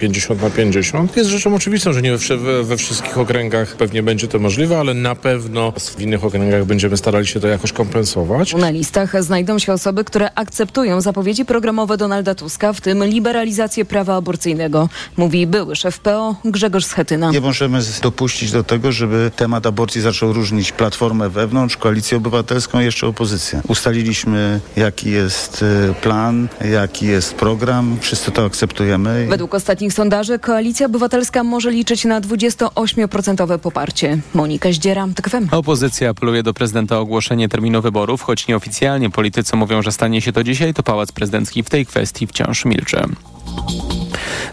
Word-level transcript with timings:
50 0.00 0.42
na 0.42 0.50
50. 0.50 1.16
Jest 1.16 1.30
rzeczą 1.30 1.54
oczywistą, 1.54 1.92
że 1.92 2.02
nie 2.02 2.16
we, 2.16 2.64
we, 2.64 2.76
wszystkich 2.76 3.18
okręgach 3.18 3.76
pewnie 3.76 4.02
będzie 4.02 4.28
to 4.28 4.38
możliwe, 4.38 4.78
ale 4.78 4.94
na 4.94 5.14
pewno 5.14 5.72
w 5.76 6.00
innych 6.00 6.24
okręgach 6.24 6.64
będziemy 6.64 6.96
starali 6.96 7.26
się 7.26 7.40
to 7.40 7.48
jakoś 7.48 7.72
kompensować. 7.72 8.54
Na 8.54 8.70
listach 8.70 9.22
znajdą 9.22 9.58
się 9.58 9.72
osoby, 9.72 10.04
które 10.04 10.34
akceptują 10.34 11.00
zapowiedzi 11.00 11.44
programowe 11.44 11.96
Donalda 11.96 12.34
Tuska, 12.34 12.72
w 12.72 12.80
tym 12.80 13.04
liberalizację 13.04 13.84
prawa 13.84 14.16
aborcyjnego, 14.16 14.88
mówi 15.16 15.46
były 15.46 15.76
szef 15.76 16.00
PO 16.00 16.36
Grzegorz 16.44 16.84
Schetyna. 16.84 17.30
Nie 17.30 17.40
możemy 17.40 17.80
dopuścić 18.02 18.50
do 18.50 18.64
tego, 18.64 18.92
żeby 18.92 19.30
temat 19.36 19.66
aborcji 19.66 20.00
zaczął 20.00 20.32
różnić 20.32 20.72
Platformę 20.72 21.28
wewnątrz, 21.28 21.76
Koalicję 21.76 22.16
Obywatelską 22.16 22.80
i 22.80 22.84
jeszcze 22.84 23.06
opozycję. 23.06 23.60
Ustaliliśmy, 23.68 24.60
jaki 24.76 25.10
jest 25.10 25.62
y, 25.62 25.94
plan, 26.02 26.48
jaki 26.72 27.06
jest 27.06 27.34
program. 27.34 27.96
Wszyscy 28.00 28.30
to 28.30 28.44
akceptujemy. 28.44 29.26
Według 29.30 29.54
ostatnich 29.54 29.89
sondaży 29.92 30.38
Koalicja 30.38 30.86
Obywatelska 30.86 31.44
może 31.44 31.70
liczyć 31.70 32.04
na 32.04 32.20
28% 32.20 33.58
poparcie. 33.58 34.18
Monika 34.34 34.72
Zdziera, 34.72 35.08
TKFM. 35.14 35.48
Opozycja 35.50 36.10
apeluje 36.10 36.42
do 36.42 36.54
prezydenta 36.54 36.98
o 36.98 37.00
ogłoszenie 37.00 37.48
terminu 37.48 37.82
wyborów, 37.82 38.22
choć 38.22 38.48
nieoficjalnie 38.48 39.10
politycy 39.10 39.56
mówią, 39.56 39.82
że 39.82 39.92
stanie 39.92 40.20
się 40.20 40.32
to 40.32 40.44
dzisiaj, 40.44 40.74
to 40.74 40.82
Pałac 40.82 41.12
Prezydencki 41.12 41.62
w 41.62 41.70
tej 41.70 41.86
kwestii 41.86 42.26
wciąż 42.26 42.64
milczy. 42.64 43.02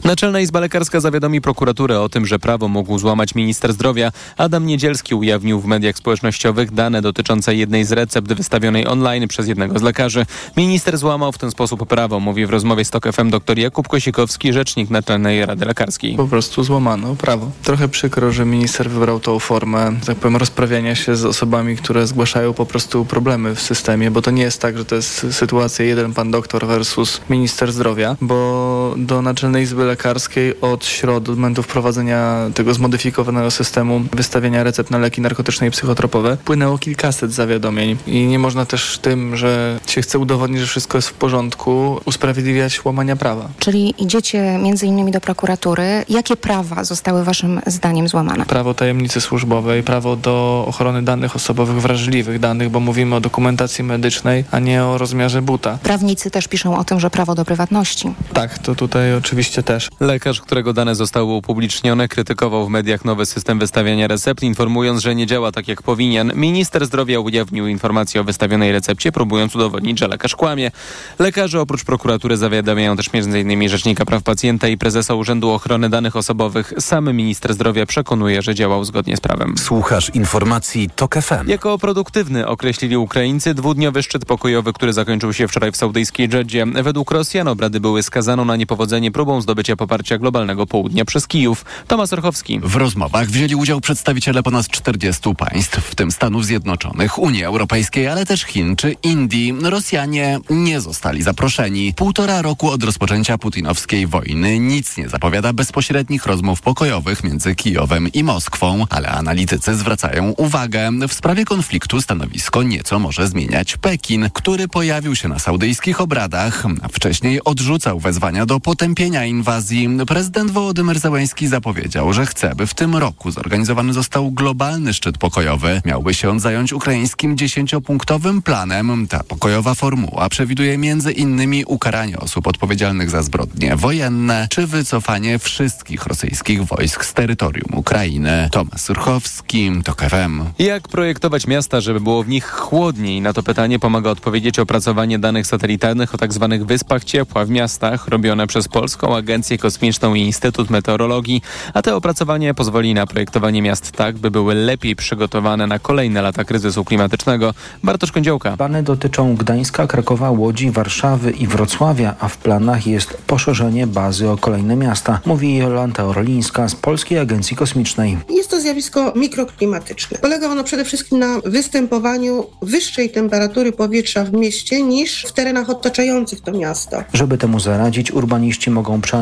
Naczelna 0.03 0.39
Izba 0.39 0.59
Lekarska 0.59 0.99
zawiadomi 0.99 1.41
prokuraturę 1.41 2.01
o 2.01 2.09
tym, 2.09 2.25
że 2.25 2.39
prawo 2.39 2.67
mógł 2.67 2.99
złamać 2.99 3.35
minister 3.35 3.73
zdrowia. 3.73 4.11
Adam 4.37 4.65
Niedzielski 4.65 5.15
ujawnił 5.15 5.59
w 5.59 5.65
mediach 5.65 5.97
społecznościowych 5.97 6.71
dane 6.71 7.01
dotyczące 7.01 7.55
jednej 7.55 7.85
z 7.85 7.91
recept 7.91 8.33
wystawionej 8.33 8.87
online 8.87 9.27
przez 9.27 9.47
jednego 9.47 9.79
z 9.79 9.81
lekarzy. 9.81 10.25
Minister 10.57 10.97
złamał 10.97 11.31
w 11.31 11.37
ten 11.37 11.51
sposób 11.51 11.87
prawo, 11.87 12.19
mówi 12.19 12.45
w 12.45 12.49
rozmowie 12.49 12.85
z 12.85 12.89
TOK 12.89 13.13
FM 13.13 13.29
dr 13.29 13.57
Jakub 13.57 13.87
Kosikowski, 13.87 14.53
rzecznik 14.53 14.89
Naczelnej 14.89 15.45
Rady 15.45 15.65
Lekarskiej. 15.65 16.15
Po 16.15 16.27
prostu 16.27 16.63
złamano 16.63 17.15
prawo. 17.15 17.51
Trochę 17.63 17.87
przykro, 17.87 18.31
że 18.31 18.45
minister 18.45 18.89
wybrał 18.89 19.19
tą 19.19 19.39
formę, 19.39 19.93
tak 20.05 20.17
powiem, 20.17 20.37
rozprawiania 20.37 20.95
się 20.95 21.15
z 21.15 21.25
osobami, 21.25 21.77
które 21.77 22.07
zgłaszają 22.07 22.53
po 22.53 22.65
prostu 22.65 23.05
problemy 23.05 23.55
w 23.55 23.61
systemie, 23.61 24.11
bo 24.11 24.21
to 24.21 24.31
nie 24.31 24.43
jest 24.43 24.61
tak, 24.61 24.77
że 24.77 24.85
to 24.85 24.95
jest 24.95 25.25
sytuacja 25.31 25.85
jeden 25.85 26.13
pan 26.13 26.31
doktor 26.31 26.67
versus 26.67 27.21
minister 27.29 27.71
zdrowia, 27.71 28.15
bo 28.21 28.95
do 28.97 29.21
Naczelnej 29.21 29.65
Izby 29.67 29.85
Lekarskiej 29.85 30.61
od 30.61 30.85
środy, 30.85 31.31
od 31.31 31.37
momentu 31.37 31.63
wprowadzenia 31.63 32.49
tego 32.53 32.73
zmodyfikowanego 32.73 33.51
systemu 33.51 34.01
wystawiania 34.13 34.63
recept 34.63 34.91
na 34.91 34.97
leki 34.97 35.21
narkotyczne 35.21 35.67
i 35.67 35.71
psychotropowe, 35.71 36.37
płynęło 36.45 36.77
kilkaset 36.77 37.31
zawiadomień 37.31 37.97
i 38.07 38.25
nie 38.25 38.39
można 38.39 38.65
też 38.65 38.99
tym, 39.01 39.37
że 39.37 39.79
się 39.87 40.01
chce 40.01 40.19
udowodnić, 40.19 40.61
że 40.61 40.67
wszystko 40.67 40.97
jest 40.97 41.07
w 41.07 41.13
porządku, 41.13 42.01
usprawiedliwiać 42.05 42.85
łamania 42.85 43.15
prawa. 43.15 43.49
Czyli 43.59 43.93
idziecie 44.03 44.59
między 44.63 44.85
innymi 44.85 45.11
do 45.11 45.21
prokuratury. 45.21 46.05
Jakie 46.09 46.37
prawa 46.37 46.83
zostały 46.83 47.23
waszym 47.23 47.61
zdaniem 47.67 48.07
złamane? 48.07 48.45
Prawo 48.45 48.73
tajemnicy 48.73 49.21
służbowej, 49.21 49.83
prawo 49.83 50.15
do 50.15 50.65
ochrony 50.67 51.01
danych 51.01 51.35
osobowych, 51.35 51.81
wrażliwych 51.81 52.39
danych, 52.39 52.69
bo 52.69 52.79
mówimy 52.79 53.15
o 53.15 53.19
dokumentacji 53.21 53.83
medycznej, 53.83 54.45
a 54.51 54.59
nie 54.59 54.83
o 54.83 54.97
rozmiarze 54.97 55.41
buta. 55.41 55.77
Prawnicy 55.83 56.31
też 56.31 56.47
piszą 56.47 56.77
o 56.77 56.83
tym, 56.83 56.99
że 56.99 57.09
prawo 57.09 57.35
do 57.35 57.45
prywatności. 57.45 58.13
Tak, 58.33 58.59
to 58.59 58.75
tutaj 58.75 59.15
oczywiście 59.15 59.56
też. 59.63 59.89
Lekarz, 59.99 60.41
którego 60.41 60.73
dane 60.73 60.95
zostały 60.95 61.33
upublicznione, 61.33 62.07
krytykował 62.07 62.65
w 62.65 62.69
mediach 62.69 63.05
nowy 63.05 63.25
system 63.25 63.59
wystawiania 63.59 64.07
recept, 64.07 64.43
informując, 64.43 65.01
że 65.01 65.15
nie 65.15 65.27
działa 65.27 65.51
tak 65.51 65.67
jak 65.67 65.81
powinien. 65.81 66.31
Minister 66.35 66.85
zdrowia 66.85 67.19
ujawnił 67.19 67.67
informację 67.67 68.21
o 68.21 68.23
wystawionej 68.23 68.71
recepcie, 68.71 69.11
próbując 69.11 69.55
udowodnić, 69.55 69.99
że 69.99 70.07
lekarz 70.07 70.35
kłamie. 70.35 70.71
Lekarze 71.19 71.61
oprócz 71.61 71.83
prokuratury 71.83 72.37
zawiadamiają 72.37 72.97
też 72.97 73.09
m.in. 73.13 73.69
Rzecznika 73.69 74.05
Praw 74.05 74.23
Pacjenta 74.23 74.67
i 74.67 74.77
prezesa 74.77 75.13
Urzędu 75.13 75.49
Ochrony 75.49 75.89
Danych 75.89 76.15
Osobowych. 76.15 76.73
Sam 76.79 77.13
minister 77.13 77.53
zdrowia 77.53 77.85
przekonuje, 77.85 78.41
że 78.41 78.55
działał 78.55 78.85
zgodnie 78.85 79.17
z 79.17 79.21
prawem. 79.21 79.57
Słuchasz 79.57 80.09
informacji 80.09 80.89
TOK 80.95 81.15
FM. 81.15 81.47
Jako 81.47 81.77
produktywny 81.77 82.47
określili 82.47 82.97
Ukraińcy 82.97 83.53
dwudniowy 83.53 84.03
szczyt 84.03 84.25
pokojowy, 84.25 84.73
który 84.73 84.93
zakończył 84.93 85.33
się 85.33 85.47
wczoraj 85.47 85.71
w 85.71 85.77
saudyjskiej 85.77 86.29
Dżedzie. 86.29 86.65
Według 86.65 87.11
Rosjan 87.11 87.47
obrady 87.47 87.79
były 87.79 88.03
skazaną 88.03 88.45
na 88.45 88.55
niepowodzenie 88.55 89.11
próbą 89.11 89.41
zdobycia 89.47 89.75
poparcia 89.75 90.17
globalnego 90.17 90.65
południa 90.65 91.05
przez 91.05 91.27
Kijów. 91.27 91.65
Tomasz 91.87 92.13
Orchowski. 92.13 92.59
W 92.63 92.75
rozmowach 92.75 93.27
wzięli 93.27 93.55
udział 93.55 93.81
przedstawiciele 93.81 94.43
ponad 94.43 94.67
40 94.67 95.35
państw, 95.35 95.77
w 95.77 95.95
tym 95.95 96.11
Stanów 96.11 96.45
Zjednoczonych, 96.45 97.19
Unii 97.19 97.43
Europejskiej, 97.43 98.07
ale 98.07 98.25
też 98.25 98.43
Chin 98.43 98.75
czy 98.75 98.91
Indii. 99.03 99.53
Rosjanie 99.61 100.39
nie 100.49 100.81
zostali 100.81 101.23
zaproszeni. 101.23 101.93
Półtora 101.93 102.41
roku 102.41 102.69
od 102.69 102.83
rozpoczęcia 102.83 103.37
putinowskiej 103.37 104.07
wojny 104.07 104.59
nic 104.59 104.97
nie 104.97 105.09
zapowiada 105.09 105.53
bezpośrednich 105.53 106.25
rozmów 106.25 106.61
pokojowych 106.61 107.23
między 107.23 107.55
Kijowem 107.55 108.07
i 108.13 108.23
Moskwą, 108.23 108.85
ale 108.89 109.09
analitycy 109.09 109.75
zwracają 109.75 110.31
uwagę. 110.31 110.91
W 111.09 111.13
sprawie 111.13 111.45
konfliktu 111.45 112.01
stanowisko 112.01 112.63
nieco 112.63 112.99
może 112.99 113.27
zmieniać 113.27 113.77
Pekin, 113.77 114.29
który 114.33 114.67
pojawił 114.67 115.15
się 115.15 115.27
na 115.27 115.39
saudyjskich 115.39 116.01
obradach, 116.01 116.63
a 116.81 116.87
wcześniej 116.87 117.43
odrzucał 117.43 117.99
wezwania 117.99 118.45
do 118.45 118.59
potępienia 118.59 119.25
inwazji. 119.37 119.89
Prezydent 120.07 120.51
Wołodymyr 120.51 120.99
Zełański 120.99 121.47
zapowiedział, 121.47 122.13
że 122.13 122.25
chce, 122.25 122.55
by 122.55 122.67
w 122.67 122.73
tym 122.73 122.95
roku 122.95 123.31
zorganizowany 123.31 123.93
został 123.93 124.31
globalny 124.31 124.93
szczyt 124.93 125.17
pokojowy. 125.17 125.81
Miałby 125.85 126.13
się 126.13 126.29
on 126.29 126.39
zająć 126.39 126.73
ukraińskim 126.73 127.37
dziesięciopunktowym 127.37 128.41
planem. 128.41 129.07
Ta 129.07 129.23
pokojowa 129.23 129.73
formuła 129.73 130.29
przewiduje 130.29 130.77
między 130.77 131.11
innymi 131.11 131.65
ukaranie 131.65 132.19
osób 132.19 132.47
odpowiedzialnych 132.47 133.09
za 133.09 133.21
zbrodnie 133.21 133.75
wojenne, 133.75 134.47
czy 134.49 134.67
wycofanie 134.67 135.39
wszystkich 135.39 136.05
rosyjskich 136.05 136.63
wojsk 136.63 137.05
z 137.05 137.13
terytorium 137.13 137.73
Ukrainy. 137.73 138.49
Tomasz 138.51 138.81
Surchowski, 138.81 139.71
TOK 139.83 140.01
FM. 140.01 140.43
Jak 140.59 140.87
projektować 140.87 141.47
miasta, 141.47 141.81
żeby 141.81 141.99
było 141.99 142.23
w 142.23 142.27
nich 142.27 142.49
chłodniej? 142.49 143.21
Na 143.21 143.33
to 143.33 143.43
pytanie 143.43 143.79
pomaga 143.79 144.09
odpowiedzieć 144.09 144.59
opracowanie 144.59 145.19
danych 145.19 145.47
satelitarnych 145.47 146.15
o 146.15 146.17
tzw. 146.17 146.47
Tak 146.49 146.63
wyspach 146.63 147.03
ciepła 147.03 147.45
w 147.45 147.49
miastach, 147.49 148.07
robione 148.07 148.47
przez 148.47 148.67
Polską 148.67 149.15
Agencję 149.15 149.26
Kosmiczną 149.61 150.15
i 150.15 150.21
Instytut 150.21 150.69
Meteorologii, 150.69 151.41
a 151.73 151.81
to 151.81 151.95
opracowanie 151.95 152.53
pozwoli 152.53 152.93
na 152.93 153.07
projektowanie 153.07 153.61
miast 153.61 153.91
tak, 153.91 154.17
by 154.17 154.31
były 154.31 154.55
lepiej 154.55 154.95
przygotowane 154.95 155.67
na 155.67 155.79
kolejne 155.79 156.21
lata 156.21 156.43
kryzysu 156.43 156.85
klimatycznego. 156.85 157.53
Bartosz 157.83 158.11
Kądziołka. 158.11 158.57
Plany 158.57 158.83
dotyczą 158.83 159.35
Gdańska, 159.35 159.87
Krakowa, 159.87 160.31
Łodzi, 160.31 160.71
Warszawy 160.71 161.31
i 161.31 161.47
Wrocławia, 161.47 162.15
a 162.19 162.27
w 162.27 162.37
planach 162.37 162.87
jest 162.87 163.17
poszerzenie 163.27 163.87
bazy 163.87 164.29
o 164.29 164.37
kolejne 164.37 164.75
miasta, 164.75 165.19
mówi 165.25 165.55
Jolanta 165.55 166.05
Orlińska 166.05 166.69
z 166.69 166.75
Polskiej 166.75 167.19
Agencji 167.19 167.57
Kosmicznej. 167.57 168.17
Jest 168.29 168.49
to 168.49 168.61
zjawisko 168.61 169.13
mikroklimatyczne. 169.15 170.17
Polega 170.17 170.47
ono 170.49 170.63
przede 170.63 170.85
wszystkim 170.85 171.19
na 171.19 171.39
występowaniu 171.45 172.45
wyższej 172.61 173.09
temperatury 173.09 173.71
powietrza 173.71 174.23
w 174.23 174.33
mieście 174.33 174.81
niż 174.81 175.25
w 175.25 175.31
terenach 175.31 175.69
otaczających 175.69 176.41
to 176.41 176.51
miasto. 176.51 177.03
Żeby 177.13 177.37
temu 177.37 177.59
zaradzić, 177.59 178.11
urbaniści 178.11 178.71
mogą 178.71 179.01
przeanalizować 179.01 179.16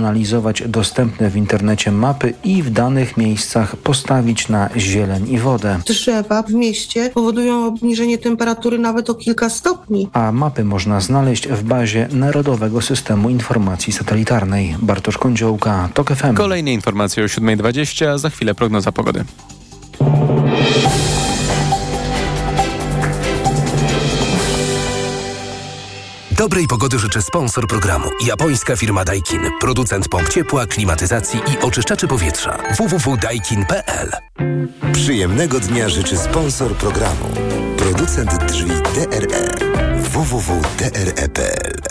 dostępne 0.68 1.30
w 1.30 1.36
internecie 1.36 1.92
mapy 1.92 2.34
i 2.44 2.64
w 2.64 2.70
danych 2.70 3.18
miejscach 3.18 3.76
postawić 3.76 4.50
na 4.50 4.70
zieleń 4.78 5.30
i 5.30 5.40
wodę. 5.40 5.80
Drzewa 5.86 6.44
w 6.44 6.54
mieście 6.54 7.10
powodują 7.14 7.66
obniżenie 7.66 8.18
temperatury 8.18 8.80
nawet 8.80 9.10
o 9.10 9.16
kilka 9.16 9.50
stopni. 9.50 10.10
A 10.14 10.32
mapy 10.32 10.64
można 10.64 11.00
znaleźć 11.00 11.48
w 11.48 11.64
bazie 11.64 12.08
Narodowego 12.12 12.82
Systemu 12.82 13.30
Informacji 13.30 13.94
Satelitarnej. 13.94 14.76
Bartosz 14.82 15.18
Kądziołka, 15.18 15.90
TOK 15.94 16.16
FM. 16.16 16.36
Kolejne 16.36 16.74
informacje 16.74 17.24
o 17.24 17.28
7.20, 17.28 18.18
za 18.18 18.30
chwilę 18.30 18.56
prognoza 18.56 18.92
pogody. 18.92 19.26
Dobrej 26.46 26.68
pogody 26.68 27.00
życzy 27.00 27.22
sponsor 27.22 27.68
programu. 27.68 28.10
Japońska 28.26 28.76
firma 28.76 29.06
Daikin. 29.06 29.42
Producent 29.62 30.10
pomp 30.10 30.30
ciepła, 30.30 30.66
klimatyzacji 30.66 31.40
i 31.40 31.66
oczyszczaczy 31.66 32.08
powietrza. 32.08 32.58
www.daikin.pl 32.78 34.12
Przyjemnego 34.94 35.60
dnia 35.60 35.90
życzy 35.90 36.18
sponsor 36.18 36.76
programu. 36.76 37.30
Producent 37.78 38.46
drzwi 38.46 38.70
DRE. 38.70 39.56
www.dre.pl 40.00 41.82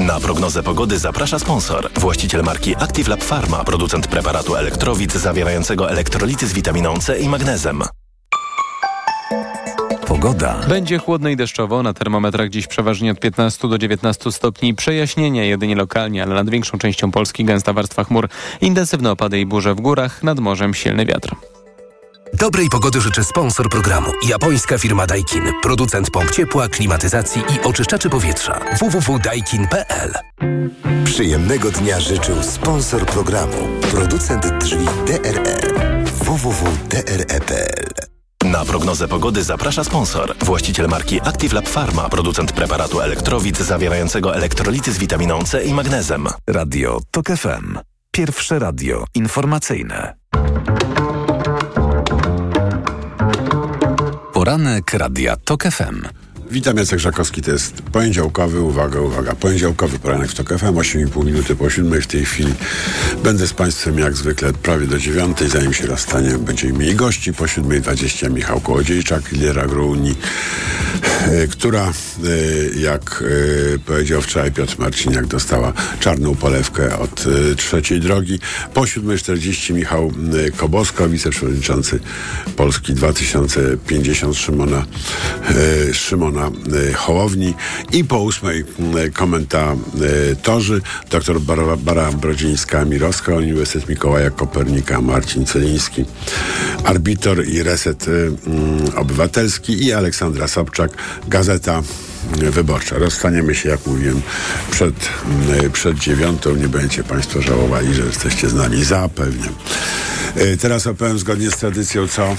na 0.00 0.20
prognozę 0.20 0.62
pogody 0.62 0.98
zaprasza 0.98 1.38
sponsor. 1.38 1.90
Właściciel 1.96 2.42
marki 2.42 2.76
Active 2.76 3.08
Lab 3.08 3.24
Pharma, 3.24 3.64
producent 3.64 4.06
preparatu 4.06 4.56
elektrowid 4.56 5.12
zawierającego 5.12 5.90
elektrolity 5.90 6.46
z 6.46 6.52
witaminą 6.52 6.98
C 6.98 7.18
i 7.18 7.28
magnezem. 7.28 7.82
Pogoda. 10.22 10.60
Będzie 10.68 10.98
chłodno 10.98 11.28
i 11.28 11.36
deszczowo. 11.36 11.82
Na 11.82 11.94
termometrach 11.94 12.48
dziś 12.48 12.66
przeważnie 12.66 13.12
od 13.12 13.20
15 13.20 13.68
do 13.68 13.78
19 13.78 14.32
stopni. 14.32 14.74
Przejaśnienie 14.74 15.46
jedynie 15.46 15.76
lokalnie, 15.76 16.22
ale 16.22 16.34
nad 16.34 16.50
większą 16.50 16.78
częścią 16.78 17.10
Polski 17.10 17.44
gęsta 17.44 17.72
warstwa 17.72 18.04
chmur. 18.04 18.28
Intensywne 18.60 19.10
opady 19.10 19.40
i 19.40 19.46
burze 19.46 19.74
w 19.74 19.80
górach, 19.80 20.22
nad 20.22 20.40
morzem 20.40 20.74
silny 20.74 21.06
wiatr. 21.06 21.34
Dobrej 22.34 22.68
pogody 22.68 23.00
życzy 23.00 23.24
sponsor 23.24 23.68
programu. 23.68 24.10
Japońska 24.28 24.78
firma 24.78 25.06
Daikin. 25.06 25.42
Producent 25.62 26.10
pomp 26.10 26.30
ciepła, 26.30 26.68
klimatyzacji 26.68 27.42
i 27.54 27.60
oczyszczaczy 27.60 28.10
powietrza. 28.10 28.60
www.daikin.pl 28.80 30.12
Przyjemnego 31.04 31.70
dnia 31.70 32.00
życzył 32.00 32.42
sponsor 32.42 33.06
programu. 33.06 33.68
Producent 33.90 34.58
drzwi 34.58 34.86
DRE. 35.06 35.60
www.dre.pl 36.04 38.11
Na 38.52 38.64
prognozę 38.64 39.08
pogody 39.08 39.44
zaprasza 39.44 39.84
sponsor. 39.84 40.34
Właściciel 40.44 40.88
marki 40.88 41.20
Active 41.20 41.52
Lab 41.52 41.68
Pharma, 41.68 42.08
producent 42.08 42.52
preparatu 42.52 43.00
elektrowid 43.00 43.58
zawierającego 43.58 44.36
elektrolity 44.36 44.92
z 44.92 44.98
witaminą 44.98 45.44
C 45.44 45.64
i 45.64 45.74
magnezem. 45.74 46.26
Radio 46.46 47.00
TOK 47.10 47.26
FM. 47.26 47.78
Pierwsze 48.10 48.58
radio 48.58 49.04
informacyjne. 49.14 50.14
Poranek 54.32 54.94
Radia 54.94 55.36
TOK 55.36 55.62
FM. 55.62 56.02
Witam, 56.52 56.76
Jacek 56.76 56.98
Żakowski, 56.98 57.42
to 57.42 57.50
jest 57.50 57.82
poniedziałkowy, 57.82 58.60
uwaga, 58.60 59.00
uwaga, 59.00 59.34
poniedziałkowy 59.34 59.98
poranek 59.98 60.30
w 60.30 60.34
TOK 60.34 60.48
FM, 60.48 60.74
8,5 60.74 61.24
minuty 61.24 61.56
po 61.56 61.70
7 61.70 62.02
w 62.02 62.06
tej 62.06 62.24
chwili. 62.24 62.54
Będę 63.24 63.46
z 63.46 63.52
Państwem 63.52 63.98
jak 63.98 64.16
zwykle 64.16 64.52
prawie 64.52 64.86
do 64.86 64.98
9, 64.98 65.38
zanim 65.38 65.72
się 65.72 65.86
rozstanie, 65.86 66.38
będziemy 66.38 66.72
mieli 66.72 66.94
gości, 66.94 67.32
po 67.32 67.44
7.20 67.44 68.30
Michał 68.30 68.60
Kołodziejczak, 68.60 69.32
lidera 69.32 69.66
Unii, 69.66 70.14
e, 71.24 71.46
która, 71.46 71.86
e, 71.86 72.80
jak 72.80 73.24
e, 73.74 73.78
powiedział 73.78 74.22
wczoraj 74.22 74.52
Piotr 74.52 74.78
Marciniak, 74.78 75.26
dostała 75.26 75.72
czarną 76.00 76.34
polewkę 76.34 76.98
od 76.98 77.24
trzeciej 77.56 78.00
drogi. 78.00 78.38
Po 78.74 78.80
7.40 78.80 79.74
Michał 79.74 80.12
Kobosko, 80.56 81.08
wiceprzewodniczący 81.08 82.00
Polski 82.56 82.94
2050 82.94 84.36
Szymona, 84.36 84.86
Szymona 85.92 86.41
Hołowni 86.94 87.54
i 87.92 88.04
po 88.04 88.18
ósmej 88.18 88.64
komentatorzy 89.12 90.80
dr 91.10 91.40
Barbara 91.40 92.12
Brodzińska-Mirowska, 92.12 93.36
Uniwersytet 93.36 93.88
Mikołaja 93.88 94.30
Kopernika, 94.30 95.00
Marcin 95.00 95.46
Celiński, 95.46 96.04
Arbitor 96.84 97.48
i 97.48 97.62
Reset 97.62 98.06
Obywatelski 98.96 99.84
i 99.84 99.92
Aleksandra 99.92 100.48
Sobczak, 100.48 100.90
Gazeta 101.28 101.82
Wyborcza. 102.36 102.98
Rozstaniemy 102.98 103.54
się, 103.54 103.68
jak 103.68 103.86
mówiłem, 103.86 104.22
przed, 104.70 104.94
przed 105.72 105.98
dziewiątą. 105.98 106.54
Nie 106.54 106.68
będziecie 106.68 107.04
Państwo 107.04 107.42
żałowali, 107.42 107.94
że 107.94 108.02
jesteście 108.02 108.48
z 108.48 108.54
nami. 108.54 108.84
Zapewniam. 108.84 109.54
Teraz 110.60 110.86
opowiem 110.86 111.18
zgodnie 111.18 111.50
z 111.50 111.56
tradycją, 111.56 112.08
co 112.08 112.36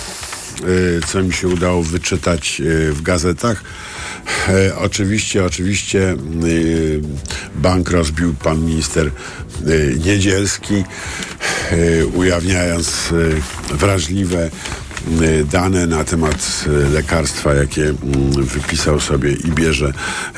co 1.07 1.23
mi 1.23 1.33
się 1.33 1.47
udało 1.47 1.83
wyczytać 1.83 2.61
w 2.91 3.01
gazetach. 3.01 3.63
Oczywiście, 4.77 5.45
oczywiście 5.45 6.15
bank 7.55 7.89
rozbił 7.89 8.33
pan 8.33 8.65
minister 8.65 9.11
Niedzielski, 10.05 10.83
ujawniając 12.13 13.13
wrażliwe 13.71 14.49
dane 15.51 15.87
na 15.87 16.03
temat 16.03 16.65
lekarstwa, 16.93 17.53
jakie 17.53 17.93
wypisał 18.35 18.99
sobie 18.99 19.33
i 19.33 19.51
bierze, 19.51 19.93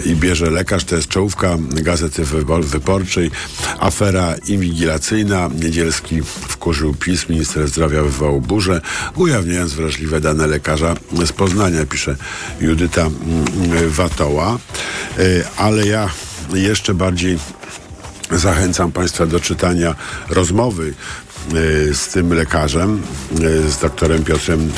i 0.05 0.15
bierze 0.15 0.49
lekarz. 0.49 0.83
To 0.83 0.95
jest 0.95 1.07
czołówka 1.07 1.57
Gazety 1.69 2.25
Wyborczej. 2.61 3.31
Afera 3.79 4.35
inwigilacyjna. 4.47 5.49
Niedzielski 5.61 6.21
wkurzył 6.23 6.93
PiS. 6.93 7.29
Minister 7.29 7.67
zdrowia 7.67 8.03
wywołał 8.03 8.41
burzę, 8.41 8.81
ujawniając 9.15 9.73
wrażliwe 9.73 10.21
dane 10.21 10.47
lekarza 10.47 10.95
z 11.25 11.31
Poznania, 11.31 11.85
pisze 11.85 12.15
Judyta 12.61 13.09
Watoła. 13.87 14.57
Ale 15.57 15.87
ja 15.87 16.09
jeszcze 16.53 16.93
bardziej 16.93 17.39
zachęcam 18.31 18.91
Państwa 18.91 19.25
do 19.25 19.39
czytania 19.39 19.95
rozmowy 20.29 20.93
z 21.93 22.07
tym 22.07 22.33
lekarzem, 22.33 23.01
z 23.69 23.77
doktorem 23.77 24.23
Piotrem 24.23 24.71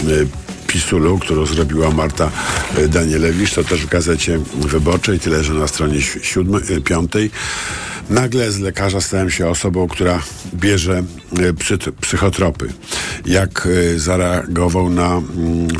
Pisulu, 0.67 1.19
którą 1.19 1.45
zrobiła 1.45 1.91
Marta 1.91 2.31
Danielewicz, 2.89 3.53
to 3.53 3.63
też 3.63 3.85
w 3.85 3.89
gazecie 3.89 4.39
wyborczej, 4.55 5.19
tyle 5.19 5.43
że 5.43 5.53
na 5.53 5.67
stronie 5.67 6.01
siódmej, 6.01 6.61
piątej. 6.83 7.31
Nagle 8.09 8.51
z 8.51 8.59
lekarza 8.59 9.01
stałem 9.01 9.29
się 9.29 9.49
osobą, 9.49 9.87
która 9.87 10.21
bierze 10.53 11.03
psychotropy. 12.01 12.73
Jak 13.25 13.67
zareagował 13.97 14.89
na 14.89 15.21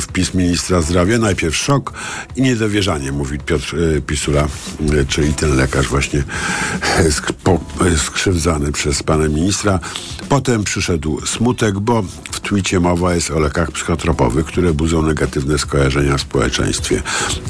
wpis 0.00 0.34
ministra 0.34 0.82
zdrowia? 0.82 1.18
Najpierw 1.18 1.56
szok 1.56 1.92
i 2.36 2.42
niedowierzanie, 2.42 3.12
mówi 3.12 3.38
Piotr 3.38 3.76
Pisula, 4.06 4.48
czyli 5.08 5.34
ten 5.34 5.56
lekarz 5.56 5.88
właśnie 5.88 6.24
skrzywdzany 7.96 8.72
przez 8.72 9.02
pana 9.02 9.28
ministra. 9.28 9.80
Potem 10.28 10.64
przyszedł 10.64 11.26
smutek, 11.26 11.78
bo 11.78 12.02
w 12.32 12.40
twicie 12.40 12.80
mowa 12.80 13.14
jest 13.14 13.30
o 13.30 13.38
lekach 13.38 13.70
psychotropowych, 13.70 14.46
które 14.46 14.74
budzą 14.74 15.02
negatywne 15.02 15.58
skojarzenia 15.58 16.16
w 16.16 16.20
społeczeństwie. 16.20 17.02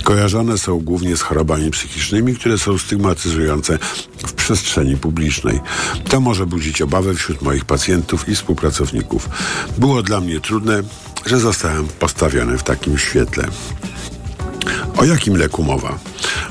Kojarzone 0.04 0.58
są 0.58 0.78
głównie 0.78 1.16
z 1.16 1.22
chorobami 1.22 1.70
psychicznymi, 1.70 2.34
które 2.34 2.58
są 2.58 2.78
stygmatyzujące 2.78 3.78
w 4.26 4.32
przestrzeni 4.32 4.67
publicznej. 5.00 5.60
To 6.08 6.20
może 6.20 6.46
budzić 6.46 6.82
obawę 6.82 7.14
wśród 7.14 7.42
moich 7.42 7.64
pacjentów 7.64 8.28
i 8.28 8.34
współpracowników. 8.34 9.28
Było 9.78 10.02
dla 10.02 10.20
mnie 10.20 10.40
trudne, 10.40 10.82
że 11.26 11.40
zostałem 11.40 11.88
postawiony 11.88 12.58
w 12.58 12.62
takim 12.62 12.98
świetle. 12.98 13.44
O 14.96 15.04
jakim 15.04 15.36
leku 15.36 15.62
mowa? 15.62 15.98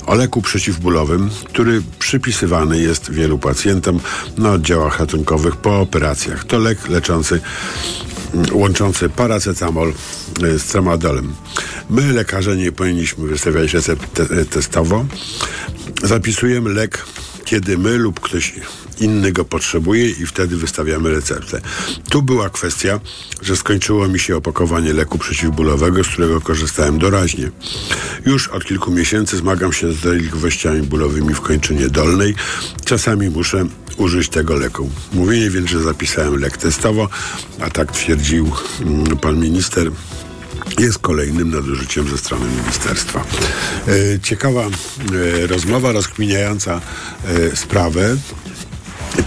O 0.06 0.16
leku 0.16 0.42
przeciwbólowym, 0.42 1.30
który 1.44 1.82
przypisywany 2.00 2.80
jest 2.80 3.12
wielu 3.12 3.38
pacjentom 3.38 4.00
na 4.38 4.52
oddziałach 4.52 5.00
ratunkowych 5.00 5.56
po 5.56 5.80
operacjach. 5.80 6.44
To 6.44 6.60
lek 6.60 6.90
leczący, 6.90 7.42
łączący 8.52 9.10
paracetamol 9.10 9.94
z 10.58 10.64
tramadolem. 10.64 11.34
My, 11.90 12.14
lekarze, 12.14 12.58
nie 12.58 12.72
powinniśmy 12.72 13.28
wystawiać 13.28 13.74
recept 13.74 14.14
te 14.14 14.46
testowo. 14.46 15.06
Zapisujemy 16.04 16.70
lek, 16.70 17.06
kiedy 17.48 17.78
my 17.78 17.98
lub 17.98 18.20
ktoś 18.20 18.54
inny 19.00 19.32
go 19.32 19.46
potrzebuje 19.46 20.10
i 20.10 20.26
wtedy 20.26 20.58
wystawiamy 20.58 21.10
receptę. 21.10 21.62
Tu 22.10 22.22
była 22.22 22.50
kwestia, 22.50 23.00
że 23.42 23.56
skończyło 23.56 24.08
mi 24.08 24.20
się 24.20 24.36
opakowanie 24.36 24.94
leku 24.94 25.18
przeciwbólowego, 25.18 26.04
z 26.04 26.08
którego 26.08 26.42
korzystałem 26.42 27.00
doraźnie. 27.00 27.52
Już 28.26 28.48
od 28.48 28.66
kilku 28.66 28.92
miesięcy 28.92 29.38
zmagam 29.38 29.74
się 29.74 29.94
z 29.94 30.02
dolegliwościami 30.02 30.82
bólowymi 30.82 31.34
w 31.34 31.42
kończynie 31.42 31.90
dolnej. 31.90 32.36
Czasami 32.86 33.30
muszę 33.30 33.66
użyć 33.98 34.30
tego 34.30 34.56
leku. 34.56 34.90
Mówienie 35.14 35.50
więc, 35.50 35.70
że 35.70 35.80
zapisałem 35.80 36.40
lek 36.40 36.58
testowo, 36.58 37.10
a 37.60 37.70
tak 37.70 37.92
twierdził 37.92 38.52
mm, 38.82 39.18
pan 39.18 39.40
minister, 39.40 39.92
jest 40.80 41.00
kolejnym 41.00 41.52
nadużyciem 41.52 42.10
ze 42.10 42.18
strony 42.18 42.46
ministerstwa. 42.62 43.24
E, 43.88 44.20
ciekawa 44.20 44.62
e, 44.62 45.48
rozmowa 45.48 45.92
rozkminiająca 45.92 46.82
e, 47.26 47.56
sprawę 47.56 48.18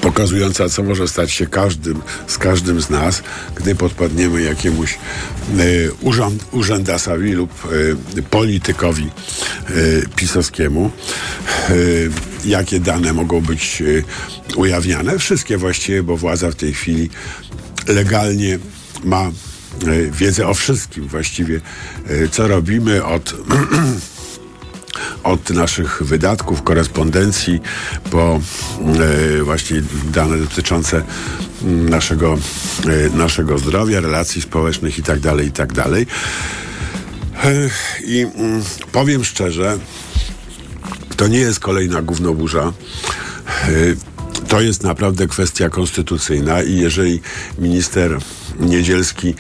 pokazująca, 0.01 0.69
co 0.69 0.83
może 0.83 1.09
stać 1.09 1.33
się 1.33 1.47
każdym, 1.47 2.03
z 2.27 2.39
każdym 2.39 2.81
z 2.81 2.91
nas, 2.91 3.23
gdy 3.55 3.75
podpadniemy 3.75 4.43
jakiemuś 4.43 4.99
y, 5.59 5.91
urząd, 6.01 6.45
urzędasowi 6.53 7.33
lub 7.33 7.51
politykowi 8.31 9.11
pisowskiemu. 10.17 10.91
jakie 12.45 12.81
dane 12.81 13.13
mogą 13.13 13.41
być 13.41 13.83
ujawniane? 14.57 15.19
Wszystkie 15.19 15.57
właściwie, 15.57 16.03
bo 16.03 16.17
władza 16.17 16.51
w 16.51 16.55
tej 16.55 16.75
chwili 16.75 17.11
legalnie 17.89 18.59
ma 19.05 19.31
wiedzę 20.11 20.49
o 20.49 20.55
wszystkim 20.55 21.09
właściwie, 21.09 21.61
co 22.31 22.49
robimy 22.49 23.05
od 23.05 23.35
od 25.23 25.51
naszych 25.51 26.03
wydatków, 26.03 26.63
korespondencji 26.63 27.61
po 28.11 28.41
e, 29.39 29.43
właśnie 29.43 29.83
dane 30.13 30.39
dotyczące 30.39 31.03
naszego, 31.63 32.39
e, 32.87 33.17
naszego 33.17 33.59
zdrowia, 33.59 34.01
relacji 34.01 34.43
społecznych 34.43 34.99
i 34.99 35.03
tak 35.03 35.21
dalej, 35.21 35.47
i 35.47 35.53
tak. 35.53 35.71
E, 35.79 37.71
I 38.05 38.21
mm, 38.21 38.63
powiem 38.93 39.25
szczerze, 39.25 39.79
to 41.17 41.29
nie 41.29 41.39
jest 41.39 41.61
kolejna 41.61 42.03
gównoburza. 42.03 42.73
E, 43.63 43.69
to 44.49 44.61
jest 44.61 44.83
naprawdę 44.83 45.27
kwestia 45.27 45.69
konstytucyjna 45.69 46.63
i 46.63 46.77
jeżeli 46.77 47.21
minister 47.59 48.19
Niedzielski 48.61 49.29
e, 49.29 49.35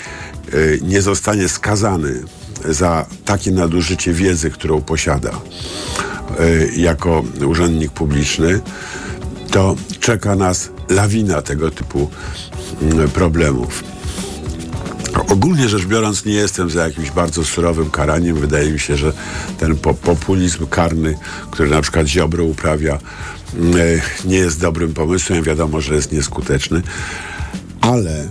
nie 0.82 1.02
zostanie 1.02 1.48
skazany 1.48 2.22
za 2.68 3.06
takie 3.24 3.50
nadużycie 3.50 4.12
wiedzy, 4.12 4.50
którą 4.50 4.80
posiada 4.80 5.30
jako 6.76 7.24
urzędnik 7.46 7.92
publiczny, 7.92 8.60
to 9.50 9.76
czeka 10.00 10.36
nas 10.36 10.70
lawina 10.88 11.42
tego 11.42 11.70
typu 11.70 12.10
problemów. 13.14 13.84
Ogólnie 15.28 15.68
rzecz 15.68 15.84
biorąc, 15.84 16.24
nie 16.24 16.34
jestem 16.34 16.70
za 16.70 16.84
jakimś 16.84 17.10
bardzo 17.10 17.44
surowym 17.44 17.90
karaniem. 17.90 18.36
Wydaje 18.36 18.70
mi 18.72 18.78
się, 18.78 18.96
że 18.96 19.12
ten 19.58 19.76
po 19.76 19.94
populizm 19.94 20.66
karny, 20.66 21.18
który 21.50 21.70
na 21.70 21.82
przykład 21.82 22.06
Ziobro 22.06 22.44
uprawia, 22.44 22.98
mm, 23.54 23.76
e, 23.76 23.80
nie 24.24 24.36
jest 24.36 24.60
dobrym 24.60 24.94
pomysłem. 24.94 25.42
Wiadomo, 25.42 25.80
że 25.80 25.94
jest 25.94 26.12
nieskuteczny. 26.12 26.82
Ale 27.80 28.26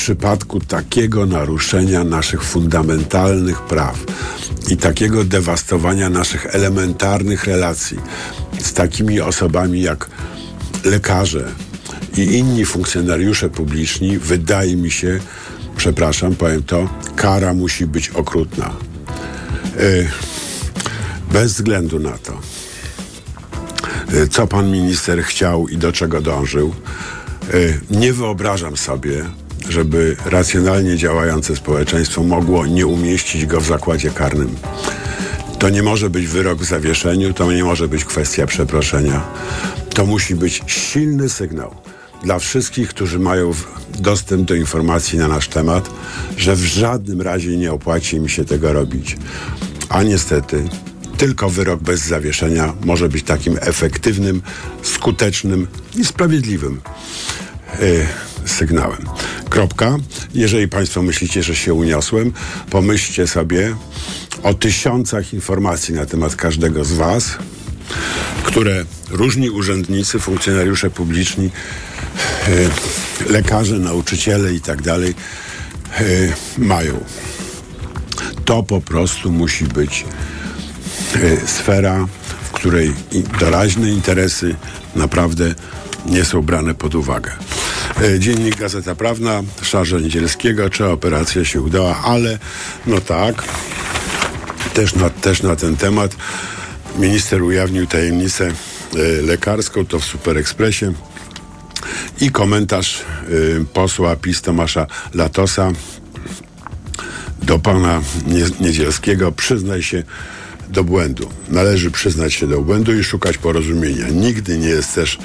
przypadku 0.00 0.60
takiego 0.60 1.26
naruszenia 1.26 2.04
naszych 2.04 2.42
fundamentalnych 2.42 3.60
praw 3.62 4.04
i 4.68 4.76
takiego 4.76 5.24
dewastowania 5.24 6.10
naszych 6.10 6.46
elementarnych 6.46 7.44
relacji 7.44 7.98
z 8.60 8.72
takimi 8.72 9.20
osobami 9.20 9.82
jak 9.82 10.10
lekarze 10.84 11.48
i 12.16 12.20
inni 12.20 12.64
funkcjonariusze 12.64 13.48
publiczni, 13.48 14.18
wydaje 14.18 14.76
mi 14.76 14.90
się, 14.90 15.20
przepraszam, 15.76 16.34
powiem 16.34 16.62
to, 16.62 16.88
kara 17.16 17.54
musi 17.54 17.86
być 17.86 18.08
okrutna. 18.08 18.70
Yy, 19.76 20.08
bez 21.32 21.52
względu 21.52 21.98
na 21.98 22.18
to, 22.18 22.40
yy, 24.12 24.28
co 24.28 24.46
pan 24.46 24.70
minister 24.70 25.22
chciał 25.22 25.68
i 25.68 25.76
do 25.76 25.92
czego 25.92 26.20
dążył, 26.20 26.74
yy, 27.52 27.80
nie 27.90 28.12
wyobrażam 28.12 28.76
sobie, 28.76 29.24
żeby 29.70 30.16
racjonalnie 30.24 30.96
działające 30.96 31.56
społeczeństwo 31.56 32.22
mogło 32.22 32.66
nie 32.66 32.86
umieścić 32.86 33.46
go 33.46 33.60
w 33.60 33.66
zakładzie 33.66 34.10
karnym. 34.10 34.56
To 35.58 35.68
nie 35.68 35.82
może 35.82 36.10
być 36.10 36.26
wyrok 36.26 36.58
w 36.58 36.64
zawieszeniu, 36.64 37.32
to 37.32 37.52
nie 37.52 37.64
może 37.64 37.88
być 37.88 38.04
kwestia 38.04 38.46
przeproszenia. 38.46 39.22
To 39.94 40.06
musi 40.06 40.34
być 40.34 40.62
silny 40.66 41.28
sygnał 41.28 41.74
dla 42.22 42.38
wszystkich, 42.38 42.88
którzy 42.88 43.18
mają 43.18 43.52
dostęp 43.98 44.48
do 44.48 44.54
informacji 44.54 45.18
na 45.18 45.28
nasz 45.28 45.48
temat, 45.48 45.90
że 46.36 46.56
w 46.56 46.64
żadnym 46.64 47.20
razie 47.20 47.56
nie 47.56 47.72
opłaci 47.72 48.16
im 48.16 48.28
się 48.28 48.44
tego 48.44 48.72
robić. 48.72 49.16
A 49.88 50.02
niestety 50.02 50.64
tylko 51.16 51.50
wyrok 51.50 51.80
bez 51.80 52.00
zawieszenia 52.00 52.74
może 52.84 53.08
być 53.08 53.24
takim 53.24 53.58
efektywnym, 53.60 54.42
skutecznym 54.82 55.66
i 55.96 56.04
sprawiedliwym 56.04 56.80
yy, 57.80 58.06
sygnałem. 58.46 59.06
Kropka. 59.50 59.98
Jeżeli 60.34 60.68
Państwo 60.68 61.02
myślicie, 61.02 61.42
że 61.42 61.56
się 61.56 61.74
uniosłem, 61.74 62.32
pomyślcie 62.70 63.26
sobie 63.26 63.76
o 64.42 64.54
tysiącach 64.54 65.34
informacji 65.34 65.94
na 65.94 66.06
temat 66.06 66.36
każdego 66.36 66.84
z 66.84 66.92
Was, 66.92 67.38
które 68.44 68.84
różni 69.10 69.50
urzędnicy, 69.50 70.18
funkcjonariusze 70.18 70.90
publiczni, 70.90 71.50
yy, 72.48 73.32
lekarze, 73.32 73.78
nauczyciele 73.78 74.54
i 74.54 74.60
tak 74.60 74.82
dalej 74.82 75.14
yy, 76.00 76.32
mają. 76.58 77.04
To 78.44 78.62
po 78.62 78.80
prostu 78.80 79.32
musi 79.32 79.64
być 79.64 80.04
yy, 81.14 81.40
sfera, 81.46 82.06
w 82.42 82.50
której 82.50 82.94
doraźne 83.40 83.90
interesy 83.90 84.56
naprawdę 84.96 85.54
nie 86.06 86.24
są 86.24 86.42
brane 86.42 86.74
pod 86.74 86.94
uwagę. 86.94 87.30
Dziennik 88.18 88.56
Gazeta 88.56 88.94
Prawna, 88.94 89.42
Szarza 89.62 89.98
Niedzielskiego, 89.98 90.70
czy 90.70 90.86
operacja 90.86 91.44
się 91.44 91.60
udała, 91.60 91.96
ale 92.04 92.38
no 92.86 93.00
tak, 93.00 93.44
też 94.74 94.94
na, 94.94 95.10
też 95.10 95.42
na 95.42 95.56
ten 95.56 95.76
temat. 95.76 96.16
Minister 96.98 97.42
ujawnił 97.42 97.86
tajemnicę 97.86 98.52
y, 98.96 99.22
lekarską, 99.22 99.86
to 99.86 99.98
w 100.00 100.04
Super 100.04 100.38
Expressie 100.38 100.86
i 102.20 102.30
komentarz 102.30 103.04
y, 103.28 103.64
posła 103.72 104.16
PiS 104.16 104.42
Tomasza 104.42 104.86
Latosa 105.14 105.72
do 107.42 107.58
pana 107.58 108.02
Niedzielskiego, 108.60 109.32
przyznaj 109.32 109.82
się 109.82 110.02
do 110.70 110.84
błędu. 110.84 111.28
Należy 111.48 111.90
przyznać 111.90 112.34
się 112.34 112.46
do 112.46 112.60
błędu 112.60 112.94
i 112.94 113.04
szukać 113.04 113.38
porozumienia. 113.38 114.08
Nigdy 114.08 114.58
nie 114.58 114.68
jest 114.68 114.94
też 114.94 115.18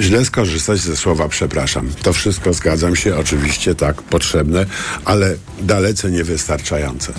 źle 0.00 0.24
skorzystać 0.24 0.80
ze 0.80 0.96
słowa 0.96 1.28
przepraszam. 1.28 1.90
To 2.02 2.12
wszystko 2.12 2.52
zgadzam 2.52 2.96
się, 2.96 3.16
oczywiście 3.16 3.74
tak, 3.74 4.02
potrzebne, 4.02 4.66
ale 5.04 5.36
dalece 5.62 6.10
niewystarczające. 6.10 7.12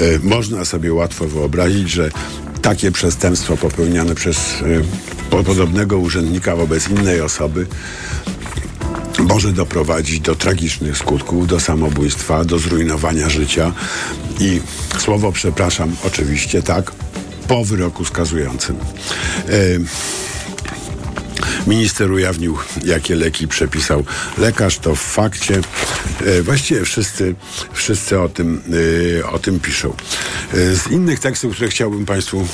Y, 0.00 0.20
można 0.22 0.64
sobie 0.64 0.92
łatwo 0.92 1.28
wyobrazić, 1.28 1.90
że 1.90 2.10
takie 2.62 2.92
przestępstwo 2.92 3.56
popełniane 3.56 4.14
przez 4.14 4.38
y, 4.38 4.84
podobnego 5.30 5.98
urzędnika 5.98 6.56
wobec 6.56 6.88
innej 6.88 7.20
osoby 7.20 7.66
może 9.18 9.52
doprowadzić 9.52 10.20
do 10.20 10.34
tragicznych 10.34 10.98
skutków, 10.98 11.46
do 11.46 11.60
samobójstwa, 11.60 12.44
do 12.44 12.58
zrujnowania 12.58 13.30
życia 13.30 13.72
i 14.40 14.60
słowo 14.98 15.32
przepraszam 15.32 15.96
oczywiście 16.04 16.62
tak 16.62 16.92
po 17.48 17.64
wyroku 17.64 18.04
skazującym. 18.04 18.76
Y, 19.48 19.80
Minister 21.66 22.12
ujawnił, 22.12 22.58
jakie 22.84 23.16
leki 23.16 23.48
przepisał 23.48 24.04
lekarz, 24.38 24.78
to 24.78 24.94
w 24.94 25.00
fakcie. 25.00 25.60
E, 26.26 26.42
właściwie 26.42 26.84
wszyscy, 26.84 27.34
wszyscy 27.72 28.20
o, 28.20 28.28
tym, 28.28 28.62
e, 29.20 29.26
o 29.26 29.38
tym 29.38 29.60
piszą. 29.60 29.94
E, 30.54 30.76
z 30.76 30.90
innych 30.90 31.20
tekstów, 31.20 31.54
które 31.54 31.68
chciałbym 31.68 32.06
Państwu 32.06 32.46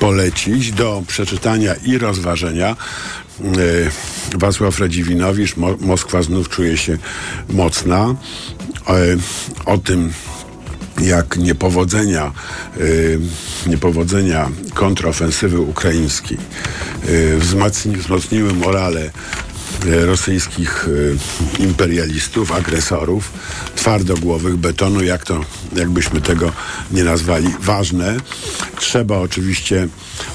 polecić 0.00 0.72
do 0.72 1.02
przeczytania 1.06 1.74
i 1.74 1.98
rozważenia, 1.98 2.76
Wacław 4.34 4.78
Radziwinowicz, 4.78 5.56
Mo 5.56 5.76
Moskwa 5.80 6.22
znów 6.22 6.48
czuje 6.48 6.76
się 6.76 6.98
mocna. 7.48 8.14
O 9.66 9.78
tym, 9.78 10.12
jak 11.00 11.36
niepowodzenia, 11.36 12.32
y, 12.80 13.20
niepowodzenia 13.66 14.48
kontrofensywy 14.74 15.60
ukraińskiej 15.60 16.38
y, 17.08 17.36
wzmocni, 17.38 17.96
wzmocniły 17.96 18.52
morale 18.54 19.10
rosyjskich 19.84 20.88
y, 20.88 21.16
imperialistów, 21.58 22.52
agresorów, 22.52 23.32
twardogłowych, 23.76 24.56
betonu, 24.56 25.02
jak 25.02 25.24
to, 25.24 25.40
jakbyśmy 25.76 26.20
tego 26.20 26.52
nie 26.90 27.04
nazwali, 27.04 27.48
ważne. 27.60 28.16
Trzeba 28.76 29.18
oczywiście 29.18 29.88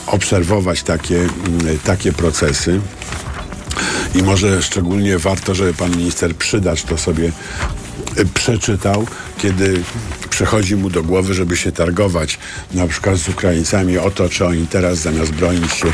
obserwować 0.08 0.84
takie, 0.84 1.16
y, 1.16 1.30
takie 1.84 2.14
procesy. 2.14 2.82
I 4.16 4.24
może 4.24 4.64
szczególnie 4.64 5.18
warto, 5.18 5.56
żeby 5.56 5.74
pan 5.74 5.98
minister 5.98 6.36
przydać 6.36 6.84
to 6.84 6.98
sobie 6.98 7.32
przeczytał, 8.34 9.07
kiedy 9.38 9.84
przychodzi 10.29 10.75
mu 10.75 10.89
do 10.89 11.03
głowy, 11.03 11.34
żeby 11.34 11.57
się 11.57 11.72
targować 11.72 12.39
na 12.74 12.88
przykład 12.88 13.17
z 13.17 13.29
Ukraińcami 13.29 13.98
o 13.98 14.12
to, 14.12 14.29
czy 14.29 14.45
oni 14.45 14.67
teraz 14.67 14.98
zamiast 14.98 15.31
bronić 15.31 15.74
się 15.74 15.93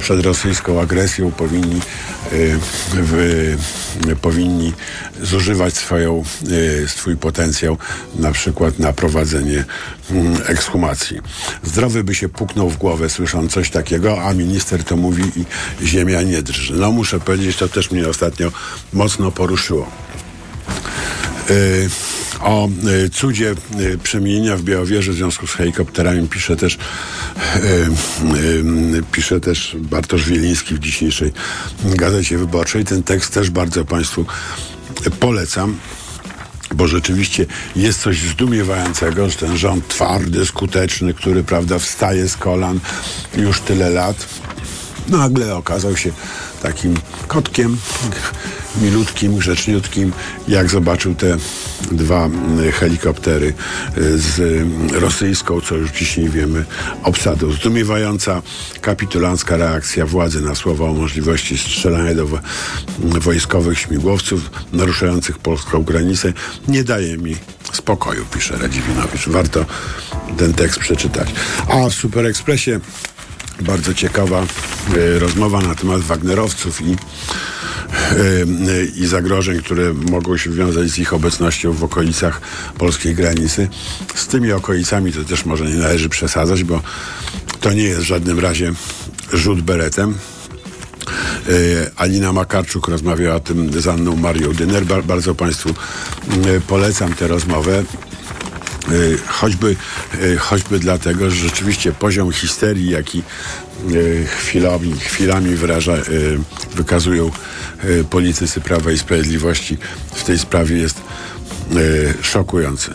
przed 0.00 0.20
rosyjską 0.20 0.80
agresją 0.80 1.30
powinni, 1.30 1.80
y, 2.32 2.58
powinni 4.22 4.72
zużywać 5.22 5.76
swoją, 5.76 6.24
y, 6.48 6.88
swój 6.88 7.16
potencjał 7.16 7.78
na 8.14 8.32
przykład 8.32 8.78
na 8.78 8.92
prowadzenie 8.92 9.58
y, 9.58 9.64
ekshumacji. 10.46 11.20
Zdrowy 11.64 12.04
by 12.04 12.14
się 12.14 12.28
puknął 12.28 12.70
w 12.70 12.76
głowę 12.76 13.10
słysząc 13.10 13.52
coś 13.52 13.70
takiego, 13.70 14.22
a 14.22 14.34
minister 14.34 14.84
to 14.84 14.96
mówi 14.96 15.22
i 15.36 15.86
ziemia 15.86 16.22
nie 16.22 16.42
drży. 16.42 16.74
No 16.74 16.92
muszę 16.92 17.20
powiedzieć, 17.20 17.56
to 17.56 17.68
też 17.68 17.90
mnie 17.90 18.08
ostatnio 18.08 18.52
mocno 18.92 19.30
poruszyło. 19.30 19.90
O 22.40 22.68
y, 23.04 23.10
cudzie 23.10 23.54
y, 23.80 23.98
przemienienia 23.98 24.56
w 24.56 24.62
Białowieży 24.62 25.12
w 25.12 25.14
związku 25.14 25.46
z 25.46 25.50
helikopterami 25.50 26.28
pisze 26.28 26.56
też 26.56 26.78
pisze 29.12 29.40
też 29.40 29.76
Bartosz 29.80 30.28
Wieliński 30.28 30.74
w 30.74 30.78
dzisiejszej 30.78 31.32
Gazecie 31.84 32.38
Wyborczej. 32.38 32.84
Ten 32.84 33.02
tekst 33.02 33.34
też 33.34 33.50
bardzo 33.50 33.84
Państwu 33.84 34.26
polecam 35.20 35.76
bo 36.74 36.88
rzeczywiście 36.88 37.46
jest 37.76 38.00
coś 38.00 38.20
zdumiewającego, 38.20 39.30
że 39.30 39.36
ten 39.36 39.56
rząd 39.56 39.88
twardy, 39.88 40.46
skuteczny, 40.46 41.14
który 41.14 41.44
prawda 41.44 41.78
wstaje 41.78 42.28
z 42.28 42.36
kolan 42.36 42.80
już 43.36 43.60
tyle 43.60 43.90
lat, 43.90 44.26
nagle 45.08 45.56
okazał 45.56 45.96
się 45.96 46.12
takim 46.62 46.94
kotkiem 47.26 47.76
milutkim, 48.82 49.36
grzeczniutkim, 49.36 50.12
jak 50.48 50.70
zobaczył 50.70 51.14
te 51.14 51.36
dwa 51.92 52.30
helikoptery 52.72 53.54
y, 53.98 54.18
z 54.18 54.66
rosyjską, 54.92 55.60
co 55.60 55.74
już 55.74 55.90
dzisiaj 55.90 56.28
wiemy, 56.28 56.64
obsadą. 57.02 57.52
Zdumiewająca 57.52 58.42
kapitulancka 58.80 59.56
reakcja 59.56 60.06
władzy 60.06 60.40
na 60.40 60.54
słowa 60.54 60.84
o 60.84 60.94
możliwości 60.94 61.58
strzelania 61.58 62.14
do 62.14 62.28
wojskowych 62.98 63.78
śmigłowców 63.78 64.50
naruszających 64.72 65.38
polską 65.38 65.82
granicę 65.82 66.32
nie 66.68 66.84
daje 66.84 67.16
mi 67.16 67.36
spokoju, 67.72 68.24
pisze 68.34 68.58
Radziwinowicz. 68.58 69.28
Warto 69.28 69.66
ten 70.36 70.54
tekst 70.54 70.78
przeczytać. 70.78 71.28
A 71.68 71.88
w 71.88 71.94
Super 71.94 72.26
Expressie 72.26 72.70
bardzo 73.60 73.94
ciekawa 73.94 74.46
y, 74.96 75.18
rozmowa 75.18 75.60
na 75.60 75.74
temat 75.74 76.00
Wagnerowców 76.00 76.80
i 76.80 76.96
i 78.96 79.06
zagrożeń, 79.06 79.62
które 79.62 79.92
mogą 79.94 80.36
się 80.36 80.50
wiązać 80.50 80.88
z 80.88 80.98
ich 80.98 81.12
obecnością 81.14 81.72
w 81.72 81.84
okolicach 81.84 82.40
polskiej 82.78 83.14
granicy. 83.14 83.68
Z 84.14 84.26
tymi 84.26 84.52
okolicami 84.52 85.12
to 85.12 85.24
też 85.24 85.44
może 85.44 85.64
nie 85.64 85.74
należy 85.74 86.08
przesadzać, 86.08 86.64
bo 86.64 86.82
to 87.60 87.72
nie 87.72 87.82
jest 87.82 88.00
w 88.00 88.04
żadnym 88.04 88.38
razie 88.38 88.72
rzut 89.32 89.62
beretem. 89.62 90.14
Alina 91.96 92.32
Makarczuk 92.32 92.88
rozmawiała 92.88 93.36
o 93.36 93.40
tym 93.40 93.80
z 93.82 93.86
Anną 93.86 94.16
Marią 94.16 94.52
Dyner. 94.52 94.84
Bardzo 95.04 95.34
Państwu 95.34 95.74
polecam 96.66 97.14
tę 97.14 97.28
rozmowę. 97.28 97.84
Choćby, 99.26 99.76
choćby 100.38 100.78
dlatego, 100.78 101.30
że 101.30 101.36
rzeczywiście 101.36 101.92
poziom 101.92 102.32
histerii, 102.32 102.90
jaki 102.90 103.22
chwilami, 104.38 104.92
chwilami 105.00 105.54
wyraża, 105.54 105.92
wykazują 106.74 107.30
politycy 108.10 108.60
Prawa 108.60 108.92
i 108.92 108.98
Sprawiedliwości 108.98 109.78
w 110.14 110.24
tej 110.24 110.38
sprawie 110.38 110.76
jest 110.76 111.00
szokujący. 112.22 112.90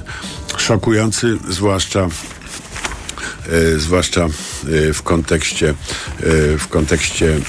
Szokujący, 0.57 1.37
zwłaszcza 1.49 2.07
zwłaszcza 3.77 4.27
w 4.93 5.01
kontekście 5.03 5.73
w 6.57 6.67
kontekście 6.69 7.39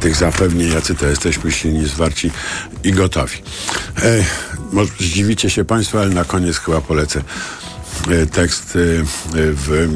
tych 0.00 0.16
zapewnień, 0.16 0.72
jacy 0.72 0.94
to 0.94 1.06
jesteśmy 1.06 1.52
silni, 1.52 1.88
zwarci 1.88 2.30
i 2.84 2.92
gotowi. 2.92 3.36
Może 4.72 4.92
zdziwicie 5.00 5.50
się 5.50 5.64
Państwo, 5.64 6.00
ale 6.00 6.10
na 6.10 6.24
koniec 6.24 6.58
chyba 6.58 6.80
polecę 6.80 7.22
tekst 8.32 8.78
w 9.34 9.88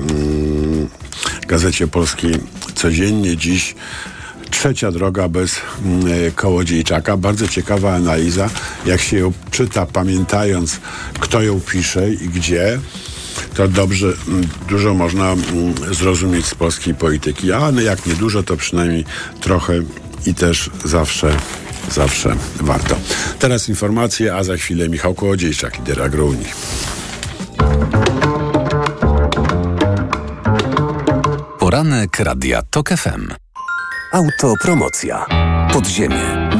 Gazecie 1.47 1.87
Polskiej 1.87 2.35
codziennie 2.75 3.37
dziś 3.37 3.75
Trzecia 4.51 4.91
droga 4.91 5.29
bez 5.29 5.61
Kołodziejczaka. 6.35 7.17
Bardzo 7.17 7.49
ciekawa 7.49 7.95
analiza. 7.95 8.51
Jak 8.87 9.01
się 9.01 9.19
ją 9.19 9.33
czyta, 9.51 9.87
pamiętając, 9.87 10.81
kto 11.21 11.43
ją 11.43 11.61
pisze 11.61 12.11
i 12.11 12.29
gdzie, 12.29 12.79
to 13.55 13.69
dobrze, 13.69 14.07
dużo 14.69 14.95
można 14.95 15.37
zrozumieć 15.91 16.47
z 16.47 16.55
polskiej 16.55 16.95
polityki. 16.95 17.53
A 17.53 17.71
jak 17.85 18.07
nie 18.07 18.15
dużo, 18.15 18.43
to 18.43 18.57
przynajmniej 18.57 19.05
trochę 19.41 19.73
i 20.27 20.35
też 20.35 20.71
zawsze, 20.85 21.37
zawsze 21.91 22.37
warto. 22.61 22.97
Teraz 23.39 23.69
informacje, 23.69 24.37
a 24.37 24.45
za 24.45 24.57
chwilę 24.57 24.89
Michał 24.89 25.15
Kołodziejczak, 25.15 25.79
lider 25.79 26.03
Agrounii. 26.03 26.49
Poranek 32.03 32.21
Radia 32.21 32.63
TOK 32.71 32.89
FM. 32.89 33.35
Autopromocja. 34.13 35.27
Podziemie. 35.73 36.52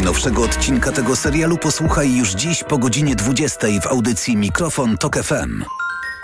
Najnowszego 0.00 0.42
odcinka 0.42 0.92
tego 0.92 1.16
serialu 1.16 1.58
posłuchaj 1.58 2.16
już 2.16 2.30
dziś 2.30 2.64
po 2.64 2.78
godzinie 2.78 3.16
20 3.16 3.66
w 3.82 3.86
audycji 3.86 4.36
Mikrofon 4.36 4.98
Tok 4.98 5.16
FM. 5.16 5.64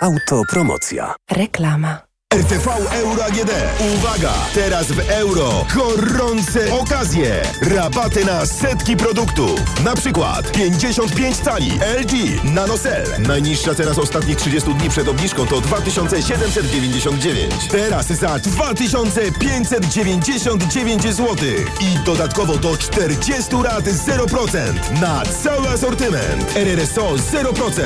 Autopromocja. 0.01 1.15
Reklama. 1.31 2.06
RTV 2.33 2.67
Euro 2.91 3.23
AGD. 3.25 3.51
Uwaga! 3.95 4.33
Teraz 4.53 4.87
w 4.87 5.09
euro 5.09 5.65
gorące 5.75 6.73
okazje. 6.73 7.41
Rabaty 7.61 8.25
na 8.25 8.45
setki 8.45 8.97
produktów. 8.97 9.83
Na 9.83 9.95
przykład 9.95 10.51
55 10.51 11.37
cali 11.37 11.71
LG 12.01 12.11
NanoCell. 12.43 13.07
Najniższa 13.27 13.75
teraz 13.75 13.97
ostatnich 13.97 14.37
30 14.37 14.73
dni 14.73 14.89
przed 14.89 15.07
obniżką 15.07 15.47
to 15.47 15.61
2799. 15.61 17.53
Teraz 17.71 18.07
za 18.07 18.39
2599 18.39 21.03
zł. 21.03 21.35
I 21.81 21.97
dodatkowo 22.05 22.57
do 22.57 22.77
40 22.77 23.55
rat 23.63 23.85
0% 23.85 25.01
na 25.01 25.23
cały 25.43 25.69
asortyment. 25.69 26.55
RRSO 26.55 27.15
0%. 27.15 27.81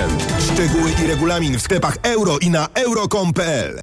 Szczegóły 0.54 0.92
i 1.04 1.08
regulamin 1.08 1.60
w 1.60 1.62
sklepach 1.62 1.98
euro 2.04 2.38
i 2.38 2.50
na 2.50 2.68
euro.com.pl. 2.74 3.80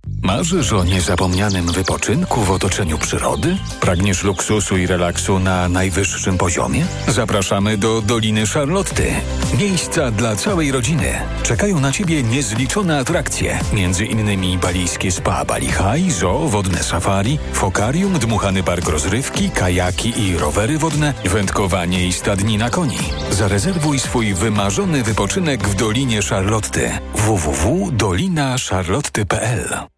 Marzysz 0.53 0.73
o 0.73 0.85
niezapomnianym 0.85 1.73
wypoczynku 1.73 2.41
w 2.41 2.51
otoczeniu 2.51 2.99
przyrody? 2.99 3.57
Pragniesz 3.81 4.25
luksusu 4.25 4.77
i 4.77 4.87
relaksu 4.87 5.39
na 5.39 5.69
najwyższym 5.69 6.39
poziomie? 6.39 6.87
Zapraszamy 7.09 7.79
do 7.79 8.03
Doliny 8.03 8.47
Charlotty. 8.47 9.13
Miejsca 9.59 10.11
dla 10.11 10.37
całej 10.37 10.73
rodziny. 10.73 11.13
Czekają 11.43 11.81
na 11.81 11.93
Ciebie 11.93 12.23
niezliczone 12.23 12.99
atrakcje. 12.99 13.59
Między 13.73 14.05
innymi 14.05 14.59
balijskie 14.59 15.13
spa 15.13 15.45
Bali 15.45 15.69
High, 15.69 16.13
zoo, 16.13 16.49
wodne 16.49 16.83
safari, 16.83 17.39
fokarium, 17.53 18.19
dmuchany 18.19 18.63
park 18.63 18.89
rozrywki, 18.89 19.51
kajaki 19.51 20.23
i 20.23 20.37
rowery 20.37 20.79
wodne, 20.79 21.15
wędkowanie 21.25 22.07
i 22.07 22.13
stadni 22.13 22.59
na 22.59 22.71
koni. 22.71 22.99
Zarezerwuj 23.31 23.99
swój 23.99 24.35
wymarzony 24.35 25.03
wypoczynek 25.03 25.69
w 25.69 25.75
Dolinie 25.75 26.23
Charlotty. 26.23 26.91
www.dolinacharlotty.pl 27.15 29.98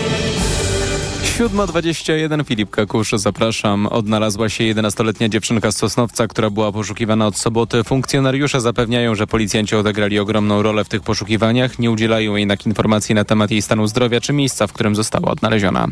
7.21 1.41 2.45
Filip 2.45 2.69
Kakusz, 2.69 3.11
zapraszam. 3.15 3.87
Odnalazła 3.87 4.49
się 4.49 4.63
11-letnia 4.63 5.29
dziewczynka 5.29 5.71
z 5.71 5.77
Sosnowca, 5.77 6.27
która 6.27 6.49
była 6.49 6.71
poszukiwana 6.71 7.27
od 7.27 7.37
soboty. 7.37 7.83
Funkcjonariusze 7.83 8.61
zapewniają, 8.61 9.15
że 9.15 9.27
policjanci 9.27 9.75
odegrali 9.75 10.19
ogromną 10.19 10.61
rolę 10.61 10.83
w 10.83 10.89
tych 10.89 11.01
poszukiwaniach. 11.01 11.79
Nie 11.79 11.91
udzielają 11.91 12.35
jednak 12.35 12.65
informacji 12.65 13.15
na 13.15 13.25
temat 13.25 13.51
jej 13.51 13.61
stanu 13.61 13.87
zdrowia 13.87 14.21
czy 14.21 14.33
miejsca, 14.33 14.67
w 14.67 14.73
którym 14.73 14.95
została 14.95 15.31
odnaleziona. 15.31 15.87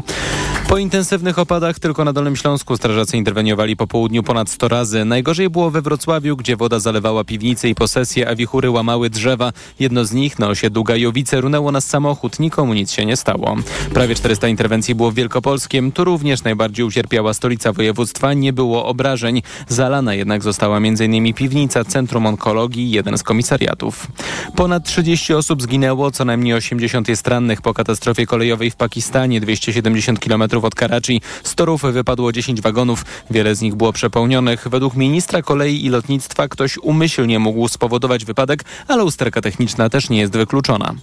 Po 0.68 0.78
intensywnych 0.78 1.40
opadach 1.40 1.80
tylko 1.80 2.06
na 2.06 2.14
Dolnym 2.14 2.36
Śląsku 2.36 2.78
strażacy 2.78 3.18
interweniowali 3.18 3.76
po 3.76 3.88
południu 3.88 4.24
ponad 4.24 4.50
100 4.50 4.68
razy. 4.68 5.06
Najgorzej 5.06 5.50
było 5.50 5.72
we 5.72 5.82
Wrocławiu, 5.82 6.38
gdzie 6.38 6.56
woda 6.56 6.80
zalewała 6.80 7.24
piwnice 7.24 7.70
i 7.70 7.76
posesje, 7.76 8.30
a 8.30 8.36
wichury 8.36 8.70
łamały 8.70 9.10
drzewa. 9.10 9.54
Jedno 9.80 10.06
z 10.06 10.12
nich 10.12 10.40
na 10.40 10.48
osiedlu 10.48 10.84
Gajowice 10.84 11.42
runęło 11.42 11.72
nas 11.72 11.88
samochód. 11.88 12.40
Nikomu 12.40 12.74
nic 12.74 12.92
się 12.92 13.06
nie 13.06 13.18
stało. 13.18 13.56
Prawie 13.94 14.16
400 14.16 14.48
interwencji 14.48 14.96
było 14.96 15.12
w 15.12 15.16
Wielkopolskiem. 15.40 15.92
Tu 15.92 16.04
również 16.04 16.44
najbardziej 16.44 16.86
ucierpiała 16.86 17.34
stolica 17.34 17.74
województwa. 17.74 18.34
Nie 18.34 18.54
było 18.54 18.86
obrażeń. 18.86 19.42
Zalana 19.68 20.14
jednak 20.14 20.44
została 20.44 20.78
m.in. 20.78 21.34
piwnica, 21.34 21.84
Centrum 21.84 22.26
Onkologii 22.26 22.92
jeden 22.92 23.18
z 23.18 23.24
komisariatów. 23.24 24.08
Ponad 24.56 24.84
30 24.86 25.34
osób 25.34 25.62
zginęło, 25.62 26.12
co 26.12 26.26
najmniej 26.26 26.54
80 26.54 27.10
jest 27.10 27.28
rannych 27.28 27.62
po 27.62 27.74
katastrofie 27.74 28.26
kolejowej 28.26 28.72
w 28.72 28.76
Pakistanie. 28.76 29.42
270 29.42 30.20
km 30.20 30.44
od 30.62 30.76
Karachi. 30.76 31.22
Z 31.44 31.56
torów 31.56 31.82
wypadło 31.82 32.32
10 32.32 32.62
wagonów. 32.62 33.06
Wiele 33.32 33.56
z 33.56 33.62
nich 33.62 33.76
było 33.76 33.94
przepełnionych. 33.94 34.68
Według 34.68 34.96
ministra 34.96 35.42
kolei 35.42 35.86
i 35.86 35.90
lotnictwa 35.90 36.48
ktoś 36.48 36.78
umyślnie 36.78 37.40
mógł 37.40 37.68
spowodować 37.68 38.26
wypadek, 38.26 38.64
ale 38.88 39.04
usterka 39.04 39.42
techniczna 39.42 39.90
też 39.90 40.10
nie 40.10 40.20
jest 40.20 40.34
wykluczona. 40.34 40.96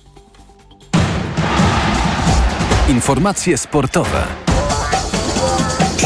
Informacje 2.89 3.57
sportowe. 3.57 4.46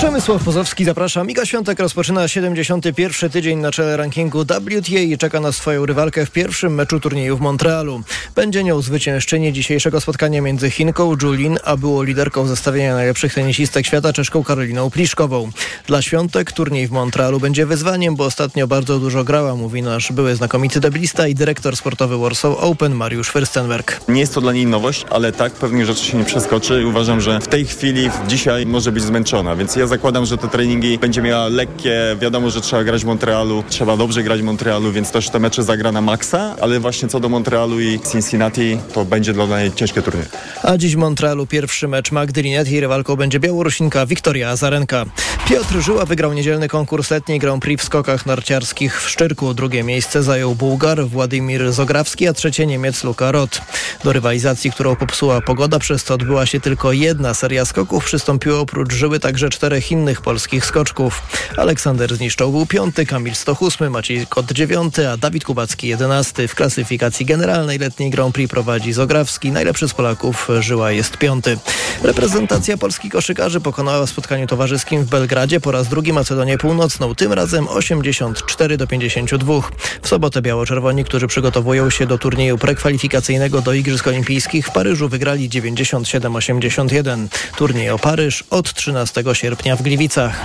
Przemysław 0.01 0.45
Pozowski 0.45 0.85
zaprasza. 0.85 1.25
Miga 1.25 1.47
Świątek 1.47 1.81
rozpoczyna 1.81 2.29
71. 2.29 3.31
tydzień 3.31 3.59
na 3.59 3.71
czele 3.71 3.97
rankingu 3.97 4.45
WTA 4.45 4.99
i 4.99 5.19
czeka 5.19 5.41
na 5.41 5.53
swoją 5.53 5.87
rywalkę 5.87 6.27
w 6.27 6.31
pierwszym 6.31 6.75
meczu 6.75 7.01
turnieju 7.01 7.37
w 7.37 7.41
Montrealu. 7.41 8.01
Będzie 8.35 8.65
nią 8.65 8.83
zwyciężczyni 8.83 9.53
dzisiejszego 9.53 10.01
spotkania 10.01 10.43
między 10.43 10.71
Chinką 10.71 11.17
Julin, 11.23 11.59
a 11.65 11.77
było 11.77 12.03
liderką 12.03 12.47
zestawienia 12.47 12.95
najlepszych 12.95 13.35
tenisistek 13.35 13.87
świata 13.87 14.13
Czeszką 14.13 14.45
Karoliną 14.45 14.91
Pliszkową. 14.91 15.51
Dla 15.87 16.03
Świątek 16.03 16.53
turniej 16.53 16.87
w 16.87 16.91
Montrealu 16.91 17.41
będzie 17.41 17.67
wyzwaniem, 17.67 18.17
bo 18.17 18.25
ostatnio 18.25 18.67
bardzo 18.67 18.99
dużo 18.99 19.25
grała, 19.25 19.57
mówi 19.57 19.83
nasz 19.83 20.13
były 20.13 20.37
znakomity 20.37 20.81
deblista 20.81 21.29
i 21.29 21.35
dyrektor 21.35 21.77
sportowy 21.77 22.19
Warsaw 22.19 22.57
Open 22.59 22.95
Mariusz 22.95 23.33
Fürstenberg. 23.33 24.01
Nie 24.09 24.21
jest 24.21 24.35
to 24.35 24.41
dla 24.41 24.53
niej 24.53 24.67
nowość, 24.67 25.05
ale 25.11 25.33
tak 25.33 25.53
pewnych 25.53 25.87
rzeczy 25.87 26.05
się 26.05 26.19
nie 26.19 26.25
przeskoczy 26.25 26.87
uważam, 26.87 27.21
że 27.21 27.41
w 27.41 27.49
tej 27.49 27.67
chwili, 27.67 28.11
dzisiaj 28.29 28.67
może 28.67 28.93
być 28.93 29.03
zmęczona, 29.03 29.57
więc 29.57 29.77
ja 29.77 29.90
zakładam, 29.91 30.27
że 30.27 30.39
te 30.39 30.49
treningi 30.49 30.99
będzie 30.99 31.23
miała 31.23 31.49
lekkie. 31.49 32.17
Wiadomo, 32.21 32.51
że 32.51 32.61
trzeba 32.61 32.85
grać 32.85 33.03
w 33.03 33.07
Montrealu, 33.07 33.65
trzeba 33.69 33.97
dobrze 33.97 34.23
grać 34.23 34.41
w 34.41 34.45
Montrealu, 34.45 34.93
więc 34.93 35.11
też 35.11 35.31
te 35.31 35.39
mecze 35.39 35.63
zagra 35.63 35.93
na 35.93 36.01
maksa, 36.01 36.57
ale 36.61 36.81
właśnie 36.81 37.09
co 37.09 37.21
do 37.21 37.29
Montrealu 37.29 37.81
i 37.81 38.01
Cincinnati, 38.13 38.79
to 38.95 39.05
będzie 39.05 39.33
dla 39.33 39.61
niej 39.61 39.73
ciężkie 39.73 40.03
turniej. 40.03 40.25
A 40.63 40.79
dziś 40.79 40.95
w 40.95 40.99
Montrealu 40.99 41.47
pierwszy 41.47 41.89
mecz 41.89 42.13
Magdy 42.13 42.43
Linetti. 42.43 42.81
Rywalką 42.81 43.17
będzie 43.17 43.41
Białorusinka 43.41 44.07
Wiktoria 44.07 44.51
Azarenka. 44.51 45.05
Piotr 45.49 45.81
Żyła 45.81 46.05
wygrał 46.05 46.33
niedzielny 46.33 46.69
konkurs 46.69 47.11
letniej 47.11 47.39
Grand 47.39 47.63
Prix 47.63 47.83
w 47.83 47.87
skokach 47.87 48.27
narciarskich 48.27 49.03
w 49.03 49.09
Szczyrku. 49.09 49.55
Drugie 49.55 49.83
miejsce 49.83 50.23
zajął 50.23 50.55
Bułgar 50.55 51.07
Władimir 51.07 51.73
Zograwski, 51.73 52.29
a 52.29 52.33
trzecie 52.33 52.67
Niemiec 52.67 53.05
Luka 53.05 53.33
Roth. 53.33 53.61
Do 54.05 54.13
rywalizacji, 54.13 54.71
którą 54.71 54.97
popsuła 54.97 55.41
pogoda, 55.41 55.79
przez 55.79 56.05
co 56.05 56.15
odbyła 56.15 56.47
się 56.47 56.61
tylko 56.61 56.93
jedna 56.93 57.35
seria 57.35 57.65
skoków, 57.65 58.05
przystąpiło 58.05 58.61
oprócz 58.61 58.93
Żyły 58.93 59.21
także 59.21 59.49
czterech 59.81 59.93
innych 59.93 60.21
polskich 60.21 60.65
skoczków. 60.65 61.23
Aleksander 61.57 62.17
Zniszczał 62.17 62.51
był 62.51 62.67
piąty, 62.67 63.07
Kamil 63.07 63.35
Stoch 63.35 63.63
ósmy, 63.63 63.91
Maciej 63.91 64.27
Kot 64.27 64.53
dziewiąty, 64.53 65.09
a 65.09 65.17
Dawid 65.17 65.45
Kubacki 65.45 65.89
jedenasty. 65.89 66.49
W 66.49 66.55
klasyfikacji 66.55 67.27
generalnej 67.27 67.79
letniej 67.79 68.11
Grand 68.11 68.35
Prix 68.35 68.51
prowadzi 68.51 68.93
Zograwski. 68.93 69.53
Najlepszy 69.53 69.89
z 69.89 69.95
Polaków 69.95 70.49
Żyła 70.61 70.93
jest 70.93 71.17
piąty. 71.17 71.59
Reprezentacja 72.03 72.77
Polski 72.77 73.11
koszykarzy 73.11 73.61
pokonała 73.61 74.07
w 74.07 74.11
spotkaniu 74.11 74.47
towarzyskim 74.47 75.05
w 75.05 75.09
Belgradzie 75.09 75.61
po 75.61 75.73
raz 75.73 75.89
drugi 75.89 76.13
Macedonię 76.13 76.59
Północną, 76.59 77.15
tym 77.15 77.33
razem 77.33 77.69
84 77.69 78.77
do 78.77 78.87
52. 78.87 79.55
W 80.03 80.09
sobotę 80.09 80.43
biało-czerwoni, 80.43 81.05
którzy 81.05 81.27
przygotowują 81.27 81.91
się 81.91 82.07
do 82.07 82.19
turnieju 82.19 82.59
prekwalifikacyjnego 82.59 83.63
do 83.63 83.73
Igrzysk 83.73 84.07
Olimpijskich 84.07 84.67
w 84.67 84.71
Paryżu 84.71 85.09
wygrali 85.09 85.51
97-81. 85.51 87.27
Turniej 87.57 87.91
o 87.91 87.99
Paryż 87.99 88.45
od 88.51 88.75
13 88.75 89.25
sierpnia 89.33 89.70
w 89.77 89.83
Gliwicach. 89.83 90.41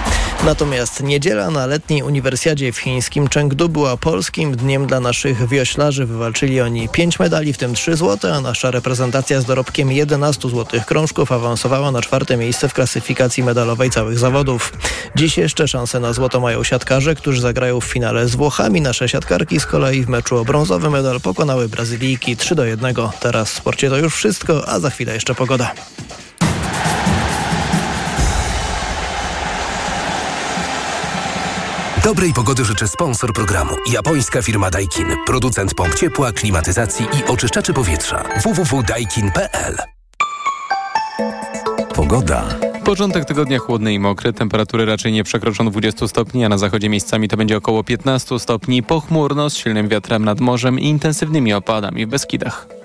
Natomiast 0.46 1.04
niedziela 1.04 1.52
na 1.52 1.66
letniej 1.66 2.04
uniwersjadzie 2.04 2.72
w 2.72 2.78
chińskim 2.78 3.28
Chengdu 3.28 3.70
była 3.70 3.98
polskim 3.98 4.56
dniem 4.56 4.88
dla 4.88 5.00
naszych 5.00 5.48
wioślarzy. 5.48 6.06
Wywalczyli 6.06 6.62
oni 6.62 6.90
5 6.90 7.20
medali, 7.20 7.54
w 7.54 7.58
tym 7.58 7.74
3 7.74 7.96
złote, 7.96 8.34
a 8.34 8.42
nasza 8.42 8.72
reprezentacja 8.72 9.42
z 9.42 9.46
dorobkiem 9.46 9.92
11 9.92 10.50
złotych 10.50 10.86
krążków 10.86 11.32
awansowała 11.32 11.92
na 11.92 12.02
czwarte 12.02 12.38
miejsce 12.38 12.70
w 12.70 12.74
klasyfikacji 12.74 13.44
medalowej 13.44 13.90
całych 13.90 14.20
zawodów. 14.20 14.74
Dziś 15.16 15.38
jeszcze 15.38 15.68
szanse 15.68 16.00
na 16.00 16.14
złoto 16.14 16.40
mają 16.40 16.64
siatkarze, 16.64 17.16
którzy 17.16 17.42
zagrają 17.42 17.80
w 17.80 17.86
finale 17.86 18.28
z 18.28 18.36
Włochami. 18.36 18.82
Nasze 18.82 19.10
siatkarki 19.10 19.60
z 19.60 19.66
kolei 19.66 20.04
w 20.04 20.10
meczu 20.10 20.38
o 20.38 20.46
brązowy 20.46 20.90
medal 20.90 21.22
pokonały 21.22 21.70
Brazylijki 21.70 22.38
3 22.38 22.56
do 22.56 22.66
1. 22.66 22.96
Teraz 23.20 23.52
w 23.52 23.58
sporcie 23.58 23.90
to 23.90 23.98
już 23.98 24.16
wszystko, 24.16 24.68
a 24.68 24.80
za 24.80 24.90
chwilę 24.90 25.14
jeszcze 25.14 25.36
pogoda. 25.36 25.72
Dobrej 32.06 32.34
pogody 32.34 32.65
życzy 32.65 32.88
sponsor 32.88 33.34
programu. 33.34 33.72
Japońska 33.91 34.41
firma 34.41 34.70
Daikin. 34.70 35.06
Producent 35.26 35.74
pomp 35.74 35.96
ciepła, 35.96 36.32
klimatyzacji 36.32 37.06
i 37.06 37.32
oczyszczaczy 37.32 37.74
powietrza. 37.74 38.24
www.daikin.pl 38.44 39.78
Pogoda. 41.96 42.44
Początek 42.84 43.26
tygodnia 43.26 43.60
chłodny 43.60 43.94
i 43.94 44.00
mokry. 44.00 44.34
Temperatury 44.34 44.86
raczej 44.86 45.12
nie 45.12 45.24
przekroczą 45.24 45.70
20 45.70 46.08
stopni, 46.08 46.46
a 46.46 46.50
na 46.50 46.58
zachodzie 46.58 46.89
miejscami 46.89 47.28
to 47.28 47.38
będzie 47.38 47.58
około 47.58 47.84
15 47.84 48.39
stopni. 48.39 48.84
Pochmurno 48.84 49.50
z 49.50 49.58
silnym 49.58 49.88
wiatrem 49.88 50.26
nad 50.26 50.39
morzem 50.39 50.80
i 50.80 50.86
intensywnymi 50.86 51.54
opadami 51.54 52.06
w 52.06 52.10
Beskidach. 52.10 52.85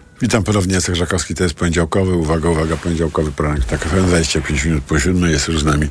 Witam 0.21 0.43
ponownie, 0.43 0.73
Jacek 0.73 0.95
Żakowski, 0.95 1.35
to 1.35 1.43
jest 1.43 1.55
poniedziałkowy, 1.55 2.13
uwaga, 2.15 2.49
uwaga, 2.49 2.77
poniedziałkowy 2.77 3.31
poranek 3.31 3.65
tak 3.65 3.85
FM, 3.85 4.05
25 4.05 4.65
minut 4.65 4.83
po 4.83 4.99
siódmej, 4.99 5.31
jest 5.31 5.47
już 5.47 5.59
z 5.59 5.65
nami 5.65 5.87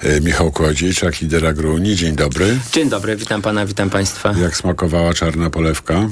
e, 0.00 0.20
Michał 0.20 0.50
Kołodziejczak, 0.52 1.20
lider 1.20 1.46
Agruni. 1.46 1.96
Dzień 1.96 2.16
dobry. 2.16 2.58
Dzień 2.72 2.88
dobry, 2.88 3.16
witam 3.16 3.42
pana, 3.42 3.66
witam 3.66 3.90
państwa. 3.90 4.34
Jak 4.42 4.56
smakowała 4.56 5.14
czarna 5.14 5.50
polewka? 5.50 6.08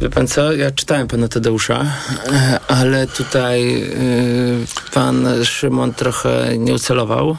Wie 0.00 0.10
pan 0.10 0.26
co, 0.26 0.52
ja 0.52 0.70
czytałem 0.70 1.08
pana 1.08 1.28
Tadeusza, 1.28 1.84
e, 2.32 2.60
ale 2.68 3.06
tutaj 3.06 3.82
y, 3.82 4.92
pan 4.94 5.28
Szymon 5.44 5.94
trochę 5.94 6.58
nie 6.58 6.74
ucelował. 6.74 7.36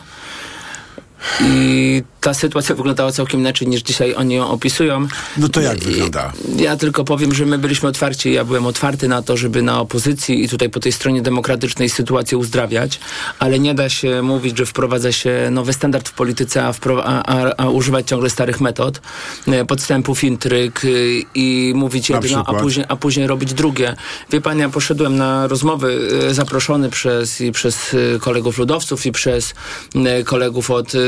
I 1.42 2.04
ta 2.22 2.34
sytuacja 2.34 2.76
wyglądała 2.76 3.12
całkiem 3.12 3.40
inaczej 3.40 3.68
niż 3.68 3.82
dzisiaj 3.82 4.16
oni 4.16 4.36
ją 4.36 4.50
opisują. 4.50 5.08
No 5.38 5.50
to 5.50 5.62
jak 5.62 5.80
wygląda? 5.80 6.34
Ja 6.56 6.78
tylko 6.78 7.04
powiem, 7.04 7.34
że 7.34 7.46
my 7.46 7.58
byliśmy 7.58 7.90
otwarci, 7.90 8.34
ja 8.34 8.46
byłem 8.46 8.66
otwarty 8.66 9.08
na 9.08 9.22
to, 9.22 9.38
żeby 9.38 9.62
na 9.62 9.80
opozycji 9.80 10.44
i 10.44 10.50
tutaj 10.50 10.70
po 10.70 10.80
tej 10.80 10.92
stronie 10.92 11.22
demokratycznej 11.22 11.90
sytuację 11.90 12.38
uzdrawiać, 12.38 13.00
ale 13.40 13.60
nie 13.60 13.74
da 13.74 13.90
się 13.90 14.22
mówić, 14.22 14.58
że 14.58 14.66
wprowadza 14.66 15.12
się 15.12 15.50
nowy 15.52 15.74
standard 15.74 16.10
w 16.10 16.14
polityce, 16.14 16.64
a, 16.64 16.74
a, 17.04 17.24
a, 17.24 17.56
a 17.58 17.70
używać 17.70 18.08
ciągle 18.08 18.30
starych 18.30 18.62
metod, 18.62 19.02
e, 19.48 19.66
podstępów, 19.66 20.24
intryg 20.24 20.86
y, 20.86 21.22
i 21.36 21.74
mówić 21.76 22.10
jedno, 22.10 22.44
a 22.46 22.54
później, 22.54 22.86
a 22.90 22.96
później 22.96 23.28
robić 23.28 23.54
drugie. 23.54 23.96
Wie 24.32 24.42
pan, 24.42 24.60
ja 24.60 24.70
poszedłem 24.70 25.18
na 25.18 25.48
rozmowy 25.48 26.10
e, 26.30 26.34
zaproszony 26.34 26.90
przez, 26.90 27.42
i 27.42 27.52
przez 27.52 27.94
e, 28.16 28.20
kolegów 28.20 28.58
ludowców 28.58 29.06
i 29.06 29.12
przez 29.12 29.54
e, 29.96 30.24
kolegów 30.24 30.72
od 30.72 30.96
e, 30.96 31.00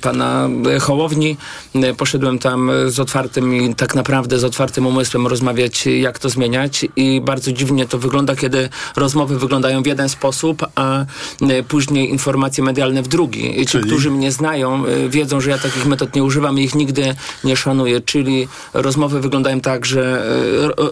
pana 0.00 0.33
e, 0.76 0.80
Hołowni. 0.80 1.36
E, 1.74 1.94
Poszedłem 1.94 2.38
tam 2.38 2.70
z 2.86 3.00
otwartym 3.00 3.54
i 3.54 3.74
tak 3.74 3.94
naprawdę 3.94 4.38
z 4.38 4.44
otwartym 4.44 4.86
umysłem 4.86 5.26
rozmawiać, 5.26 5.86
jak 5.86 6.18
to 6.18 6.28
zmieniać 6.28 6.86
i 6.96 7.20
bardzo 7.20 7.52
dziwnie 7.52 7.86
to 7.86 7.98
wygląda, 7.98 8.36
kiedy 8.36 8.68
rozmowy 8.96 9.38
wyglądają 9.38 9.82
w 9.82 9.86
jeden 9.86 10.08
sposób, 10.08 10.66
a 10.74 11.04
e, 11.42 11.62
później 11.62 12.10
informacje 12.10 12.64
medialne 12.64 13.02
w 13.02 13.08
drugi. 13.08 13.60
I 13.60 13.66
Ci, 13.66 13.72
Czyli? 13.72 13.84
którzy 13.86 14.10
mnie 14.10 14.32
znają, 14.32 14.84
wiedzą, 15.08 15.40
że 15.40 15.50
ja 15.50 15.58
takich 15.58 15.86
metod 15.86 16.14
nie 16.14 16.24
używam 16.24 16.58
i 16.58 16.62
ich 16.64 16.74
nigdy 16.74 17.14
nie 17.44 17.56
szanuję. 17.56 18.00
Czyli 18.00 18.48
rozmowy 18.74 19.20
wyglądają 19.20 19.60
tak, 19.60 19.86
że 19.86 20.24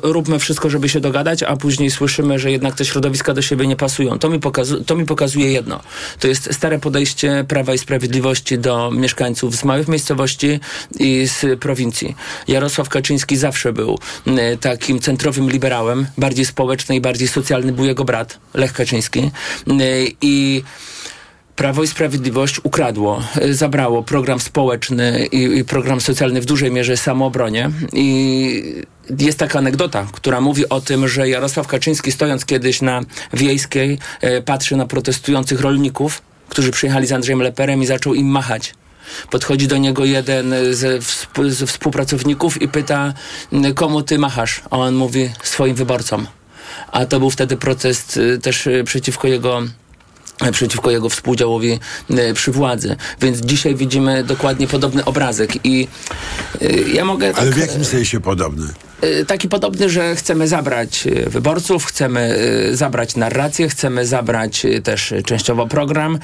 róbmy 0.02 0.38
wszystko, 0.38 0.70
żeby 0.70 0.88
się 0.88 1.00
dogadać, 1.00 1.42
a 1.42 1.57
później 1.57 1.90
słyszymy, 1.90 2.38
że 2.38 2.50
jednak 2.50 2.74
te 2.74 2.85
środowiska 2.85 3.35
do 3.35 3.42
siebie 3.42 3.66
nie 3.66 3.76
pasują. 3.76 4.18
To 4.18 4.28
mi, 4.31 4.38
pokazu- 4.40 4.85
to 4.85 4.96
mi 4.96 5.07
pokazuje 5.07 5.52
jedno. 5.52 5.81
To 6.20 6.28
jest 6.28 6.55
stare 6.55 6.78
podejście 6.78 7.44
Prawa 7.48 7.74
i 7.74 7.78
Sprawiedliwości 7.78 8.59
do 8.59 8.90
mieszkańców 9.32 9.56
z 9.56 9.64
małych 9.64 9.88
miejscowości 9.88 10.60
i 10.98 11.26
z 11.26 11.60
prowincji. 11.60 12.16
Jarosław 12.48 12.88
Kaczyński 12.88 13.36
zawsze 13.36 13.72
był 13.72 13.98
m, 14.26 14.38
takim 14.60 15.00
centrowym 15.00 15.50
liberałem, 15.50 16.06
bardziej 16.18 16.44
społeczny 16.44 16.96
i 16.96 17.00
bardziej 17.00 17.28
socjalny 17.28 17.72
był 17.72 17.84
jego 17.84 18.04
brat, 18.04 18.38
Lech 18.54 18.72
Kaczyński. 18.72 19.30
M, 19.66 19.80
I 20.20 20.62
Prawo 21.56 21.82
i 21.82 21.86
Sprawiedliwość 21.86 22.60
ukradło, 22.64 23.22
y, 23.44 23.54
zabrało 23.54 24.02
program 24.02 24.40
społeczny 24.40 25.26
i, 25.32 25.58
i 25.58 25.64
program 25.64 26.00
socjalny 26.00 26.40
w 26.40 26.44
dużej 26.44 26.70
mierze 26.70 26.96
samoobronie. 26.96 27.70
I 27.92 28.84
jest 29.18 29.38
taka 29.38 29.58
anegdota, 29.58 30.06
która 30.12 30.40
mówi 30.40 30.68
o 30.68 30.80
tym, 30.80 31.08
że 31.08 31.28
Jarosław 31.28 31.66
Kaczyński 31.66 32.12
stojąc 32.12 32.44
kiedyś 32.44 32.82
na 32.82 33.00
Wiejskiej 33.32 33.98
y, 34.24 34.42
patrzy 34.42 34.76
na 34.76 34.86
protestujących 34.86 35.60
rolników, 35.60 36.22
którzy 36.48 36.70
przyjechali 36.70 37.06
z 37.06 37.12
Andrzejem 37.12 37.42
Leperem 37.42 37.82
i 37.82 37.86
zaczął 37.86 38.14
im 38.14 38.26
machać. 38.26 38.74
Podchodzi 39.31 39.68
do 39.68 39.77
niego 39.79 40.05
jeden 40.05 40.55
ze, 40.70 40.98
ze 41.48 41.66
współpracowników 41.66 42.62
i 42.62 42.68
pyta, 42.68 43.14
"N- 43.53 43.75
komu 43.75 44.03
ty 44.03 44.18
machasz? 44.18 44.62
A 44.70 44.77
on 44.79 44.94
mówi, 44.94 45.31
swoim 45.42 45.75
wyborcom. 45.75 46.27
A 46.92 47.07
to 47.07 47.18
był 47.18 47.31
wtedy 47.31 47.57
protest 47.57 48.16
y, 48.16 48.38
też 48.38 48.66
y, 48.66 48.85
przeciwko 48.85 49.29
jego 49.29 49.62
przeciwko 50.52 50.90
jego 50.90 51.09
współdziałowi 51.09 51.78
e, 52.11 52.35
przy 52.35 52.52
władzy. 52.52 52.96
Więc 53.20 53.40
dzisiaj 53.40 53.74
widzimy 53.74 54.24
dokładnie 54.24 54.66
podobny 54.66 55.05
obrazek 55.05 55.66
i 55.66 55.88
e, 56.61 56.66
ja 56.94 57.05
mogę 57.05 57.26
Ale 57.26 57.35
tak, 57.35 57.55
w 57.55 57.59
jakim 57.59 57.85
sensie 57.85 58.20
podobny? 58.20 58.66
e, 59.00 59.24
taki 59.24 59.48
podobny, 59.48 59.90
że 59.90 60.16
chcemy 60.16 60.48
zabrać 60.48 61.05
wyborców, 61.26 61.85
chcemy 61.85 62.38
zabrać 62.72 63.16
narrację, 63.16 63.68
chcemy 63.68 64.07
zabrać 64.07 64.66
też 64.85 65.14
częściowo 65.24 65.66
program, 65.66 66.18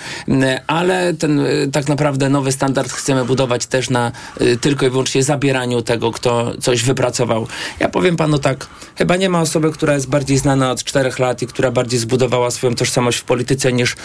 ale 0.66 1.14
ten 1.14 1.40
tak 1.72 1.88
naprawdę 1.88 2.28
nowy 2.28 2.52
standard 2.52 2.92
chcemy 2.92 3.24
budować 3.24 3.66
też 3.66 3.90
na 3.90 4.12
tylko 4.60 4.86
i 4.86 4.90
wyłącznie 4.90 5.22
zabieraniu 5.22 5.82
tego, 5.82 6.12
kto 6.12 6.52
coś 6.60 6.82
wypracował. 6.82 7.46
Ja 7.80 7.88
powiem 7.88 8.16
panu 8.16 8.38
tak, 8.38 8.66
chyba 8.96 9.16
nie 9.16 9.28
ma 9.28 9.40
osoby, 9.40 9.72
która 9.72 9.94
jest 9.94 10.08
bardziej 10.08 10.38
znana 10.38 10.70
od 10.70 10.84
czterech 10.84 11.18
lat 11.18 11.42
i 11.42 11.46
która 11.46 11.70
bardziej 11.70 12.00
zbudowała 12.00 12.50
swoją 12.50 12.74
tożsamość 12.74 13.18
w 13.18 13.24
polityce 13.24 13.72
niż 13.72 13.96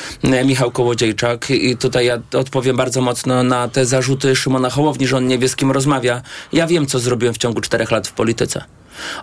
Michał 0.45 0.71
Kołodziejczak 0.71 1.49
i 1.49 1.77
tutaj 1.77 2.05
ja 2.05 2.19
odpowiem 2.33 2.77
bardzo 2.77 3.01
mocno 3.01 3.43
na 3.43 3.67
te 3.67 3.85
zarzuty 3.85 4.35
Szymona 4.35 4.69
Hołowni, 4.69 5.07
że 5.07 5.17
on 5.17 5.27
nie 5.27 5.37
wie 5.37 5.49
z 5.49 5.55
kim 5.55 5.71
rozmawia. 5.71 6.21
Ja 6.53 6.67
wiem, 6.67 6.85
co 6.85 6.99
zrobiłem 6.99 7.33
w 7.33 7.37
ciągu 7.37 7.61
czterech 7.61 7.91
lat 7.91 8.07
w 8.07 8.11
polityce. 8.11 8.63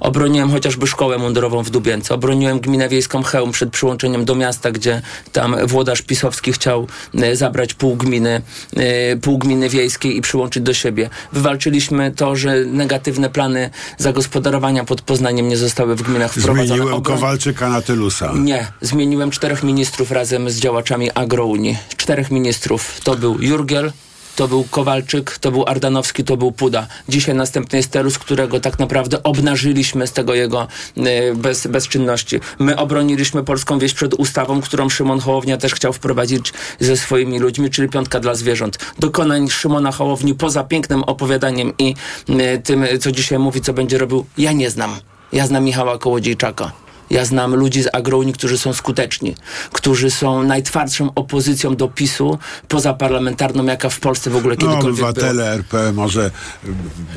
Obroniłem 0.00 0.50
chociażby 0.50 0.87
szkołę 0.87 1.18
mundurową 1.18 1.62
w 1.62 1.70
Dubience. 1.70 2.14
Obroniłem 2.14 2.61
gminę 2.61 2.88
wiejską 2.88 3.22
Chełm 3.22 3.52
przed 3.52 3.70
przyłączeniem 3.70 4.24
do 4.24 4.35
miasta, 4.35 4.70
gdzie 4.70 5.02
tam 5.33 5.56
włodarz 5.66 6.02
pisowski 6.02 6.52
chciał 6.52 6.87
e, 7.14 7.37
zabrać 7.37 7.74
pół 7.74 7.96
gminy, 7.96 8.42
e, 8.76 9.16
pół 9.16 9.38
gminy 9.38 9.68
wiejskiej 9.68 10.16
i 10.16 10.20
przyłączyć 10.20 10.62
do 10.62 10.74
siebie. 10.74 11.11
Wywalczyliśmy 11.33 12.11
to, 12.11 12.37
że 12.37 12.64
negatywne 12.64 13.30
plany 13.30 13.70
zagospodarowania 13.98 14.85
pod 14.85 15.02
Poznaniem 15.02 15.48
nie 15.48 15.56
zostały 15.56 15.96
w 15.96 16.02
gminach 16.02 16.33
wprowadzone. 16.33 16.66
Zmieniłem 16.66 17.02
Kowalczyka 17.02 17.68
na 17.68 17.83
Tylusa. 17.83 18.33
nie, 18.37 18.66
zmieniłem 18.80 19.30
czterech 19.30 19.62
ministrów 19.62 20.11
razem 20.11 20.50
z 20.50 20.56
działaczami 20.61 21.11
Agrounii. 21.14 21.78
Czterech 21.96 22.30
ministrów. 22.30 23.00
To 23.04 23.16
był 23.16 23.40
Jurgiel, 23.40 23.92
to 24.40 24.48
był 24.48 24.64
Kowalczyk, 24.70 25.38
to 25.38 25.50
był 25.50 25.64
Ardanowski, 25.66 26.24
to 26.24 26.37
był 26.37 26.53
Puda. 26.53 26.87
Dzisiaj 27.09 27.35
następny 27.35 27.76
jest 27.79 27.90
Terus, 27.90 28.18
którego 28.18 28.61
tak 28.61 28.79
naprawdę 28.79 29.22
obnażyliśmy 29.22 30.07
z 30.07 30.12
tego 30.12 30.35
jego 30.35 30.68
e, 30.96 31.35
bez, 31.35 31.66
bezczynności. 31.66 32.40
My 32.59 32.76
obroniliśmy 32.76 33.44
polską 33.44 33.79
wieś 33.79 33.94
przed 33.94 34.14
ustawą, 34.14 34.61
którą 34.61 34.88
Szymon 34.88 35.20
Hołownia 35.20 35.57
też 35.57 35.74
chciał 35.74 35.92
wprowadzić 35.92 36.53
ze 36.79 36.96
swoimi 36.96 37.38
ludźmi, 37.38 37.70
czyli 37.70 37.88
piątka 37.88 38.20
dla 38.20 38.35
zwierząt. 38.35 38.79
Dokonań 38.98 39.48
Szymona 39.48 39.92
Hołowni 39.92 40.35
poza 40.35 40.64
pięknym 40.64 41.03
opowiadaniem 41.03 41.72
i 41.79 41.94
e, 42.29 42.59
tym, 42.59 42.87
co 43.00 43.12
dzisiaj 43.12 43.38
mówi, 43.38 43.61
co 43.61 43.72
będzie 43.72 43.98
robił, 43.98 44.26
ja 44.38 44.53
nie 44.53 44.70
znam. 44.70 44.96
Ja 45.33 45.46
znam 45.46 45.64
Michała 45.64 45.98
Kołodziejczaka. 45.98 46.72
Ja 47.11 47.25
znam 47.25 47.55
ludzi 47.55 47.83
z 47.83 47.88
Agrounii, 47.92 48.33
którzy 48.35 48.59
są 48.59 48.73
skuteczni, 48.73 49.37
którzy 49.73 50.11
są 50.11 50.42
najtwardszą 50.42 51.14
opozycją 51.14 51.77
do 51.77 51.88
PiSu 51.88 52.38
pozaparlamentarną, 52.68 53.64
jaka 53.64 53.88
w 53.88 54.01
Polsce 54.01 54.31
w 54.31 54.37
ogóle 54.37 54.57
No, 54.61 54.66
kiedykolwiek 54.68 54.96
była. 54.96 55.09
obywatele 55.09 55.53
RP 55.53 55.92
może 55.92 56.31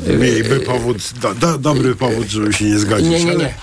y, 0.08 0.18
mieliby 0.18 0.60
powód, 0.60 0.98
do, 1.22 1.36
do, 1.36 1.58
dobry 1.58 1.96
powód, 1.96 2.28
żeby 2.28 2.54
się 2.54 2.66
nie 2.66 2.80
zgodzić. 2.80 3.10
Nie, 3.10 3.24
nie, 3.26 3.36
nie. 3.36 3.54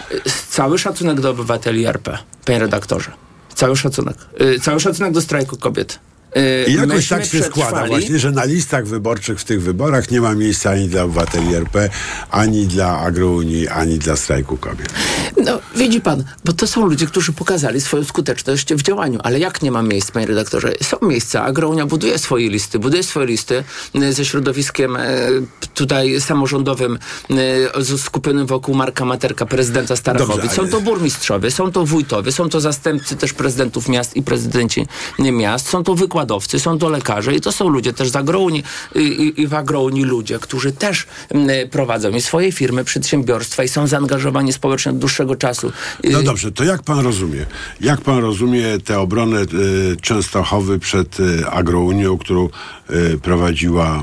Cały 0.49 0.79
szacunek 0.79 1.21
do 1.21 1.31
obywateli 1.31 1.87
RP, 1.87 2.19
panie 2.45 2.59
redaktorze. 2.59 3.13
Cały 3.55 3.77
szacunek. 3.77 4.17
Y, 4.41 4.61
Cały 4.61 4.81
szacunek 4.81 5.13
do 5.13 5.21
strajku 5.21 5.57
kobiet. 5.57 5.99
Y, 6.37 6.71
I 6.71 6.75
jakoś 6.75 6.95
myśmy 6.95 7.17
tak 7.17 7.27
się 7.27 7.43
składa 7.43 7.71
przetrwali- 7.71 7.89
właśnie, 7.89 8.19
że 8.19 8.31
na 8.31 8.45
listach 8.45 8.87
wyborczych 8.87 9.41
w 9.41 9.45
tych 9.45 9.63
wyborach 9.63 10.11
nie 10.11 10.21
ma 10.21 10.35
miejsca 10.35 10.71
ani 10.71 10.89
dla 10.89 11.03
obywateli 11.03 11.55
RP, 11.55 11.91
ani 12.31 12.67
dla 12.67 12.99
Agrounii, 12.99 13.69
ani 13.69 13.99
dla 13.99 14.17
strajku 14.17 14.57
kobiet. 14.57 14.89
No, 15.45 15.61
widzi 15.77 16.01
pan, 16.01 16.25
bo 16.45 16.53
to 16.53 16.67
są 16.67 16.87
ludzie, 16.87 17.07
którzy 17.07 17.33
pokazali 17.33 17.81
swoją 17.81 18.05
skuteczność 18.05 18.75
w 18.75 18.83
działaniu. 18.83 19.19
Ale 19.23 19.39
jak 19.39 19.63
nie 19.63 19.71
ma 19.71 19.83
miejsc, 19.83 20.11
panie 20.11 20.27
redaktorze? 20.27 20.73
Są 20.83 20.97
miejsca. 21.03 21.45
Agrounia 21.45 21.87
buduje 21.87 22.19
swoje 22.19 22.51
listy, 22.51 22.79
buduje 22.79 23.03
swoje 23.03 23.27
listy 23.27 23.65
e, 23.95 24.13
ze 24.13 24.25
środowiskiem 24.25 24.97
e, 24.97 25.01
tutaj 25.75 26.21
samorządowym 26.21 26.99
skupionym 27.99 28.47
wokół 28.47 28.75
Marka 28.75 29.05
Materka, 29.05 29.47
prezydenta 29.47 29.97
Starachowic. 29.97 30.53
Są 30.53 30.69
to 30.69 30.81
burmistrzowie, 30.81 31.51
są 31.51 31.73
to 31.73 31.87
wójtowie, 31.87 32.33
są 32.33 32.49
to 32.49 32.61
zastępcy 32.61 33.17
też 33.17 33.33
prezydentów 33.33 33.89
miast 33.89 34.17
i 34.17 34.23
prezydenci 34.23 34.87
miast, 35.19 35.69
są 35.69 35.85
to 35.85 35.95
wykładowcy, 35.95 36.20
są 36.59 36.79
to 36.79 36.89
lekarze 36.89 37.35
i 37.35 37.41
to 37.41 37.53
są 37.53 37.69
ludzie 37.69 37.93
też 37.93 38.09
z 38.09 38.17
Agrounii 38.17 38.65
i, 38.95 38.99
i, 39.01 39.41
i 39.41 39.47
w 39.47 39.55
Agrounii 39.55 40.05
ludzie, 40.05 40.39
którzy 40.39 40.73
też 40.73 41.07
m, 41.29 41.49
prowadzą 41.71 42.11
i 42.11 42.21
swoje 42.21 42.53
firmy, 42.53 42.85
przedsiębiorstwa 42.85 43.63
i 43.63 43.69
są 43.69 43.87
zaangażowani 43.87 44.53
społecznie 44.53 44.93
od 44.93 44.99
dłuższego 44.99 45.37
czasu. 45.37 45.73
No 46.05 46.21
Y, 46.21 46.23
dobrze, 46.23 46.53
to 46.53 46.65
jak 46.65 46.83
pan 46.83 46.99
rozumie? 46.99 47.47
Jak 47.81 48.01
pan 48.01 48.19
rozumie 48.19 48.79
tę 48.85 48.99
obronę 49.01 49.41
y, 49.41 49.47
Częstochowy 50.01 50.79
przed 50.79 51.21
y, 51.21 51.47
Agrounią, 51.51 52.19
którą 52.19 52.49
y, 52.91 53.19
prowadziła 53.23 54.03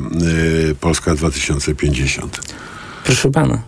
y, 0.72 0.76
Polska 0.76 1.16
2050? 1.16 2.40
Proszę 3.04 3.32
pana. 3.32 3.62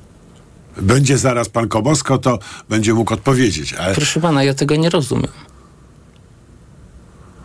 Będzie 0.81 1.17
zaraz 1.17 1.49
pan 1.49 1.67
Kobosko, 1.67 2.17
to 2.17 2.39
będzie 2.69 2.93
mógł 2.93 3.13
odpowiedzieć. 3.13 3.73
Ale 3.73 3.95
Proszę 3.95 4.19
pana, 4.19 4.43
ja 4.43 4.53
tego 4.53 4.75
nie 4.75 4.89
rozumiem. 4.89 5.31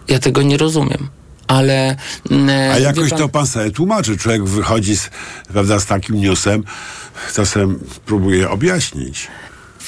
Ja 0.09 0.19
tego 0.19 0.43
nie 0.43 0.57
rozumiem. 0.57 1.09
Ale. 1.47 1.97
mm, 2.31 2.73
A 2.73 2.79
jakoś 2.79 3.11
pan- 3.11 3.19
to 3.19 3.29
pan 3.29 3.47
sobie 3.47 3.71
tłumaczy. 3.71 4.17
Człowiek 4.19 4.45
wychodzi 4.45 4.97
z, 4.97 5.11
prawda, 5.53 5.81
z 5.81 5.87
takim 5.87 6.21
newsem, 6.21 6.65
czasem 7.35 7.79
próbuje 8.07 8.51
objaśnić. 8.51 9.29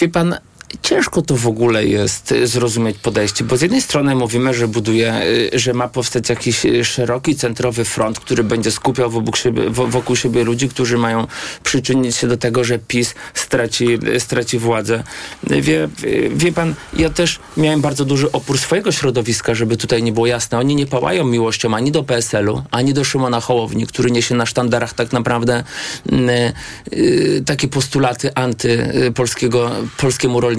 Wie 0.00 0.08
pan, 0.08 0.34
ciężko 0.82 1.22
to 1.22 1.36
w 1.36 1.46
ogóle 1.46 1.86
jest 1.86 2.32
y, 2.32 2.46
zrozumieć 2.46 2.98
podejście, 2.98 3.44
bo 3.44 3.56
z 3.56 3.62
jednej 3.62 3.80
strony 3.82 4.14
mówimy, 4.14 4.54
że 4.54 4.68
buduje, 4.68 5.14
y, 5.54 5.58
że 5.58 5.72
ma 5.74 5.88
powstać 5.88 6.28
jakiś 6.28 6.64
y, 6.66 6.84
szeroki, 6.84 7.36
centrowy 7.36 7.84
front, 7.84 8.20
który 8.20 8.44
będzie 8.44 8.70
skupiał 8.70 9.10
wokół 9.10 9.34
siebie, 9.36 9.70
wo- 9.70 9.86
wokół 9.86 10.16
siebie 10.16 10.44
ludzi, 10.44 10.68
którzy 10.68 10.98
mają 10.98 11.26
przyczynić 11.64 12.16
się 12.16 12.26
do 12.28 12.36
tego, 12.36 12.64
że 12.64 12.78
PiS 12.78 13.14
straci, 13.34 13.86
straci 14.18 14.58
władzę. 14.58 15.02
Wie, 15.42 15.88
wie- 16.34 16.52
pan, 16.52 16.74
ja 16.96 17.10
też 17.10 17.38
miałem 17.56 17.80
bardzo 17.80 18.04
duży 18.04 18.32
opór 18.32 18.58
swojego 18.58 18.92
środowiska, 18.92 19.54
żeby 19.54 19.76
tutaj 19.76 20.02
nie 20.02 20.12
było 20.12 20.26
jasne. 20.26 20.58
Oni 20.58 20.74
nie 20.76 20.86
pałają 20.86 21.24
miłością 21.24 21.74
ani 21.74 21.92
do 21.92 22.02
PSL-u, 22.04 22.62
ani 22.70 22.94
do 22.94 23.04
Szymona 23.04 23.40
Hołowni, 23.40 23.86
który 23.86 24.10
niesie 24.10 24.34
na 24.34 24.46
sztandarach 24.46 24.94
tak 24.94 25.12
naprawdę 25.12 25.64
mm, 26.12 26.52
takie 27.46 27.68
postulaty 27.68 28.34
antypolskiego, 28.34 29.70
polskiemu 29.96 30.40
rolnictwu, 30.40 30.55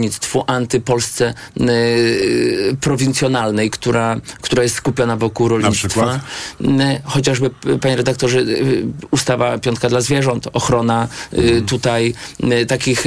antypolsce 0.48 1.34
y, 1.62 2.78
prowincjonalnej, 2.82 3.70
która, 3.70 4.16
która 4.42 4.64
jest 4.64 4.76
skupiona 4.76 5.18
wokół 5.18 5.48
rolnictwa. 5.48 6.20
Y, 6.62 7.02
Chociażby, 7.04 7.50
panie 7.82 7.96
redaktorze, 7.96 8.40
y, 8.40 8.88
ustawa 9.12 9.58
Piątka 9.58 9.90
dla 9.90 10.02
Zwierząt, 10.02 10.48
ochrona 10.54 11.08
y, 11.34 11.62
tutaj 11.62 12.14
y, 12.44 12.66
takich, 12.66 13.06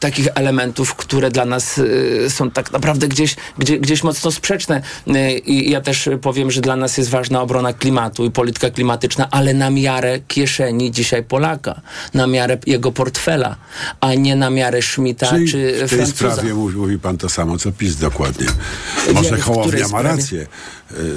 takich 0.00 0.28
elementów, 0.34 0.94
które 0.94 1.30
dla 1.30 1.44
nas 1.44 1.80
są 2.28 2.50
tak 2.50 2.72
naprawdę 2.72 3.08
gdzieś, 3.08 3.36
gdzie, 3.58 3.78
gdzieś 3.78 4.02
mocno 4.02 4.30
sprzeczne. 4.30 4.82
I 5.46 5.70
ja 5.70 5.80
też 5.80 6.08
powiem, 6.22 6.50
że 6.50 6.60
dla 6.60 6.76
nas 6.76 6.98
jest 6.98 7.10
ważna 7.10 7.42
obrona 7.42 7.72
klimatu 7.72 8.24
i 8.24 8.30
polityka 8.30 8.70
klimatyczna, 8.70 9.28
ale 9.30 9.54
na 9.54 9.70
miarę 9.70 10.20
kieszeni 10.28 10.90
dzisiaj 10.90 11.22
Polaka, 11.22 11.80
na 12.14 12.26
miarę 12.26 12.58
jego 12.66 12.92
portfela, 12.92 13.56
a 14.00 14.14
nie 14.14 14.36
na 14.36 14.50
miarę 14.50 14.82
Schmidta 14.82 15.28
Czyli 15.28 15.48
czy 15.48 15.88
Francuza. 15.88 16.27
Sprawie 16.32 16.54
mówi, 16.54 16.76
mówi 16.76 16.98
pan 16.98 17.18
to 17.18 17.28
samo, 17.28 17.58
co 17.58 17.72
PiS 17.72 17.96
dokładnie. 17.96 18.46
Może 19.14 19.38
Hołownia 19.38 19.88
ma 19.88 20.02
rację, 20.02 20.46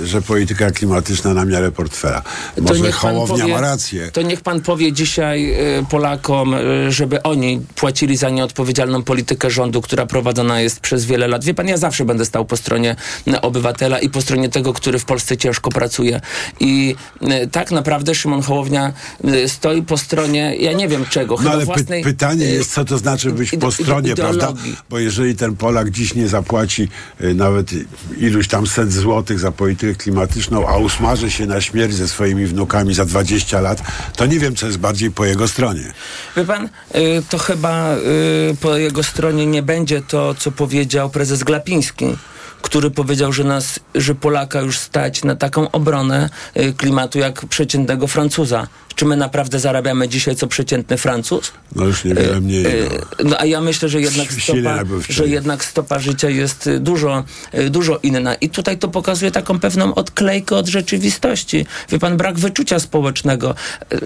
że 0.03 0.21
polityka 0.21 0.71
klimatyczna 0.71 1.33
na 1.33 1.45
miarę 1.45 1.71
portfela. 1.71 2.21
Może 2.61 2.91
Hołownia 2.91 3.37
powie- 3.37 3.53
ma 3.53 3.61
rację. 3.61 4.09
To 4.13 4.21
niech 4.21 4.41
pan 4.41 4.61
powie 4.61 4.93
dzisiaj 4.93 5.53
y, 5.79 5.85
Polakom, 5.89 6.53
y, 6.53 6.91
żeby 6.91 7.23
oni 7.23 7.61
płacili 7.75 8.17
za 8.17 8.29
nieodpowiedzialną 8.29 9.03
politykę 9.03 9.49
rządu, 9.51 9.81
która 9.81 10.05
prowadzona 10.05 10.61
jest 10.61 10.79
przez 10.79 11.05
wiele 11.05 11.27
lat. 11.27 11.43
Wie 11.43 11.53
pan, 11.53 11.67
ja 11.67 11.77
zawsze 11.77 12.05
będę 12.05 12.25
stał 12.25 12.45
po 12.45 12.57
stronie 12.57 12.95
y, 13.27 13.41
obywatela 13.41 13.99
i 13.99 14.09
po 14.09 14.21
stronie 14.21 14.49
tego, 14.49 14.73
który 14.73 14.99
w 14.99 15.05
Polsce 15.05 15.37
ciężko 15.37 15.69
pracuje. 15.69 16.21
I 16.59 16.95
y, 17.43 17.47
tak 17.51 17.71
naprawdę 17.71 18.15
Szymon 18.15 18.41
Hołownia 18.41 18.93
y, 19.25 19.49
stoi 19.49 19.81
po 19.83 19.97
stronie, 19.97 20.55
ja 20.59 20.73
nie 20.73 20.87
wiem 20.87 21.05
czego, 21.09 21.35
No 21.43 21.51
ale 21.51 21.65
własnej... 21.65 22.03
pytanie 22.03 22.45
y, 22.45 22.49
jest, 22.51 22.73
co 22.73 22.85
to 22.85 22.97
znaczy 22.97 23.31
być 23.31 23.51
po 23.59 23.71
stronie, 23.71 24.15
prawda? 24.15 24.53
Bo 24.89 24.99
jeżeli 24.99 25.35
ten 25.35 25.55
Polak 25.55 25.89
dziś 25.91 26.15
nie 26.15 26.27
zapłaci 26.27 26.87
y, 27.21 27.33
nawet 27.33 27.73
y, 27.73 27.85
iluś 28.17 28.47
tam 28.47 28.67
set 28.67 28.93
złotych 28.93 29.39
za 29.39 29.51
politykę 29.61 29.95
klimatyczną, 29.95 30.67
a 30.67 30.77
usmaży 30.77 31.31
się 31.31 31.45
na 31.45 31.61
śmierć 31.61 31.93
ze 31.93 32.07
swoimi 32.07 32.45
wnukami 32.45 32.93
za 32.93 33.05
20 33.05 33.61
lat, 33.61 33.81
to 34.15 34.25
nie 34.25 34.39
wiem, 34.39 34.55
co 34.55 34.65
jest 34.65 34.77
bardziej 34.77 35.11
po 35.11 35.25
jego 35.25 35.47
stronie. 35.47 35.93
Wie 36.37 36.45
pan, 36.45 36.65
y, 36.65 37.23
to 37.29 37.37
chyba 37.37 37.95
y, 37.95 38.55
po 38.61 38.77
jego 38.77 39.03
stronie 39.03 39.45
nie 39.45 39.63
będzie 39.63 40.01
to, 40.01 40.35
co 40.35 40.51
powiedział 40.51 41.09
prezes 41.09 41.43
Glapiński, 41.43 42.17
który 42.61 42.91
powiedział, 42.91 43.33
że 43.33 43.43
nas, 43.43 43.79
że 43.95 44.15
Polaka 44.15 44.61
już 44.61 44.77
stać 44.79 45.23
na 45.23 45.35
taką 45.35 45.71
obronę 45.71 46.29
y, 46.57 46.73
klimatu 46.73 47.19
jak 47.19 47.45
przeciętnego 47.45 48.07
Francuza. 48.07 48.67
Czy 48.95 49.05
my 49.05 49.17
naprawdę 49.17 49.59
zarabiamy 49.59 50.09
dzisiaj 50.09 50.35
co 50.35 50.47
przeciętny 50.47 50.97
Francuz? 50.97 51.51
No 51.75 51.85
już 51.85 52.03
niewiele 52.03 52.41
mniej. 52.41 52.65
Y, 52.65 52.89
No. 53.23 53.29
No 53.29 53.35
a 53.39 53.45
ja 53.45 53.61
myślę, 53.61 53.89
że 53.89 54.01
jednak 54.01 54.27
stopa, 54.33 54.79
że 55.09 55.27
jednak 55.27 55.65
stopa 55.65 55.99
życia 55.99 56.29
jest 56.29 56.67
y, 56.67 56.79
dużo, 56.79 57.23
dużo 57.69 57.99
inna. 58.03 58.35
I 58.35 58.49
tutaj 58.49 58.77
to 58.77 58.87
pokazuje 58.87 59.31
taką 59.31 59.59
pewną 59.59 59.95
odklejkę 59.95 60.55
od 60.55 60.67
rzeczywistości. 60.67 61.65
Wie 61.89 61.99
pan, 61.99 62.17
brak 62.17 62.39
wyczucia 62.39 62.79
społecznego. 62.79 63.55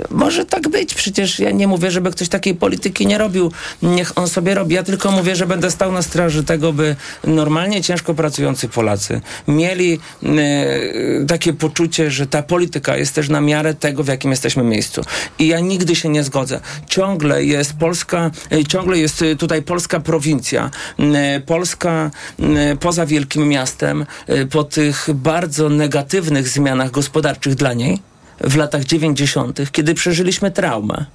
Może 0.10 0.46
tak 0.46 0.70
być, 0.70 0.94
przecież 0.94 1.40
ja 1.40 1.52
nie 1.52 1.68
mówię, 1.68 1.92
żeby 1.92 2.12
ktoś 2.12 2.30
takiej 2.30 2.56
polityki 2.56 3.08
nie 3.08 3.18
robił. 3.18 3.52
Niech 3.82 4.18
on 4.18 4.30
sobie 4.30 4.54
robi. 4.54 4.76
Ja 4.76 4.84
tylko 4.84 5.12
mówię, 5.12 5.36
że 5.36 5.48
będę 5.48 5.72
stał 5.72 5.92
na 5.92 6.02
straży 6.02 6.44
tego, 6.44 6.74
by 6.74 6.96
normalnie 7.24 7.82
ciężko 7.84 8.14
pracujący 8.14 8.70
Polacy 8.70 9.22
mieli 9.48 10.00
takie 11.28 11.54
poczucie, 11.54 12.12
że 12.12 12.28
ta 12.28 12.44
polityka 12.44 12.98
jest 12.98 13.16
też 13.16 13.30
na 13.30 13.42
miarę 13.42 13.74
tego, 13.74 14.04
w 14.04 14.08
jakim 14.08 14.32
jesteśmy 14.32 14.64
miejscu. 14.64 14.75
I 15.40 15.48
ja 15.48 15.60
nigdy 15.60 15.96
się 15.96 16.10
nie 16.10 16.24
zgodzę. 16.24 16.60
Ciągle 16.88 17.44
jest 17.44 17.74
Polska, 17.74 18.32
y, 18.54 18.66
ciągle 18.66 18.98
jest 18.98 19.22
y, 19.22 19.36
tutaj 19.36 19.62
polska 19.62 20.00
prowincja, 20.00 20.72
y, 21.00 21.42
Polska 21.46 22.12
poza 22.80 23.06
wielkim 23.06 23.48
miastem, 23.48 24.06
po 24.52 24.64
tych 24.64 25.08
bardzo 25.14 25.70
negatywnych 25.70 26.50
zmianach 26.50 26.92
gospodarczych 26.92 27.56
dla 27.56 27.74
niej 27.74 28.00
w 28.42 28.56
latach 28.56 28.84
90., 28.86 29.72
kiedy 29.72 29.94
przeżyliśmy 29.94 30.52
traumę 30.52 31.06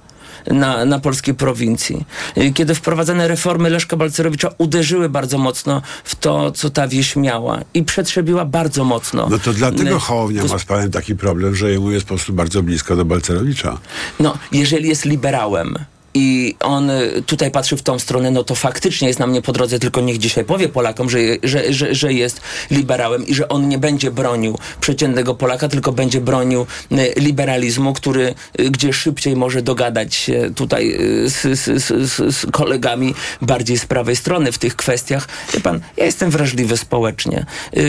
na, 0.47 0.85
na 0.85 0.99
polskiej 0.99 1.33
prowincji. 1.33 2.05
Kiedy 2.53 2.75
wprowadzane 2.75 3.27
reformy 3.27 3.69
Leszka 3.69 3.97
Balcerowicza 3.97 4.49
uderzyły 4.57 5.09
bardzo 5.09 5.37
mocno 5.37 5.81
w 6.03 6.15
to, 6.15 6.51
co 6.51 6.69
ta 6.69 6.87
wieś 6.87 7.15
miała 7.15 7.59
i 7.73 7.83
przetrzebiła 7.83 8.45
bardzo 8.45 8.83
mocno. 8.83 9.27
No 9.29 9.39
to 9.39 9.53
dlatego 9.53 9.95
Y, 9.95 9.99
Hołownia 9.99 10.43
ma 10.43 10.59
z 10.59 10.65
panem 10.65 10.91
taki 10.91 11.15
problem, 11.15 11.55
że 11.55 11.71
jemu 11.71 11.91
jest 11.91 12.05
po 12.05 12.15
prostu 12.15 12.33
bardzo 12.33 12.63
blisko 12.63 12.95
do 12.95 13.05
Balcerowicza. 13.05 13.77
No, 14.19 14.37
jeżeli 14.51 14.89
jest 14.89 15.05
liberałem 15.05 15.75
i 16.13 16.55
on 16.59 16.89
y, 16.89 17.21
tutaj 17.25 17.51
patrzy 17.51 17.77
w 17.77 17.81
tą 17.81 17.99
stronę, 17.99 18.31
no 18.31 18.43
to 18.43 18.55
faktycznie 18.55 19.07
jest 19.07 19.19
nam 19.19 19.31
nie 19.31 19.41
po 19.41 19.51
drodze, 19.51 19.79
tylko 19.79 20.01
niech 20.01 20.17
dzisiaj 20.17 20.45
powie 20.45 20.69
Polakom, 20.69 21.09
że, 21.09 21.19
że, 21.43 21.73
że, 21.73 21.95
że 21.95 22.13
jest 22.13 22.41
liberałem 22.71 23.27
i 23.27 23.33
że 23.33 23.49
on 23.49 23.69
nie 23.69 23.77
będzie 23.77 24.11
bronił 24.11 24.57
przeciętnego 24.81 25.35
Polaka, 25.35 25.67
tylko 25.67 25.91
będzie 25.91 26.21
bronił 26.21 26.65
y, 26.91 27.13
liberalizmu, 27.17 27.93
który, 27.93 28.35
y, 28.59 28.69
gdzie 28.69 28.93
szybciej 28.93 29.35
może 29.35 29.61
dogadać 29.61 30.15
się 30.15 30.51
tutaj 30.55 30.97
z, 31.25 31.59
z, 31.59 31.83
z, 31.83 32.35
z, 32.35 32.51
kolegami 32.51 33.13
bardziej 33.41 33.77
z 33.77 33.85
prawej 33.85 34.15
strony 34.15 34.51
w 34.51 34.57
tych 34.57 34.75
kwestiach. 34.75 35.27
Wie 35.53 35.59
pan, 35.59 35.79
ja 35.97 36.05
jestem 36.05 36.31
wrażliwy 36.31 36.77
społecznie. 36.77 37.45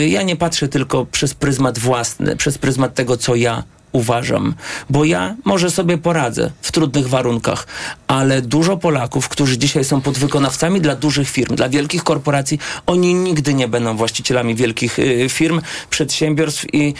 Ja 0.08 0.22
nie 0.22 0.36
patrzę 0.36 0.68
tylko 0.68 1.06
przez 1.06 1.34
pryzmat 1.34 1.78
własny, 1.78 2.36
przez 2.36 2.58
pryzmat 2.58 2.94
tego, 2.94 3.16
co 3.16 3.34
ja 3.34 3.62
uważam, 3.92 4.54
bo 4.90 5.04
ja 5.04 5.36
może 5.44 5.70
sobie 5.70 5.98
poradzę 5.98 6.50
w 6.62 6.72
trudnych 6.72 7.08
warunkach, 7.08 7.66
ale 8.06 8.42
dużo 8.42 8.76
Polaków, 8.76 9.28
którzy 9.28 9.58
dzisiaj 9.58 9.84
są 9.84 10.00
podwykonawcami 10.00 10.80
dla 10.80 10.96
dużych 10.96 11.28
firm, 11.28 11.56
dla 11.56 11.68
wielkich 11.68 12.04
korporacji, 12.04 12.58
oni 12.86 13.14
nigdy 13.14 13.54
nie 13.54 13.68
będą 13.68 13.96
właścicielami 13.96 14.54
wielkich 14.54 14.98
y, 14.98 15.28
firm, 15.28 15.60
przedsiębiorstw 15.90 16.74
i 16.74 16.94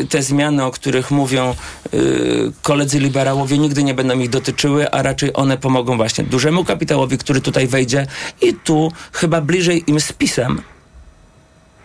y, 0.00 0.06
te 0.06 0.22
zmiany, 0.22 0.64
o 0.64 0.70
których 0.70 1.10
mówią 1.10 1.54
y, 1.94 2.52
koledzy 2.62 3.00
liberałowie, 3.00 3.58
nigdy 3.58 3.84
nie 3.84 3.94
będą 3.94 4.18
ich 4.18 4.30
dotyczyły, 4.30 4.90
a 4.90 5.02
raczej 5.02 5.30
one 5.34 5.58
pomogą 5.58 5.96
właśnie 5.96 6.24
dużemu 6.24 6.64
kapitałowi, 6.64 7.18
który 7.18 7.40
tutaj 7.40 7.66
wejdzie 7.66 8.06
i 8.40 8.54
tu 8.54 8.92
chyba 9.12 9.40
bliżej 9.40 9.84
im 9.86 10.00
z 10.00 10.12
PiSem, 10.12 10.62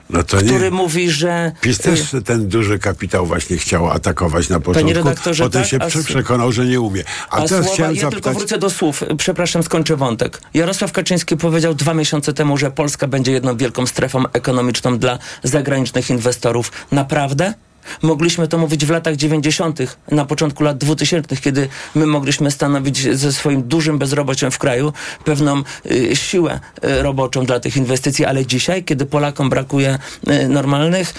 No 0.10 0.24
to 0.24 0.42
nie. 0.42 0.48
który 0.48 0.72
mówi, 0.72 1.12
że... 1.12 1.52
PiS 1.62 1.78
też 1.78 2.16
ten 2.26 2.48
duży 2.48 2.80
kapitał 2.80 3.26
właśnie 3.26 3.58
chciał 3.58 3.92
atakować 3.92 4.50
na 4.50 4.60
początku. 4.60 4.94
redaktorze, 4.94 5.44
Potem 5.44 5.62
tak, 5.62 5.72
się 5.72 5.78
a 5.82 6.04
przekonał, 6.04 6.52
że 6.52 6.66
nie 6.66 6.82
umie. 6.82 7.04
A, 7.30 7.36
A 7.36 7.36
teraz 7.48 7.50
słowa, 7.50 7.74
chciałem 7.74 7.96
ja 7.96 8.02
tylko 8.02 8.12
zapytać... 8.12 8.38
wrócę 8.38 8.58
do 8.58 8.70
słów. 8.70 9.04
Przepraszam, 9.18 9.64
skończę 9.64 9.96
wątek. 9.96 10.42
Jarosław 10.54 10.92
Kaczyński 10.92 11.38
powiedział 11.38 11.74
dwa 11.74 11.94
miesiące 11.94 12.34
temu, 12.34 12.58
że 12.58 12.72
Polska 12.72 13.08
będzie 13.08 13.32
jedną 13.32 13.58
wielką 13.58 13.88
strefą 13.88 14.24
ekonomiczną 14.34 15.00
dla 15.00 15.20
zagranicznych 15.44 16.10
inwestorów. 16.10 16.72
Naprawdę? 16.92 17.54
Mogliśmy 18.02 18.48
to 18.48 18.58
mówić 18.58 18.86
w 18.86 18.90
latach 18.90 19.16
90., 19.16 19.80
na 20.12 20.26
początku 20.26 20.64
lat 20.64 20.78
2000, 20.78 21.38
kiedy 21.38 21.70
my 21.96 22.06
mogliśmy 22.06 22.52
stanowić 22.52 23.18
ze 23.18 23.34
swoim 23.34 23.64
dużym 23.64 23.98
bezrobociem 23.98 24.52
w 24.52 24.58
kraju 24.58 24.94
pewną 25.26 25.64
y, 25.86 26.16
siłę 26.16 26.60
y, 26.86 27.04
roboczą 27.04 27.46
dla 27.46 27.60
tych 27.60 27.78
inwestycji, 27.78 28.26
ale 28.26 28.46
dzisiaj, 28.46 28.84
kiedy 28.84 29.06
Polakom 29.06 29.50
brakuje 29.50 30.00
y, 30.30 30.48
normalnych 30.50 31.14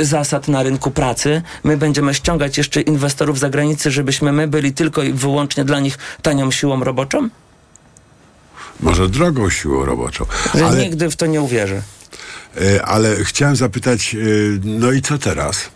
y, 0.00 0.04
zasad 0.04 0.48
na 0.48 0.62
rynku 0.62 0.90
pracy, 0.90 1.42
my 1.64 1.76
będziemy 1.76 2.14
ściągać 2.14 2.58
jeszcze 2.58 2.80
inwestorów 2.80 3.38
z 3.38 3.40
zagranicy, 3.40 3.90
żebyśmy 3.90 4.32
my 4.32 4.48
byli 4.48 4.72
tylko 4.72 5.02
i 5.02 5.12
wyłącznie 5.12 5.64
dla 5.64 5.80
nich 5.80 5.98
tanią 6.22 6.50
siłą 6.50 6.84
roboczą? 6.84 7.28
Może 8.80 9.08
drogą 9.08 9.50
siłą 9.50 9.84
roboczą. 9.84 10.26
Ale, 10.54 10.84
nigdy 10.84 11.10
w 11.10 11.16
to 11.16 11.26
nie 11.26 11.40
uwierzę. 11.40 11.82
E, 12.60 12.82
ale 12.82 13.16
chciałem 13.24 13.56
zapytać, 13.56 14.14
e, 14.14 14.18
no 14.64 14.92
i 14.92 15.02
co 15.02 15.18
teraz? 15.18 15.70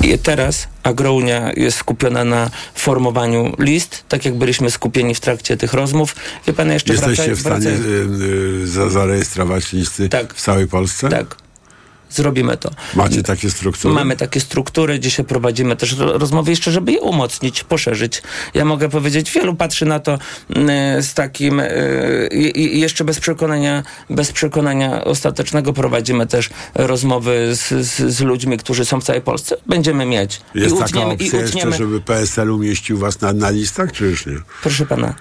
I 0.00 0.18
teraz 0.18 0.68
Agrounia 0.82 1.52
jest 1.56 1.78
skupiona 1.78 2.24
na 2.24 2.50
formowaniu 2.74 3.52
list, 3.58 4.04
tak 4.08 4.24
jak 4.24 4.34
byliśmy 4.34 4.70
skupieni 4.70 5.14
w 5.14 5.20
trakcie 5.20 5.56
tych 5.56 5.72
rozmów. 5.72 6.16
Wie 6.46 6.52
pan, 6.52 6.72
jeszcze 6.72 6.92
Jesteście 6.92 7.34
wracaj, 7.34 7.36
w 7.36 7.40
stanie 7.40 7.76
wracaj. 7.76 8.62
e, 8.62 8.66
za, 8.66 8.90
zarejestrować 8.90 9.72
listy 9.72 10.08
w 10.34 10.40
całej 10.40 10.68
Polsce? 10.68 11.08
Tak. 11.08 11.43
Zrobimy 12.10 12.56
to. 12.56 12.70
Macie 12.94 13.22
takie 13.22 13.50
struktury? 13.50 13.94
Mamy 13.94 14.16
takie 14.16 14.40
struktury, 14.40 15.00
dzisiaj 15.00 15.24
prowadzimy 15.26 15.76
też 15.76 15.98
ro- 15.98 16.18
rozmowy 16.18 16.50
jeszcze, 16.50 16.72
żeby 16.72 16.92
je 16.92 17.00
umocnić, 17.00 17.64
poszerzyć. 17.64 18.22
Ja 18.54 18.64
mogę 18.64 18.88
powiedzieć, 18.88 19.32
wielu 19.32 19.54
patrzy 19.54 19.86
na 19.86 20.00
to 20.00 20.18
mm, 20.56 21.02
z 21.02 21.14
takim 21.14 21.62
i, 22.32 22.60
i 22.60 22.80
jeszcze 22.80 23.04
bez 23.04 23.20
przekonania, 23.20 23.82
bez 24.10 24.32
przekonania 24.32 25.04
ostatecznego 25.04 25.72
prowadzimy 25.72 26.26
też 26.26 26.50
rozmowy 26.74 27.50
z, 27.54 27.86
z, 27.86 28.14
z 28.14 28.20
ludźmi, 28.20 28.58
którzy 28.58 28.84
są 28.84 29.00
w 29.00 29.04
całej 29.04 29.22
Polsce. 29.22 29.56
Będziemy 29.66 30.06
mieć. 30.06 30.40
Jest 30.54 30.74
I 30.76 30.78
taka 30.78 30.84
utniemy, 30.86 31.10
i 31.10 31.14
opcja 31.14 31.40
jeszcze, 31.40 31.56
utniemy. 31.58 31.76
żeby 31.76 32.00
PSL 32.00 32.50
umieścił 32.50 32.98
was 32.98 33.20
na, 33.20 33.32
na 33.32 33.50
listach, 33.50 33.92
czy 33.92 34.04
już 34.04 34.26
nie? 34.26 34.36
Proszę 34.62 34.86
pana, 34.86 35.14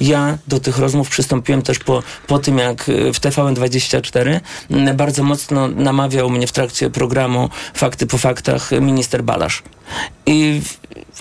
ja 0.00 0.38
do 0.48 0.60
tych 0.60 0.78
rozmów 0.78 1.08
przystąpiłem 1.08 1.62
też 1.62 1.78
po, 1.78 2.02
po 2.26 2.38
tym, 2.38 2.58
jak 2.58 2.88
y, 2.88 3.12
w 3.12 3.20
TVN24 3.20 4.40
mm, 4.70 4.96
bardzo 4.96 5.22
mocno 5.22 5.68
namawiał 5.68 6.30
mnie 6.30 6.46
w 6.46 6.52
trakcie 6.52 6.90
programu 6.90 7.50
Fakty 7.74 8.06
po 8.06 8.18
faktach 8.18 8.70
minister 8.80 9.24
Balasz. 9.24 9.62
I 10.26 10.62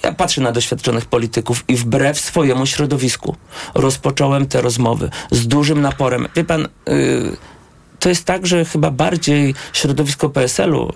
ja 0.04 0.14
patrzę 0.14 0.42
na 0.42 0.52
doświadczonych 0.52 1.06
polityków 1.06 1.64
i 1.68 1.76
wbrew 1.76 2.20
swojemu 2.20 2.66
środowisku 2.66 3.36
rozpocząłem 3.74 4.48
te 4.48 4.62
rozmowy 4.62 5.10
z 5.32 5.48
dużym 5.48 5.82
naporem. 5.82 6.28
Wie 6.36 6.44
pan, 6.44 6.68
y, 6.90 7.38
to 8.02 8.10
jest 8.10 8.26
tak, 8.26 8.48
że 8.48 8.66
chyba 8.66 8.92
bardziej 8.92 9.56
środowisko 9.74 10.30
PSL-u 10.30 10.90
y, 10.90 10.94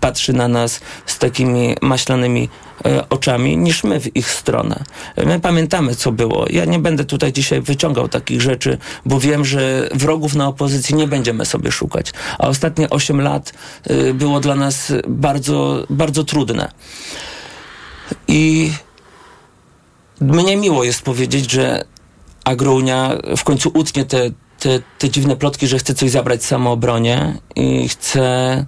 patrzy 0.00 0.32
na 0.32 0.48
nas 0.48 0.80
z 1.06 1.18
takimi 1.18 1.74
maślanymi 1.80 2.48
y, 2.86 3.08
oczami 3.08 3.56
niż 3.56 3.84
my 3.84 4.00
w 4.00 4.16
ich 4.16 4.30
stronę. 4.30 4.84
My 5.26 5.40
pamiętamy, 5.40 5.94
co 5.94 6.12
było. 6.12 6.46
Ja 6.50 6.64
nie 6.64 6.78
będę 6.78 7.04
tutaj 7.04 7.32
dzisiaj 7.32 7.60
wyciągał 7.60 8.08
takich 8.08 8.40
rzeczy, 8.40 8.78
bo 9.04 9.20
wiem, 9.20 9.44
że 9.44 9.88
wrogów 9.94 10.34
na 10.34 10.48
opozycji 10.48 10.94
nie 10.94 11.08
będziemy 11.08 11.46
sobie 11.46 11.72
szukać. 11.72 12.12
A 12.38 12.48
ostatnie 12.48 12.90
8 12.90 13.20
lat 13.20 13.52
y, 13.90 14.14
było 14.14 14.40
dla 14.40 14.54
nas 14.54 14.92
bardzo, 15.08 15.86
bardzo 15.90 16.24
trudne. 16.24 16.72
I 18.28 18.72
mnie 20.20 20.56
miło 20.56 20.84
jest 20.84 21.02
powiedzieć, 21.02 21.50
że 21.50 21.84
Agrounia 22.44 23.16
w 23.36 23.44
końcu 23.44 23.70
utnie 23.74 24.04
te, 24.04 24.30
te, 24.58 24.80
te 24.98 25.10
dziwne 25.10 25.36
plotki, 25.36 25.66
że 25.66 25.78
chce 25.78 25.94
coś 25.94 26.10
zabrać 26.10 26.44
samoobronie 26.44 27.34
i 27.56 27.88
chce 27.88 28.66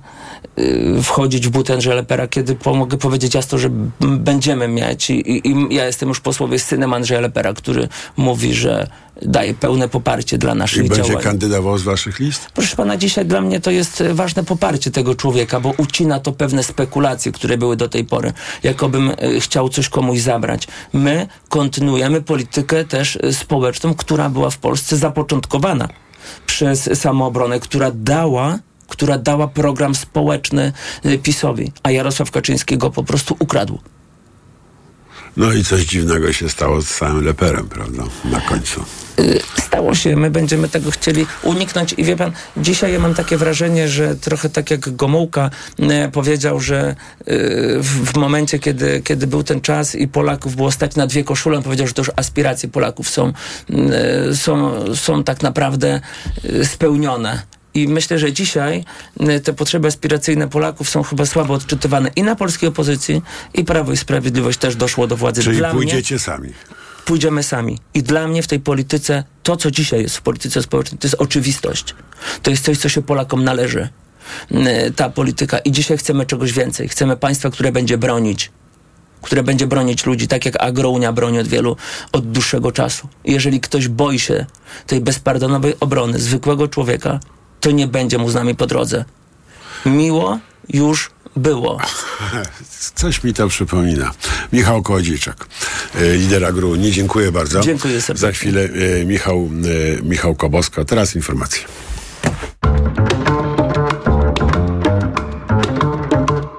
wchodzić 1.02 1.48
w 1.48 1.50
but 1.50 1.70
Andrzej 1.70 1.94
Lepera, 1.94 2.28
kiedy 2.28 2.56
mogę 2.66 2.98
powiedzieć 2.98 3.34
jasno, 3.34 3.58
że 3.58 3.70
będziemy 4.00 4.68
mieć 4.68 5.10
i, 5.10 5.14
i, 5.14 5.48
i 5.48 5.74
ja 5.74 5.86
jestem 5.86 6.08
już 6.08 6.20
posłowie 6.20 6.58
z 6.58 6.64
synem 6.64 6.94
Andrzeja 6.94 7.20
Lepera, 7.20 7.52
który 7.52 7.88
mówi, 8.16 8.54
że 8.54 8.88
daje 9.22 9.54
pełne 9.54 9.88
poparcie 9.88 10.38
dla 10.38 10.54
I 10.54 10.56
naszych 10.56 10.88
będzie 10.88 11.02
działań. 11.02 11.24
kandydował 11.24 11.78
z 11.78 11.82
waszych 11.82 12.18
list? 12.20 12.46
Proszę 12.54 12.76
pana, 12.76 12.96
dzisiaj 12.96 13.26
dla 13.26 13.40
mnie 13.40 13.60
to 13.60 13.70
jest 13.70 14.00
e, 14.00 14.14
ważne 14.14 14.44
poparcie 14.44 14.90
tego 14.90 15.14
człowieka, 15.14 15.60
bo 15.60 15.74
ucina 15.76 16.20
to 16.20 16.32
pewne 16.32 16.62
spekulacje, 16.62 17.32
które 17.32 17.58
były 17.58 17.76
do 17.76 17.88
tej 17.88 18.04
pory, 18.04 18.32
jakobym 18.62 19.10
e, 19.10 19.40
chciał 19.40 19.68
coś 19.68 19.88
komuś 19.88 20.18
zabrać. 20.18 20.68
My 20.92 21.26
kontynuujemy 21.48 22.22
politykę 22.22 22.84
też 22.84 23.18
e, 23.22 23.32
społeczną, 23.32 23.94
która 23.94 24.30
była 24.30 24.50
w 24.50 24.58
Polsce 24.58 24.96
zapoczątkowana 24.96 25.88
przez 26.46 26.90
samoobronę, 26.94 27.60
która 27.60 27.90
dała 27.94 28.58
która 28.88 29.18
dała 29.18 29.48
program 29.48 29.94
społeczny 29.94 30.72
e, 31.04 31.18
PiSowi, 31.18 31.72
a 31.82 31.90
Jarosław 31.90 32.30
Kaczyński 32.30 32.78
go 32.78 32.90
po 32.90 33.04
prostu 33.04 33.36
ukradł. 33.38 33.78
No 35.36 35.52
i 35.52 35.64
coś 35.64 35.84
dziwnego 35.84 36.32
się 36.32 36.48
stało 36.48 36.82
z 36.82 36.88
samym 36.88 37.24
Leperem, 37.24 37.68
prawda? 37.68 38.02
Na 38.24 38.40
końcu. 38.40 38.84
Y, 39.20 39.40
Stało 39.58 39.94
się, 39.94 40.16
my 40.16 40.30
będziemy 40.30 40.68
tego 40.68 40.90
chcieli 40.90 41.26
uniknąć 41.42 41.94
i 41.98 42.04
wie 42.04 42.16
pan, 42.16 42.32
dzisiaj 42.56 42.92
ja 42.92 42.98
mam 42.98 43.14
takie 43.14 43.36
wrażenie, 43.36 43.88
że 43.88 44.16
trochę 44.16 44.50
tak 44.50 44.70
jak 44.70 44.96
Gomułka 44.96 45.50
e, 45.78 46.08
powiedział, 46.08 46.60
że 46.60 46.96
y, 47.20 47.34
w, 47.82 48.16
momencie, 48.16 48.58
kiedy, 48.58 49.02
kiedy 49.04 49.26
był 49.26 49.42
ten 49.42 49.60
czas 49.60 49.94
i 49.94 50.08
Polaków 50.08 50.56
było 50.56 50.70
stać 50.70 50.96
na 50.96 51.06
dwie 51.06 51.24
koszule, 51.24 51.56
on 51.56 51.62
powiedział, 51.62 51.86
że 51.86 51.92
to 51.92 52.02
już 52.02 52.10
aspiracje 52.16 52.68
Polaków 52.68 53.10
są, 53.10 53.32
y, 54.30 54.36
są, 54.36 54.84
są 54.96 55.24
tak 55.24 55.42
naprawdę 55.42 56.00
y, 56.44 56.64
spełnione. 56.64 57.42
I 57.82 57.88
myślę, 57.88 58.18
że 58.18 58.32
dzisiaj 58.32 58.84
y, 59.30 59.40
te 59.40 59.52
potrzeby 59.52 59.88
aspiracyjne 59.88 60.48
Polaków 60.48 60.90
są 60.90 61.02
chyba 61.02 61.26
słabo 61.26 61.54
odczytywane 61.54 62.10
i 62.16 62.22
na 62.22 62.36
polskiej 62.36 62.68
opozycji, 62.68 63.22
i 63.54 63.64
Prawo 63.64 63.92
i 63.92 63.96
Sprawiedliwość 63.96 64.58
też 64.58 64.76
doszło 64.76 65.06
do 65.06 65.16
władzy. 65.16 65.42
Czyli 65.42 65.58
Dla 65.58 65.68
mnie- 65.68 65.76
pójdziecie 65.82 66.18
sami. 66.18 66.48
pójdziemy 67.04 67.42
sami. 67.42 67.78
I 67.94 68.02
dla 68.02 68.28
mnie 68.28 68.42
w 68.42 68.46
tej 68.46 68.60
polityce, 68.60 69.24
to 69.42 69.56
co 69.56 69.70
dzisiaj 69.70 70.02
jest 70.02 70.16
w 70.16 70.22
polityce 70.22 70.62
społecznej, 70.62 70.98
to 70.98 71.06
jest 71.06 71.16
oczywistość. 71.18 71.94
To 72.42 72.50
jest 72.50 72.64
coś, 72.64 72.78
co 72.78 72.88
się 72.88 73.02
Polakom 73.02 73.44
należy. 73.44 73.88
N- 74.50 74.92
Ta 74.96 75.10
polityka. 75.10 75.58
I 75.58 75.72
dzisiaj 75.72 75.98
chcemy 75.98 76.26
czegoś 76.26 76.52
więcej. 76.52 76.88
Chcemy 76.88 77.16
państwa, 77.16 77.50
które 77.50 77.72
będzie 77.72 77.98
bronić. 77.98 78.50
Które 79.22 79.42
będzie 79.42 79.66
bronić 79.66 80.06
ludzi, 80.06 80.28
tak 80.28 80.44
jak 80.44 80.62
Agrounia 80.62 81.12
broni 81.12 81.38
od 81.38 81.48
wielu, 81.48 81.76
od 82.12 82.32
dłuższego 82.32 82.72
czasu. 82.72 83.08
Jeżeli 83.24 83.60
ktoś 83.60 83.88
boi 83.88 84.18
się 84.18 84.46
tej 84.86 85.00
bezpardonowej 85.00 85.74
obrony 85.80 86.18
zwykłego 86.18 86.68
człowieka, 86.68 87.20
to 87.68 87.72
nie 87.72 87.86
będzie 87.86 88.18
mu 88.18 88.30
z 88.30 88.34
nami 88.34 88.54
po 88.54 88.66
drodze. 88.66 89.04
Miło 89.86 90.38
już 90.68 91.10
Było. 91.36 91.78
Coś 93.00 93.24
mi 93.24 93.34
to 93.34 93.48
przypomina. 93.48 94.10
Michał 94.52 94.82
Kołodziejczak, 94.82 95.46
e, 95.94 96.16
lider 96.16 96.44
Agru. 96.44 96.76
Nie 96.76 96.90
dziękuję 96.90 97.32
bardzo. 97.32 97.60
Dziękuję 97.60 98.00
serdecznie. 98.00 98.28
Za 98.28 98.32
chwilę 98.32 98.68
e, 99.00 99.04
Michał, 99.04 99.50
e, 99.98 100.02
Michał 100.02 100.34
Kobosko. 100.34 100.84
Teraz 100.84 101.16
informacje. 101.16 101.64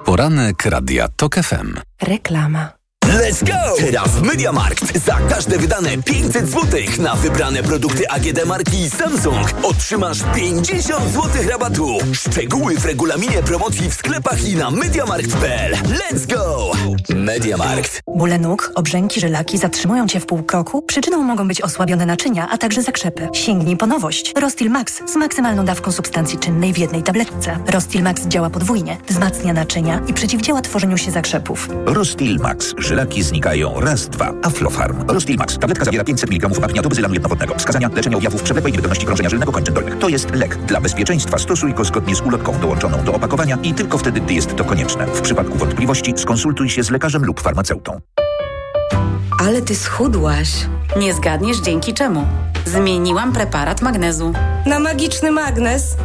Poranek 0.04 0.64
Radia 0.64 1.08
TOK 1.08 1.34
FM. 1.34 1.74
Reklama. 2.02 2.79
Let's 3.10 3.42
go! 3.44 3.76
Teraz 3.78 4.08
w 4.08 4.22
MediaMarkt 4.22 5.04
za 5.04 5.18
każde 5.28 5.58
wydane 5.58 5.90
500 6.04 6.48
zł 6.48 6.80
na 6.98 7.14
wybrane 7.14 7.62
produkty 7.62 8.08
AGD 8.10 8.46
marki 8.46 8.90
Samsung 8.90 9.54
otrzymasz 9.62 10.18
50 10.34 11.12
zł 11.12 11.28
rabatu. 11.50 11.98
Szczegóły 12.12 12.74
w 12.78 12.84
regulaminie 12.84 13.42
promocji 13.42 13.90
w 13.90 13.94
sklepach 13.94 14.44
i 14.48 14.56
na 14.56 14.70
MediaMarkt.pl. 14.70 15.72
Let's 15.72 16.26
go! 16.34 16.72
MediaMarkt. 17.14 18.00
Bóle 18.14 18.38
nóg, 18.38 18.72
obrzęki, 18.74 19.20
żylaki 19.20 19.58
zatrzymują 19.58 20.06
Cię 20.06 20.20
w 20.20 20.26
pół 20.26 20.42
kroku? 20.42 20.82
Przyczyną 20.82 21.22
mogą 21.22 21.48
być 21.48 21.62
osłabione 21.62 22.06
naczynia, 22.06 22.48
a 22.50 22.58
także 22.58 22.82
zakrzepy. 22.82 23.28
Sięgnij 23.32 23.76
po 23.76 23.86
nowość. 23.86 24.32
Rostil 24.36 24.70
Max 24.70 25.02
z 25.12 25.16
maksymalną 25.16 25.64
dawką 25.64 25.92
substancji 25.92 26.38
czynnej 26.38 26.72
w 26.72 26.78
jednej 26.78 27.02
tabletce. 27.02 27.58
Rostil 27.66 28.02
Max 28.02 28.26
działa 28.26 28.50
podwójnie, 28.50 28.96
wzmacnia 29.08 29.52
naczynia 29.52 30.00
i 30.08 30.14
przeciwdziała 30.14 30.60
tworzeniu 30.62 30.98
się 30.98 31.10
zakrzepów. 31.10 31.68
Rostil 31.86 32.38
Max. 32.38 32.74
Żylaki 33.00 33.22
znikają. 33.22 33.80
Raz, 33.80 34.08
dwa. 34.08 34.32
Aflofarm. 34.42 35.04
Rostil 35.08 35.36
Max. 35.36 35.58
Tabletka 35.58 35.84
zawiera 35.84 36.04
500 36.04 36.30
mg 36.30 36.64
apnia 36.64 36.82
do 36.82 36.88
bezylanu 36.88 37.14
jednowodnego. 37.14 37.54
Wskazania 37.54 37.88
leczenia 37.94 38.16
objawów 38.16 38.42
przewlekłej 38.42 38.72
niewydolności 38.72 39.06
krążenia 39.06 39.28
żylnego 39.28 39.52
kończyn 39.52 39.74
dolnych. 39.74 39.98
To 39.98 40.08
jest 40.08 40.34
lek. 40.34 40.56
Dla 40.56 40.80
bezpieczeństwa 40.80 41.38
stosuj 41.38 41.74
go 41.74 41.84
zgodnie 41.84 42.16
z 42.16 42.20
ulotką 42.20 42.60
dołączoną 42.60 43.04
do 43.04 43.14
opakowania 43.14 43.58
i 43.62 43.74
tylko 43.74 43.98
wtedy, 43.98 44.20
gdy 44.20 44.34
jest 44.34 44.56
to 44.56 44.64
konieczne. 44.64 45.06
W 45.06 45.20
przypadku 45.20 45.58
wątpliwości 45.58 46.14
skonsultuj 46.16 46.70
się 46.70 46.82
z 46.82 46.90
lekarzem 46.90 47.24
lub 47.24 47.40
farmaceutą. 47.40 48.00
Ale 49.38 49.62
ty 49.62 49.76
schudłaś. 49.76 50.66
Nie 50.96 51.14
zgadniesz 51.14 51.60
dzięki 51.60 51.94
czemu. 51.94 52.26
Zmieniłam 52.66 53.32
preparat 53.32 53.82
magnezu. 53.82 54.32
Na 54.66 54.78
magiczny 54.78 55.30
magnes? 55.30 55.96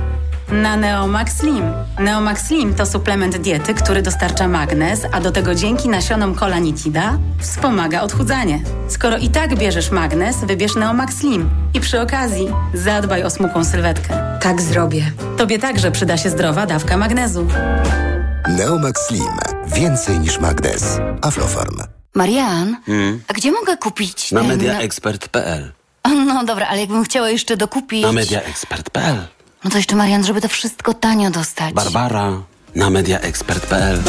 Na 0.52 0.76
Neomax 0.76 1.38
Slim. 1.38 1.64
Neomax 2.00 2.48
Slim 2.48 2.74
to 2.76 2.86
suplement 2.86 3.38
diety, 3.38 3.74
który 3.74 4.02
dostarcza 4.02 4.48
magnez, 4.48 5.02
a 5.12 5.20
do 5.22 5.32
tego 5.32 5.56
dzięki 5.56 5.90
nasionom 5.90 6.36
kolanitida 6.36 7.18
wspomaga 7.40 8.02
odchudzanie. 8.02 8.60
Skoro 8.88 9.18
i 9.18 9.30
tak 9.30 9.56
bierzesz 9.58 9.92
magnez, 9.92 10.38
wybierz 10.38 10.76
Neomax 10.76 11.16
Slim. 11.18 11.50
I 11.74 11.80
przy 11.80 12.02
okazji 12.02 12.48
zadbaj 12.74 13.24
o 13.24 13.30
smukłą 13.30 13.64
sylwetkę. 13.66 14.38
Tak 14.42 14.62
zrobię. 14.62 15.12
Tobie 15.38 15.60
także 15.60 15.92
przyda 15.92 16.18
się 16.18 16.30
zdrowa 16.30 16.66
dawka 16.66 16.98
magnezu. 16.98 17.48
Neomax 18.48 19.02
Slim. 19.08 19.28
Więcej 19.68 20.20
niż 20.20 20.40
magnes. 20.40 21.00
Aflofarm. 21.22 21.78
Marian, 22.16 22.78
Hmm. 22.86 23.22
a 23.28 23.34
gdzie 23.34 23.52
mogę 23.52 23.78
kupić 23.78 24.32
Na 24.32 24.40
ten... 24.40 24.50
mediaexpert.pl 24.50 25.72
No 26.28 26.44
dobra, 26.46 26.68
ale 26.68 26.80
jakbym 26.80 27.04
chciała 27.04 27.30
jeszcze 27.30 27.58
dokupić... 27.58 28.04
Na 28.04 28.12
mediaexpert.pl 28.12 29.16
No 29.66 29.72
to 29.72 29.78
jeszcze, 29.78 29.96
Marian, 29.96 30.24
żeby 30.24 30.42
to 30.42 30.48
wszystko 30.48 30.94
tanio 30.94 31.30
dostać. 31.32 31.74
Barbara 31.74 32.32
na 32.76 32.90
mediaexpert.pl 32.90 34.00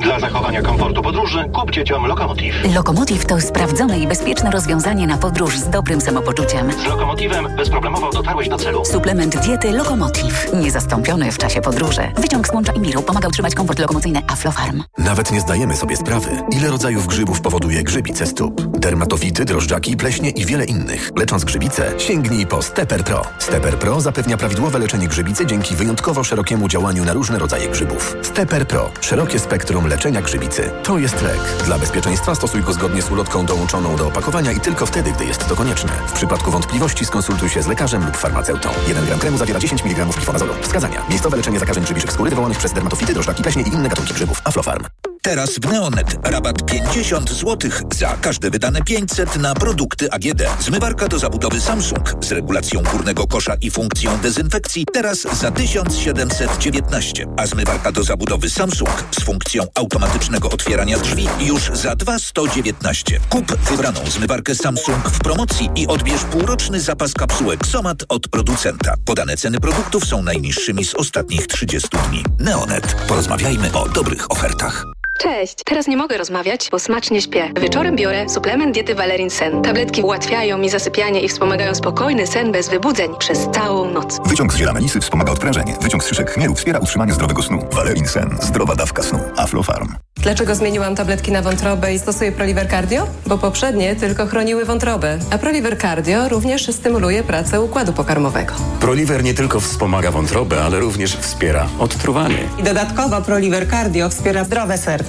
Dla 0.00 0.20
zachowania 0.20 0.62
komfortu 0.62 1.02
podróży 1.02 1.44
kup 1.54 1.70
dzieciom 1.70 2.06
Lokomotiv. 2.06 2.54
Lokomotiv 2.74 3.26
to 3.26 3.40
sprawdzone 3.40 3.98
i 3.98 4.06
bezpieczne 4.06 4.50
rozwiązanie 4.50 5.06
na 5.06 5.18
podróż 5.18 5.58
z 5.58 5.68
dobrym 5.68 6.00
samopoczuciem. 6.00 6.72
Z 6.72 6.86
Lokomotivem 6.86 7.56
bezproblemowo 7.56 8.10
dotarłeś 8.10 8.48
do 8.48 8.56
celu. 8.58 8.84
Suplement 8.84 9.36
diety 9.46 9.72
Lokomotiv. 9.72 10.52
Niezastąpiony 10.54 11.32
w 11.32 11.38
czasie 11.38 11.60
podróży. 11.60 12.00
Wyciąg 12.16 12.48
z 12.48 12.52
łącza 12.52 12.72
i 12.72 12.80
miru 12.80 13.02
pomaga 13.02 13.28
utrzymać 13.28 13.54
komfort 13.54 13.78
lokomocyjny 13.78 14.22
Aflofarm. 14.28 14.82
Nawet 14.98 15.32
nie 15.32 15.40
zdajemy 15.40 15.76
sobie 15.76 15.96
sprawy, 15.96 16.30
ile 16.50 16.70
rodzajów 16.70 17.06
grzybów 17.06 17.40
powoduje 17.40 17.82
grzybice 17.82 18.26
stóp. 18.26 18.62
Dermatofity, 18.78 19.44
drożdżaki, 19.44 19.96
pleśnie 19.96 20.30
i 20.30 20.46
wiele 20.46 20.64
innych. 20.64 21.10
Lecząc 21.16 21.44
grzybice, 21.44 21.92
sięgnij 21.98 22.46
po 22.46 22.62
Stepper 22.62 23.04
Pro. 23.04 23.22
Stepper 23.38 23.78
Pro 23.78 24.00
zapewnia 24.00 24.36
prawidłowe 24.36 24.78
leczenie 24.78 25.08
grzybicy 25.08 25.46
dzięki 25.46 25.74
wyjątkowo 25.76 26.24
szerokiemu 26.24 26.68
działaniu 26.68 27.04
na 27.04 27.12
różne 27.12 27.38
rodzaje 27.38 27.68
grzybów. 27.68 28.16
Stepper 28.22 28.66
Pro. 28.66 28.90
Szerokie 29.00 29.38
spektrum 29.38 29.85
leczenia 29.86 30.22
grzybicy. 30.22 30.70
To 30.82 30.98
jest 30.98 31.22
lek. 31.22 31.64
Dla 31.64 31.78
bezpieczeństwa 31.78 32.34
stosuj 32.34 32.62
go 32.62 32.72
zgodnie 32.72 33.02
z 33.02 33.10
ulotką 33.10 33.46
dołączoną 33.46 33.96
do 33.96 34.06
opakowania 34.06 34.52
i 34.52 34.60
tylko 34.60 34.86
wtedy, 34.86 35.12
gdy 35.12 35.24
jest 35.24 35.48
to 35.48 35.56
konieczne. 35.56 35.92
W 36.08 36.12
przypadku 36.12 36.50
wątpliwości 36.50 37.04
skonsultuj 37.04 37.48
się 37.48 37.62
z 37.62 37.66
lekarzem 37.66 38.06
lub 38.06 38.16
farmaceutą. 38.16 38.70
1 38.88 39.06
gram 39.06 39.18
kremu 39.18 39.38
zawiera 39.38 39.60
10 39.60 39.84
mg 39.84 40.04
glifonazolu. 40.04 40.54
Wskazania. 40.62 41.02
Miejscowe 41.10 41.36
leczenie 41.36 41.58
zakażeń 41.58 41.84
grzybiczych 41.84 42.12
skóry 42.12 42.30
wywołanych 42.30 42.58
przez 42.58 42.72
dermatofity, 42.72 43.12
drożdżaki, 43.14 43.42
pleśnie 43.42 43.62
i 43.62 43.68
inne 43.68 43.88
gatunki 43.88 44.14
grzybów. 44.14 44.40
Aflofarm. 44.44 44.84
Teraz 45.26 45.58
w 45.58 45.72
Neonet 45.72 46.18
rabat 46.22 46.66
50 46.66 47.30
zł 47.30 47.70
za 47.94 48.16
każde 48.20 48.50
wydane 48.50 48.82
500 48.82 49.36
na 49.36 49.54
produkty 49.54 50.10
AGD. 50.10 50.42
Zmywarka 50.60 51.08
do 51.08 51.18
zabudowy 51.18 51.60
Samsung 51.60 52.14
z 52.24 52.32
regulacją 52.32 52.82
górnego 52.82 53.26
kosza 53.26 53.54
i 53.60 53.70
funkcją 53.70 54.18
dezynfekcji 54.18 54.86
teraz 54.92 55.20
za 55.20 55.50
1719, 55.50 57.26
a 57.36 57.46
zmywarka 57.46 57.92
do 57.92 58.02
zabudowy 58.02 58.50
Samsung 58.50 59.04
z 59.20 59.24
funkcją 59.24 59.62
automatycznego 59.74 60.50
otwierania 60.50 60.98
drzwi 60.98 61.28
już 61.40 61.70
za 61.74 61.96
2119. 61.96 63.20
Kup 63.30 63.56
wybraną 63.56 64.00
zmywarkę 64.10 64.54
Samsung 64.54 65.08
w 65.10 65.18
promocji 65.18 65.70
i 65.76 65.86
odbierz 65.86 66.24
półroczny 66.24 66.80
zapas 66.80 67.12
kapsułek 67.12 67.66
Somat 67.66 68.04
od 68.08 68.28
producenta. 68.28 68.94
Podane 69.04 69.36
ceny 69.36 69.60
produktów 69.60 70.04
są 70.04 70.22
najniższymi 70.22 70.84
z 70.84 70.94
ostatnich 70.94 71.46
30 71.46 71.88
dni. 72.08 72.24
Neonet. 72.38 72.96
Porozmawiajmy 73.08 73.72
o 73.72 73.88
dobrych 73.88 74.30
ofertach. 74.30 74.86
Cześć! 75.18 75.54
Teraz 75.64 75.86
nie 75.86 75.96
mogę 75.96 76.18
rozmawiać, 76.18 76.68
bo 76.72 76.78
smacznie 76.78 77.22
śpię. 77.22 77.50
Wieczorem 77.60 77.96
biorę 77.96 78.28
suplement 78.28 78.74
diety 78.74 78.94
Valerin 78.94 79.30
Sen. 79.30 79.62
Tabletki 79.62 80.02
ułatwiają 80.02 80.58
mi 80.58 80.70
zasypianie 80.70 81.20
i 81.20 81.28
wspomagają 81.28 81.74
spokojny 81.74 82.26
sen 82.26 82.52
bez 82.52 82.68
wybudzeń 82.68 83.10
przez 83.18 83.48
całą 83.54 83.90
noc. 83.90 84.18
Wyciąg 84.26 84.52
z 84.52 84.56
ziela 84.56 84.72
melisy 84.72 85.00
wspomaga 85.00 85.32
odprężenie. 85.32 85.76
Wyciąg 85.80 86.04
z 86.04 86.08
szyszek 86.08 86.30
chmielu 86.30 86.54
wspiera 86.54 86.78
utrzymanie 86.78 87.12
zdrowego 87.12 87.42
snu. 87.42 87.58
Valerin 87.72 88.08
Sen. 88.08 88.36
Zdrowa 88.42 88.74
dawka 88.74 89.02
snu. 89.02 89.18
Aflofarm. 89.36 89.88
Dlaczego 90.16 90.54
zmieniłam 90.54 90.96
tabletki 90.96 91.32
na 91.32 91.42
wątrobę 91.42 91.94
i 91.94 91.98
stosuję 91.98 92.32
Proliver 92.32 92.70
Cardio? 92.70 93.06
Bo 93.26 93.38
poprzednie 93.38 93.96
tylko 93.96 94.26
chroniły 94.26 94.64
wątrobę, 94.64 95.18
a 95.30 95.38
Proliver 95.38 95.78
Cardio 95.78 96.28
również 96.28 96.74
stymuluje 96.74 97.22
pracę 97.22 97.60
układu 97.60 97.92
pokarmowego. 97.92 98.54
Proliver 98.80 99.24
nie 99.24 99.34
tylko 99.34 99.60
wspomaga 99.60 100.10
wątrobę, 100.10 100.64
ale 100.64 100.80
również 100.80 101.16
wspiera 101.16 101.66
odtruwanie. 101.78 102.38
I 102.58 102.62
dodatkowo 102.62 103.22
Proliver 103.22 103.70
Cardio 103.70 104.08
wspiera 104.08 104.44
zdrowe 104.44 104.78
serce. 104.78 105.05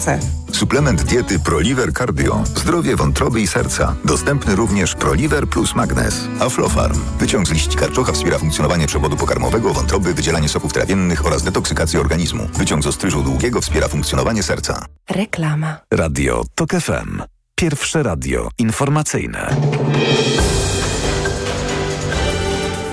Suplement 0.52 1.04
diety 1.04 1.40
Proliver 1.40 1.94
Cardio. 1.94 2.44
Zdrowie 2.46 2.96
wątroby 2.96 3.42
i 3.42 3.48
serca. 3.48 3.96
Dostępny 4.06 4.56
również 4.56 4.96
Proliver 4.96 5.48
plus 5.48 5.76
Magnes. 5.76 6.28
Aflofarm. 6.40 7.00
Wyciąg 7.20 7.48
z 7.48 7.52
liści 7.52 7.78
karczocha 7.78 8.12
wspiera 8.12 8.40
funkcjonowanie 8.40 8.88
przewodu 8.88 9.18
pokarmowego, 9.18 9.74
wątroby, 9.74 10.14
wydzielanie 10.14 10.50
soków 10.50 10.74
trawiennych 10.74 11.26
oraz 11.26 11.44
detoksykację 11.44 12.00
organizmu. 12.00 12.48
Wyciąg 12.54 12.84
z 12.84 12.88
ostryżu 12.88 13.24
długiego 13.24 13.62
wspiera 13.62 13.88
funkcjonowanie 13.88 14.44
serca. 14.44 14.86
Reklama. 15.10 15.78
Radio 15.92 16.44
TOK 16.56 16.72
FM. 16.72 17.22
Pierwsze 17.56 18.04
radio 18.04 18.50
informacyjne. 18.58 19.56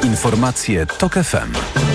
Informacje 0.02 0.86
TOK 0.86 1.14
FM. 1.14 1.93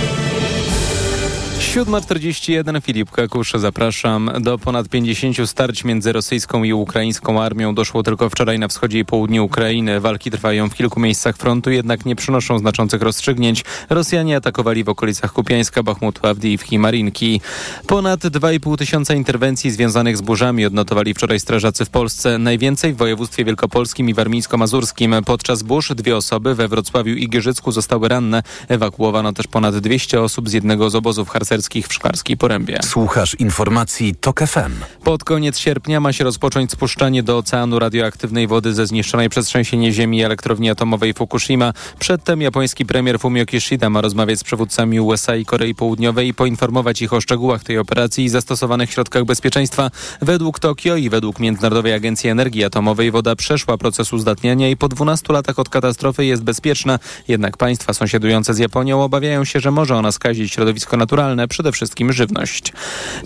7.41 1.59 2.81
Filip 2.81 3.11
Kakusz, 3.11 3.53
zapraszam. 3.55 4.31
Do 4.39 4.57
ponad 4.57 4.89
50 4.89 5.49
starć 5.49 5.83
między 5.83 6.11
rosyjską 6.11 6.63
i 6.63 6.73
ukraińską 6.73 7.41
armią 7.41 7.75
doszło 7.75 8.03
tylko 8.03 8.29
wczoraj 8.29 8.59
na 8.59 8.67
wschodzie 8.67 8.99
i 8.99 9.05
południu 9.05 9.45
Ukrainy. 9.45 9.99
Walki 9.99 10.31
trwają 10.31 10.69
w 10.69 10.75
kilku 10.75 10.99
miejscach 10.99 11.37
frontu, 11.37 11.71
jednak 11.71 12.05
nie 12.05 12.15
przynoszą 12.15 12.59
znaczących 12.59 13.01
rozstrzygnięć. 13.01 13.63
Rosjanie 13.89 14.35
atakowali 14.35 14.83
w 14.83 14.89
okolicach 14.89 15.33
Kupiańska, 15.33 15.83
Bachmutu, 15.83 16.27
Awdijiwki 16.27 16.75
i 16.75 16.79
Marinki. 16.79 17.41
Ponad 17.87 18.19
2,5 18.19 18.77
tysiąca 18.77 19.13
interwencji 19.13 19.71
związanych 19.71 20.17
z 20.17 20.21
burzami 20.21 20.65
odnotowali 20.65 21.13
wczoraj 21.13 21.39
strażacy 21.39 21.85
w 21.85 21.89
Polsce. 21.89 22.37
Najwięcej 22.37 22.93
w 22.93 22.97
województwie 22.97 23.45
wielkopolskim 23.45 24.09
i 24.09 24.13
warmińsko-mazurskim. 24.13 25.23
Podczas 25.25 25.63
burz 25.63 25.89
dwie 25.89 26.17
osoby 26.17 26.55
we 26.55 26.67
Wrocławiu 26.67 27.13
i 27.15 27.29
Giżycku 27.29 27.71
zostały 27.71 28.07
ranne. 28.07 28.43
Ewakuowano 28.67 29.33
też 29.33 29.47
ponad 29.47 29.77
200 29.77 30.21
osób 30.21 30.49
z 30.49 30.53
jednego 30.53 30.89
z 30.89 30.95
obozów 30.95 31.29
harcerskich 31.29 31.48
w 31.87 31.93
Szklarskiej 31.93 32.37
Porębie. 32.37 32.79
Słuchasz 32.83 33.35
informacji 33.39 34.15
TOK 34.15 34.39
FM. 34.39 34.71
Pod 35.03 35.23
koniec 35.23 35.57
sierpnia 35.57 35.99
ma 35.99 36.13
się 36.13 36.23
rozpocząć 36.23 36.71
spuszczanie 36.71 37.23
do 37.23 37.37
oceanu 37.37 37.79
radioaktywnej 37.79 38.47
wody 38.47 38.73
ze 38.73 38.87
zniszczonej 38.87 39.29
przez 39.29 39.45
trzęsienie 39.45 39.91
ziemi 39.91 40.23
elektrowni 40.23 40.69
atomowej 40.69 41.13
Fukushima. 41.13 41.73
Przedtem 41.99 42.41
japoński 42.41 42.85
premier 42.85 43.19
Fumio 43.19 43.45
Kishida 43.45 43.89
ma 43.89 44.01
rozmawiać 44.01 44.39
z 44.39 44.43
przywódcami 44.43 44.99
USA 44.99 45.35
i 45.35 45.45
Korei 45.45 45.75
Południowej 45.75 46.27
i 46.27 46.33
poinformować 46.33 47.01
ich 47.01 47.13
o 47.13 47.21
szczegółach 47.21 47.63
tej 47.63 47.77
operacji 47.77 48.25
i 48.25 48.29
zastosowanych 48.29 48.91
środkach 48.91 49.25
bezpieczeństwa. 49.25 49.91
Według 50.21 50.59
Tokio 50.59 50.95
i 50.95 51.09
według 51.09 51.39
Międzynarodowej 51.39 51.93
Agencji 51.93 52.29
Energii 52.29 52.63
Atomowej 52.63 53.11
woda 53.11 53.35
przeszła 53.35 53.77
proces 53.77 54.13
uzdatniania 54.13 54.69
i 54.69 54.77
po 54.77 54.87
12 54.87 55.33
latach 55.33 55.59
od 55.59 55.69
katastrofy 55.69 56.25
jest 56.25 56.43
bezpieczna. 56.43 56.99
Jednak 57.27 57.57
państwa 57.57 57.93
sąsiadujące 57.93 58.53
z 58.53 58.57
Japonią 58.57 59.03
obawiają 59.03 59.45
się, 59.45 59.59
że 59.59 59.71
może 59.71 59.95
ona 59.95 60.11
skazić 60.11 60.53
środowisko 60.53 60.97
naturalne 60.97 61.38
przede 61.47 61.71
wszystkim 61.71 62.13
żywność. 62.13 62.73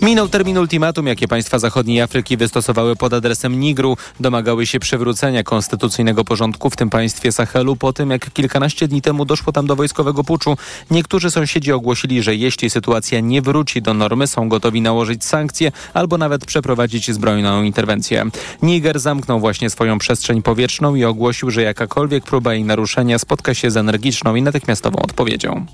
Minął 0.02 0.28
termin 0.28 0.58
ultimatum, 0.58 1.06
jakie 1.06 1.28
państwa 1.28 1.58
zachodniej 1.58 2.00
Afryki 2.00 2.36
wystosowały 2.36 2.96
pod 2.96 3.12
adresem 3.12 3.60
Nigru. 3.60 3.96
Domagały 4.20 4.66
się 4.66 4.80
przywrócenia 4.80 5.42
konstytucyjnego 5.42 6.24
porządku 6.24 6.70
w 6.70 6.76
tym 6.76 6.90
państwie 6.90 7.32
Sahelu 7.32 7.76
po 7.76 7.92
tym, 7.92 8.10
jak 8.10 8.32
kilkanaście 8.32 8.88
dni 8.88 9.02
temu 9.02 9.24
doszło 9.24 9.52
tam 9.52 9.66
do 9.66 9.76
wojskowego 9.76 10.24
puczu. 10.24 10.56
Niektórzy 10.90 11.30
sąsiedzi 11.30 11.72
ogłosili, 11.72 12.22
że 12.22 12.34
jeśli 12.34 12.70
sytuacja 12.70 13.20
nie 13.20 13.42
wróci 13.42 13.82
do 13.82 13.94
normy, 13.94 14.26
są 14.26 14.48
gotowi 14.48 14.80
nałożyć 14.80 15.24
sankcje 15.24 15.72
albo 15.94 16.18
nawet 16.18 16.46
przeprowadzić 16.46 17.10
zbrojną 17.10 17.62
interwencję. 17.62 18.26
Niger 18.62 19.00
zamknął 19.00 19.40
właśnie 19.40 19.70
swoją 19.70 19.98
przestrzeń 19.98 20.42
powietrzną 20.42 20.94
i 20.94 21.04
ogłosił, 21.04 21.50
że 21.50 21.62
jakakolwiek 21.62 22.24
próba 22.24 22.54
jej 22.54 22.64
naruszenia 22.64 23.18
spotka 23.18 23.54
się 23.54 23.70
z 23.70 23.76
energiczną 23.76 24.34
i 24.34 24.42
natychmiastową 24.42 24.98
odpowiedzią. 24.98 25.66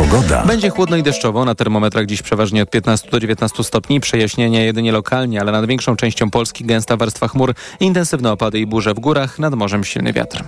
Pogoda. 0.00 0.44
Będzie 0.46 0.70
chłodno 0.70 0.96
i 0.96 1.02
deszczowo, 1.02 1.44
na 1.44 1.54
termometrach 1.54 2.06
dziś 2.06 2.22
przeważnie 2.22 2.62
od 2.62 2.70
15 2.70 3.10
do 3.10 3.20
19 3.20 3.64
stopni, 3.64 4.00
przejaśnienia 4.00 4.62
jedynie 4.64 4.92
lokalnie, 4.92 5.40
ale 5.40 5.52
nad 5.52 5.66
większą 5.66 5.96
częścią 5.96 6.30
Polski 6.30 6.64
gęsta 6.64 6.96
warstwa 6.96 7.28
chmur, 7.28 7.54
intensywne 7.80 8.32
opady 8.32 8.58
i 8.58 8.66
burze 8.66 8.94
w 8.94 9.00
górach, 9.00 9.38
nad 9.38 9.54
morzem 9.54 9.84
silny 9.84 10.12
wiatr. 10.12 10.44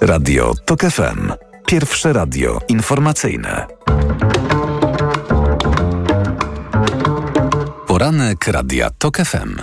Radio 0.00 0.52
TOK 0.64 0.80
FM. 0.80 1.32
Pierwsze 1.66 2.12
radio 2.12 2.58
informacyjne. 2.68 3.66
Poranek 7.86 8.46
Radia 8.46 8.90
TOK 8.98 9.16
FM. 9.16 9.56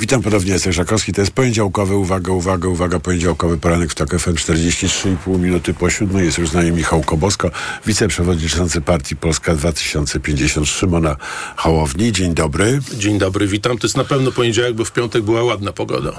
Witam 0.00 0.22
ponownie, 0.22 0.52
Jacek 0.52 0.72
Żakowski. 0.72 1.12
To 1.12 1.20
jest 1.20 1.32
poniedziałkowy, 1.32 1.96
uwaga, 1.96 2.32
uwaga, 2.32 2.68
uwaga, 2.68 3.00
poniedziałkowy 3.00 3.58
poranek 3.58 3.90
w 3.90 3.94
TOK 3.94 4.10
FM 4.18 4.34
43,5 4.34 5.38
minuty 5.38 5.74
po 5.74 5.90
siódmej. 5.90 6.26
Jest 6.26 6.38
już 6.38 6.48
z 6.48 6.52
nami 6.52 6.72
Michał 6.72 7.02
Kobosko, 7.02 7.50
wiceprzewodniczący 7.86 8.80
partii 8.80 9.16
Polska 9.16 9.54
2050 9.54 10.68
Szymona 10.68 11.16
Hołowni. 11.56 12.12
Dzień 12.12 12.34
dobry. 12.34 12.80
Dzień 12.94 13.18
dobry, 13.18 13.46
witam. 13.46 13.78
To 13.78 13.86
jest 13.86 13.96
na 13.96 14.04
pewno 14.04 14.32
poniedziałek, 14.32 14.74
bo 14.74 14.84
w 14.84 14.92
piątek 14.92 15.22
była 15.22 15.44
ładna 15.44 15.72
pogoda. 15.72 16.12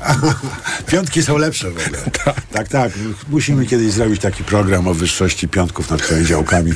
Piątki 0.91 1.24
są 1.24 1.38
lepsze 1.38 1.71
w 1.71 1.88
ogóle. 1.88 2.01
tak, 2.53 2.67
tak. 2.67 2.91
Musimy 3.30 3.65
kiedyś 3.65 3.91
zrobić 3.91 4.21
taki 4.21 4.43
program 4.43 4.88
o 4.88 4.93
wyższości 4.93 5.47
piątków 5.47 5.89
nad 5.89 6.07
poniedziałkami 6.07 6.71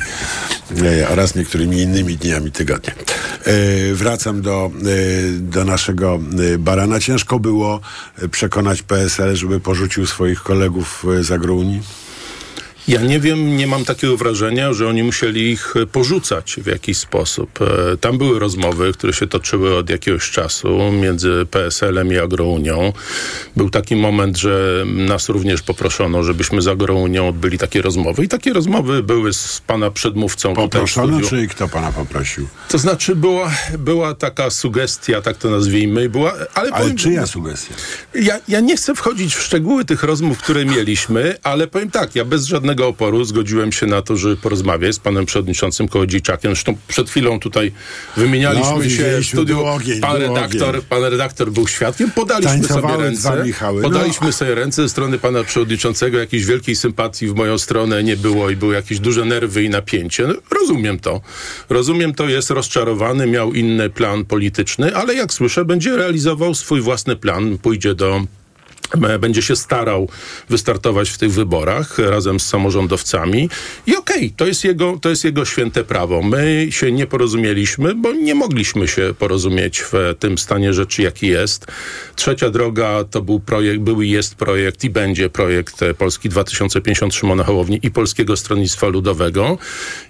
e, 0.82 1.08
oraz 1.08 1.34
niektórymi 1.34 1.80
innymi 1.80 2.16
dniami 2.16 2.52
tygodnia. 2.52 2.92
E, 3.44 3.94
wracam 3.94 4.42
do, 4.42 4.70
e, 4.80 5.32
do 5.32 5.64
naszego 5.64 6.20
e, 6.54 6.58
barana. 6.88 7.00
Ciężko 7.00 7.38
było 7.38 7.80
e, 8.18 8.28
przekonać 8.28 8.82
PSL, 8.82 9.36
żeby 9.36 9.60
porzucił 9.60 10.06
swoich 10.06 10.42
kolegów 10.42 11.04
e, 11.18 11.24
z 11.24 11.32
Agrounii? 11.32 11.82
Ja 12.88 13.00
nie 13.00 13.20
wiem, 13.20 13.56
nie 13.56 13.66
mam 13.66 13.84
takiego 13.84 14.16
wrażenia, 14.16 14.72
że 14.72 14.88
oni 14.88 15.02
musieli 15.02 15.50
ich 15.50 15.74
e, 15.76 15.86
porzucać 15.86 16.56
w 16.62 16.66
jakiś 16.66 16.98
sposób. 16.98 17.58
E, 17.62 17.96
Tam 17.96 18.18
były 18.18 18.38
rozmowy, 18.38 18.92
które 18.92 19.12
się 19.12 19.26
toczyły 19.26 19.76
od 19.76 19.90
jakiegoś 19.90 20.30
czasu 20.30 20.92
między 20.92 21.46
PSL-em 21.50 22.12
i 22.12 22.18
Agrounią. 22.18 22.92
Był 23.56 23.70
taki 23.70 23.96
moment, 23.96 24.36
że 24.36 24.84
nas 24.86 25.28
również 25.28 25.62
poproszono, 25.62 26.22
żebyśmy 26.22 26.62
z 26.62 26.68
Agrounią 26.68 27.28
odbyli 27.28 27.58
takie 27.58 27.82
rozmowy. 27.82 28.24
I 28.24 28.28
takie 28.28 28.52
rozmowy 28.52 29.02
były 29.02 29.32
z 29.32 29.62
pana 29.66 29.90
przedmówcą 29.90 30.54
Poproszono, 30.54 31.20
czy 31.20 31.48
kto 31.48 31.68
pana 31.68 31.92
poprosił? 31.92 32.48
To 32.68 32.78
znaczy 32.78 33.16
była, 33.16 33.50
była 33.78 34.14
taka 34.14 34.50
sugestia, 34.50 35.22
tak 35.22 35.36
to 35.36 35.50
nazwijmy, 35.50 36.04
i 36.04 36.08
była, 36.08 36.32
ale, 36.32 36.48
Ale 36.54 36.82
powiem, 36.82 36.96
czyja 36.96 37.26
sugestia? 37.26 37.74
Ja, 38.14 38.40
ja 38.48 38.60
nie 38.60 38.76
chcę 38.76 38.94
wchodzić 38.94 39.34
w 39.34 39.42
szczegóły 39.42 39.84
tych 39.84 40.02
rozmów, 40.02 40.38
które 40.38 40.64
mieliśmy, 40.64 41.34
ale 41.42 41.66
powiem 41.66 41.90
tak, 41.90 42.14
ja 42.16 42.24
bez 42.24 42.44
żadnego 42.44 42.77
oporu 42.86 43.24
zgodziłem 43.24 43.72
się 43.72 43.86
na 43.86 44.02
to, 44.02 44.16
żeby 44.16 44.36
porozmawiać 44.36 44.94
z 44.94 44.98
panem 44.98 45.26
przewodniczącym 45.26 45.88
Kołodziejczakiem. 45.88 46.50
Zresztą 46.52 46.76
przed 46.88 47.10
chwilą 47.10 47.40
tutaj 47.40 47.72
wymienialiśmy 48.16 48.84
No, 48.84 48.88
się 48.90 49.20
w 49.22 49.26
studiu. 49.26 49.64
ogień, 49.66 50.00
pan, 50.00 50.16
redaktor, 50.16 50.68
ogień. 50.68 50.82
pan 50.88 51.04
redaktor 51.04 51.50
był 51.52 51.68
świadkiem. 51.68 52.10
Podaliśmy 52.10 52.68
sobie 52.68 52.96
ręce. 52.96 53.42
Michały. 53.44 53.82
No. 53.82 53.88
Podaliśmy 53.88 54.32
sobie 54.32 54.54
ręce 54.54 54.82
ze 54.82 54.88
strony 54.88 55.18
pana 55.18 55.44
przewodniczącego. 55.44 56.18
Jakiejś 56.18 56.44
wielkiej 56.44 56.76
sympatii 56.76 57.28
w 57.28 57.34
moją 57.34 57.58
stronę 57.58 58.02
nie 58.04 58.16
było 58.16 58.50
i 58.50 58.56
były 58.56 58.74
jakieś 58.74 58.98
duże 59.00 59.24
nerwy 59.24 59.64
i 59.64 59.70
napięcie. 59.70 60.26
No, 60.26 60.34
rozumiem 60.60 60.98
to. 60.98 61.20
Rozumiem 61.68 62.14
to, 62.14 62.28
jest 62.28 62.50
rozczarowany, 62.50 63.26
miał 63.26 63.52
inny 63.54 63.90
plan 63.90 64.24
polityczny, 64.24 64.96
ale 64.96 65.14
jak 65.14 65.32
słyszę, 65.32 65.64
będzie 65.64 65.96
realizował 65.96 66.54
swój 66.54 66.80
własny 66.80 67.16
plan. 67.16 67.58
Pójdzie 67.58 67.94
do 67.94 68.22
będzie 69.20 69.42
się 69.42 69.56
starał 69.56 70.08
wystartować 70.48 71.10
w 71.10 71.18
tych 71.18 71.32
wyborach 71.32 71.98
razem 71.98 72.40
z 72.40 72.46
samorządowcami. 72.46 73.50
I 73.86 73.96
okej, 73.96 74.30
to, 74.30 74.46
jest 74.46 74.64
jego, 74.64 74.98
to 75.02 75.08
jest 75.08 75.24
jego 75.24 75.44
święte 75.44 75.84
prawo. 75.84 76.22
My 76.22 76.66
się 76.70 76.92
nie 76.92 77.06
porozumieliśmy, 77.06 77.94
bo 77.94 78.12
nie 78.12 78.34
mogliśmy 78.34 78.88
się 78.88 79.14
porozumieć 79.18 79.80
w 79.80 79.92
tym 80.18 80.38
stanie 80.38 80.72
rzeczy, 80.72 81.02
jaki 81.02 81.26
jest. 81.26 81.66
Trzecia 82.16 82.50
droga 82.50 83.04
to 83.04 83.22
był 83.22 83.40
projekt, 83.40 83.80
był 83.80 84.02
i 84.02 84.10
jest 84.10 84.34
projekt 84.34 84.84
i 84.84 84.90
będzie 84.90 85.30
projekt 85.30 85.80
Polski 85.98 86.28
2050 86.28 87.14
Szymona 87.14 87.44
Hołowni 87.44 87.80
i 87.82 87.90
Polskiego 87.90 88.36
Stronnictwa 88.36 88.86
Ludowego. 88.86 89.58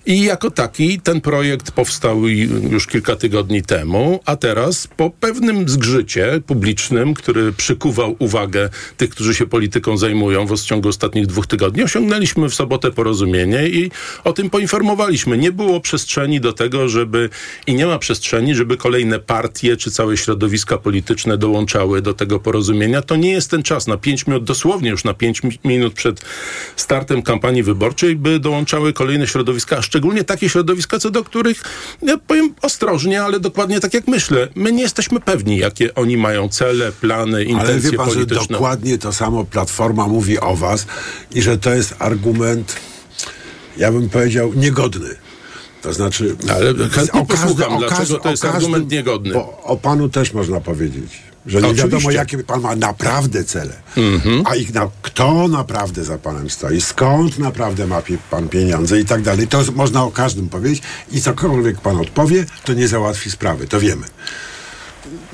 I 0.06 0.22
jako 0.22 0.50
taki 0.50 1.00
ten 1.00 1.20
projekt 1.20 1.70
powstał 1.70 2.28
już 2.70 2.86
kilka 2.86 3.16
tygodni 3.16 3.62
temu, 3.62 4.20
a 4.24 4.36
teraz 4.36 4.86
po 4.86 5.10
pewnym 5.10 5.68
zgrzycie 5.68 6.40
publicznym, 6.46 7.14
który 7.14 7.52
przykuwał 7.52 8.16
uwagę 8.18 8.67
tych, 8.96 9.10
którzy 9.10 9.34
się 9.34 9.46
polityką 9.46 9.96
zajmują 9.96 10.46
w 10.46 10.60
ciągu 10.60 10.88
ostatnich 10.88 11.26
dwóch 11.26 11.46
tygodni, 11.46 11.82
osiągnęliśmy 11.82 12.48
w 12.48 12.54
sobotę 12.54 12.90
porozumienie 12.90 13.68
i 13.68 13.90
o 14.24 14.32
tym 14.32 14.50
poinformowaliśmy. 14.50 15.38
Nie 15.38 15.52
było 15.52 15.80
przestrzeni 15.80 16.40
do 16.40 16.52
tego, 16.52 16.88
żeby 16.88 17.30
i 17.66 17.74
nie 17.74 17.86
ma 17.86 17.98
przestrzeni, 17.98 18.54
żeby 18.54 18.76
kolejne 18.76 19.18
partie 19.18 19.76
czy 19.76 19.90
całe 19.90 20.16
środowiska 20.16 20.78
polityczne 20.78 21.38
dołączały 21.38 22.02
do 22.02 22.14
tego 22.14 22.40
porozumienia. 22.40 23.02
To 23.02 23.16
nie 23.16 23.32
jest 23.32 23.50
ten 23.50 23.62
czas. 23.62 23.86
Na 23.86 23.96
pięć 23.96 24.26
minut, 24.26 24.44
dosłownie 24.44 24.90
już 24.90 25.04
na 25.04 25.14
pięć 25.14 25.42
mi- 25.42 25.58
minut 25.64 25.94
przed 25.94 26.20
startem 26.76 27.22
kampanii 27.22 27.62
wyborczej, 27.62 28.16
by 28.16 28.40
dołączały 28.40 28.92
kolejne 28.92 29.26
środowiska, 29.26 29.76
a 29.76 29.82
szczególnie 29.82 30.24
takie 30.24 30.48
środowiska, 30.48 30.98
co 30.98 31.10
do 31.10 31.24
których, 31.24 31.62
ja 32.02 32.18
powiem 32.18 32.54
ostrożnie, 32.62 33.22
ale 33.22 33.40
dokładnie 33.40 33.80
tak 33.80 33.94
jak 33.94 34.08
myślę, 34.08 34.48
my 34.54 34.72
nie 34.72 34.82
jesteśmy 34.82 35.20
pewni, 35.20 35.56
jakie 35.58 35.94
oni 35.94 36.16
mają 36.16 36.48
cele, 36.48 36.92
plany, 36.92 37.36
Ale 37.36 37.44
intencje 37.44 37.90
wie 37.90 37.96
pan, 37.96 38.06
polityczne. 38.08 38.57
Dokładnie 38.58 38.98
to 38.98 39.12
samo 39.12 39.44
Platforma 39.44 40.06
mówi 40.06 40.40
o 40.40 40.56
was 40.56 40.86
i 41.30 41.42
że 41.42 41.58
to 41.58 41.74
jest 41.74 41.94
argument, 41.98 42.76
ja 43.76 43.92
bym 43.92 44.08
powiedział, 44.08 44.54
niegodny. 44.54 45.08
To 45.82 45.92
znaczy... 45.92 46.36
Ale 46.50 46.70
o 46.70 46.74
chętnie 46.74 47.26
każdy- 47.26 47.26
posłucham, 47.26 47.76
o 47.76 47.78
dlaczego 47.78 48.18
to 48.18 48.30
jest 48.30 48.42
każdym- 48.42 48.56
argument 48.60 48.90
niegodny. 48.90 49.32
Bo 49.34 49.62
o 49.62 49.76
panu 49.76 50.08
też 50.08 50.32
można 50.32 50.60
powiedzieć, 50.60 51.22
że 51.46 51.58
nie 51.60 51.66
Oczywiście. 51.66 51.88
wiadomo, 51.90 52.10
jakie 52.10 52.38
pan 52.38 52.60
ma 52.60 52.76
naprawdę 52.76 53.44
cele. 53.44 53.72
A 54.44 54.54
ich 54.56 54.74
na, 54.74 54.90
kto 55.02 55.48
naprawdę 55.48 56.04
za 56.04 56.18
panem 56.18 56.50
stoi, 56.50 56.80
skąd 56.80 57.38
naprawdę 57.38 57.86
ma 57.86 58.02
pan 58.30 58.48
pieniądze 58.48 59.00
i 59.00 59.04
tak 59.04 59.22
dalej. 59.22 59.48
To 59.48 59.60
można 59.74 60.04
o 60.04 60.10
każdym 60.10 60.48
powiedzieć 60.48 60.82
i 61.12 61.20
cokolwiek 61.20 61.80
pan 61.80 61.96
odpowie, 61.96 62.46
to 62.64 62.72
nie 62.72 62.88
załatwi 62.88 63.30
sprawy, 63.30 63.66
to 63.66 63.80
wiemy. 63.80 64.06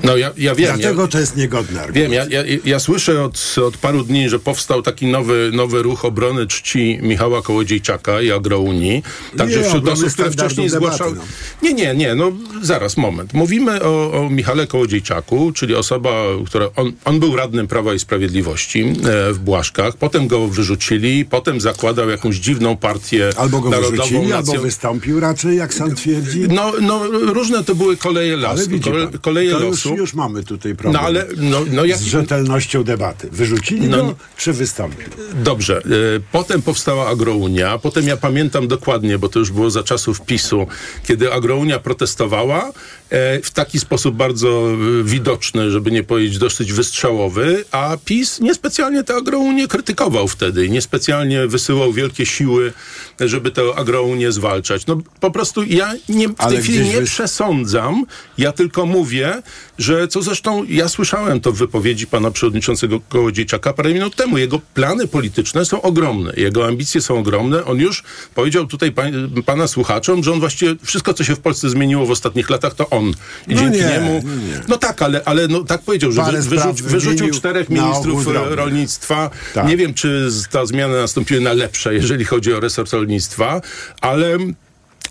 No 0.03 0.17
ja, 0.17 0.31
ja 0.37 0.55
wiem. 0.55 0.77
Dlatego 0.79 1.01
ja, 1.01 1.07
to 1.07 1.19
jest 1.19 1.35
niegodny 1.37 1.81
argument. 1.81 2.11
Wiem, 2.11 2.29
ja, 2.31 2.41
ja, 2.41 2.57
ja 2.65 2.79
słyszę 2.79 3.23
od, 3.23 3.55
od 3.67 3.77
paru 3.77 4.03
dni, 4.03 4.29
że 4.29 4.39
powstał 4.39 4.81
taki 4.81 5.07
nowy, 5.07 5.51
nowy 5.53 5.83
ruch 5.83 6.05
obrony 6.05 6.47
czci 6.47 6.99
Michała 7.01 7.41
Kołodziejczaka 7.41 8.21
i 8.21 8.31
Agrounii. 8.31 9.03
Także 9.37 9.59
Nie, 9.59 9.65
wśród 9.65 9.89
osób, 9.89 10.09
które 10.13 10.31
wcześniej 10.31 10.69
zgłaszały... 10.69 11.15
no. 11.15 11.21
Nie, 11.61 11.73
nie, 11.73 11.95
nie, 11.95 12.15
no 12.15 12.31
zaraz, 12.61 12.97
moment. 12.97 13.33
Mówimy 13.33 13.83
o, 13.83 14.11
o 14.25 14.29
Michale 14.29 14.67
Kołodziejczaku, 14.67 15.51
czyli 15.51 15.75
osoba, 15.75 16.11
która... 16.45 16.69
On, 16.75 16.91
on 17.05 17.19
był 17.19 17.35
radnym 17.35 17.67
Prawa 17.67 17.93
i 17.93 17.99
Sprawiedliwości 17.99 18.81
e, 19.29 19.33
w 19.33 19.39
Błaszkach, 19.39 19.97
potem 19.97 20.27
go 20.27 20.47
wyrzucili, 20.47 21.25
potem 21.25 21.61
zakładał 21.61 22.09
jakąś 22.09 22.35
dziwną 22.35 22.77
partię 22.77 23.29
Albo 23.37 23.61
go 23.61 23.69
narodową. 23.69 23.95
wyrzucili, 23.97 24.33
albo 24.33 24.51
nacją- 24.51 24.61
wystąpił 24.61 25.19
raczej, 25.19 25.57
jak 25.57 25.73
sam 25.73 25.95
twierdzi. 25.95 26.39
no, 26.49 26.71
no, 26.81 27.07
różne 27.11 27.63
to 27.63 27.75
były 27.75 27.97
koleje 27.97 28.33
Ale 28.33 28.41
losu. 28.41 28.69
widzi 28.69 28.89
Kole, 28.91 29.07
koleje 29.21 29.51
to 29.51 29.59
już, 29.89 29.99
już 29.99 30.13
mamy 30.13 30.43
tutaj 30.43 30.75
problem. 30.75 31.01
No 31.01 31.07
ale, 31.07 31.25
no, 31.37 31.61
no 31.71 31.85
jak, 31.85 31.97
Z 31.99 32.03
rzetelnością 32.03 32.83
debaty. 32.83 33.29
Wyrzucili 33.31 33.87
No 33.87 33.97
go, 33.97 34.03
nie- 34.03 34.13
czy 34.37 34.53
wystąpił? 34.53 35.07
Dobrze. 35.43 35.81
y, 35.85 36.21
Potem 36.31 36.61
powstała 36.61 37.07
Agrounia. 37.07 37.77
Potem 37.77 38.07
ja 38.07 38.17
pamiętam 38.17 38.67
dokładnie, 38.67 39.17
bo 39.17 39.29
to 39.29 39.39
już 39.39 39.51
było 39.51 39.69
za 39.71 39.83
czasów 39.83 40.21
PiSu, 40.21 40.67
kiedy 41.07 41.33
Agrounia 41.33 41.79
protestowała 41.79 42.71
e, 43.09 43.41
w 43.41 43.51
taki 43.51 43.79
sposób 43.79 44.15
bardzo 44.15 44.71
y, 44.99 45.03
widoczny, 45.03 45.71
żeby 45.71 45.91
nie 45.91 46.03
powiedzieć 46.03 46.37
dosyć 46.37 46.73
wystrzałowy, 46.73 47.65
a 47.71 47.97
PiS 48.05 48.39
niespecjalnie 48.39 49.03
tę 49.03 49.15
Agrounię 49.15 49.67
krytykował 49.67 50.27
wtedy. 50.27 50.65
i 50.65 50.71
Niespecjalnie 50.71 51.47
wysyłał 51.47 51.93
wielkie 51.93 52.25
siły, 52.25 52.73
żeby 53.19 53.51
tę 53.51 53.61
Agrounię 53.75 54.31
zwalczać. 54.31 54.85
No 54.85 54.97
po 55.19 55.31
prostu 55.31 55.63
ja 55.63 55.93
nie, 56.09 56.27
w 56.29 56.33
Ale 56.37 56.53
tej 56.53 56.63
chwili 56.63 56.79
nie 56.89 57.01
wys- 57.01 57.05
przesądzam, 57.05 58.05
ja 58.37 58.51
tylko 58.51 58.85
mówię, 58.85 59.41
że 59.77 60.07
co 60.07 60.21
zresztą 60.21 60.63
ja 60.69 60.89
słyszałem 60.89 61.41
to 61.41 61.51
w 61.51 61.57
wypowiedzi 61.57 62.07
pana 62.07 62.31
przewodniczącego 62.31 62.99
Kołodziejczaka 63.09 63.73
parę 63.73 63.93
minut 63.93 64.15
temu. 64.15 64.37
Jego 64.37 64.59
plany 64.73 65.07
polityczne 65.07 65.65
są 65.65 65.81
ogromne, 65.81 66.33
jego 66.37 66.67
ambicje 66.67 67.01
są 67.01 67.19
ogromne. 67.19 67.65
On 67.65 67.77
już 67.77 68.03
powiedział 68.35 68.67
tutaj 68.67 68.91
pan, 68.91 69.29
pana 69.45 69.67
słuchaczom, 69.67 70.23
że 70.23 70.31
on 70.31 70.39
właściwie 70.39 70.75
wszystko, 70.83 71.13
co 71.13 71.23
się 71.23 71.35
w 71.35 71.39
Polsce 71.39 71.69
zmieniło 71.69 72.05
w 72.05 72.11
ostatnich 72.11 72.49
latach, 72.49 72.73
to 72.73 72.89
on. 72.89 73.13
I 73.47 73.55
No 73.55 73.61
dzięki 73.61 73.77
nie, 73.79 73.85
niemu. 73.85 74.21
no 74.25 74.35
nie. 74.35 74.61
No 74.67 74.77
tak, 74.77 75.01
ale, 75.01 75.21
ale 75.25 75.47
no, 75.47 75.63
tak 75.63 75.81
powiedział, 75.81 76.11
że 76.11 76.23
wy, 76.23 76.41
wyrzuci, 76.41 76.83
wyrzucił 76.83 77.31
czterech 77.31 77.69
ministrów 77.69 78.27
rolnictwa. 78.49 79.29
Tak. 79.53 79.67
Nie 79.67 79.77
wiem, 79.77 79.93
czy 79.93 80.29
ta 80.51 80.65
zmiana 80.65 80.95
nastąpiła 80.95 81.41
na 81.41 81.53
lepsze, 81.53 81.93
jeżeli 81.93 82.25
chodzi 82.25 82.53
o 82.53 82.59
resort 82.59 82.93
rolnictwa, 82.93 83.61
ale 84.01 84.37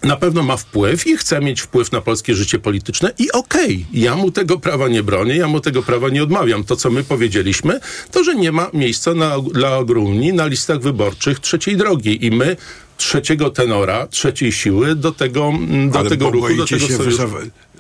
na 0.05 0.17
pewno 0.17 0.43
ma 0.43 0.57
wpływ 0.57 1.07
i 1.07 1.17
chce 1.17 1.41
mieć 1.41 1.61
wpływ 1.61 1.93
na 1.93 2.01
polskie 2.01 2.35
życie 2.35 2.59
polityczne 2.59 3.13
i 3.19 3.33
okej, 3.33 3.87
ja 3.93 4.17
mu 4.17 4.31
tego 4.31 4.59
prawa 4.59 4.89
nie 4.89 5.03
bronię, 5.03 5.37
ja 5.37 5.49
mu 5.49 5.61
tego 5.61 5.83
prawa 5.83 6.09
nie 6.09 6.23
odmawiam. 6.23 6.65
To, 6.65 6.77
co 6.77 6.91
my 6.91 7.05
powiedzieliśmy, 7.05 7.81
to, 8.11 8.25
że 8.25 8.35
nie 8.35 8.53
ma 8.53 8.71
miejsca 8.73 9.15
na, 9.15 9.39
dla 9.41 9.79
Ogrumni 9.79 10.33
na 10.33 10.47
listach 10.47 10.81
wyborczych 10.81 11.41
trzeciej 11.41 11.77
drogi 11.77 12.27
i 12.27 12.31
my 12.31 12.57
trzeciego 12.97 13.51
tenora, 13.51 14.07
trzeciej 14.07 14.53
siły 14.53 14.95
do 14.95 15.13
tego, 15.13 15.49
mm, 15.49 15.91
do 15.91 15.99
Ale 15.99 16.11
tego 16.11 16.31
ruchu, 16.31 16.57
do 16.57 16.67
tego 16.67 16.87
się, 16.87 16.97
sojuszu. 16.97 17.29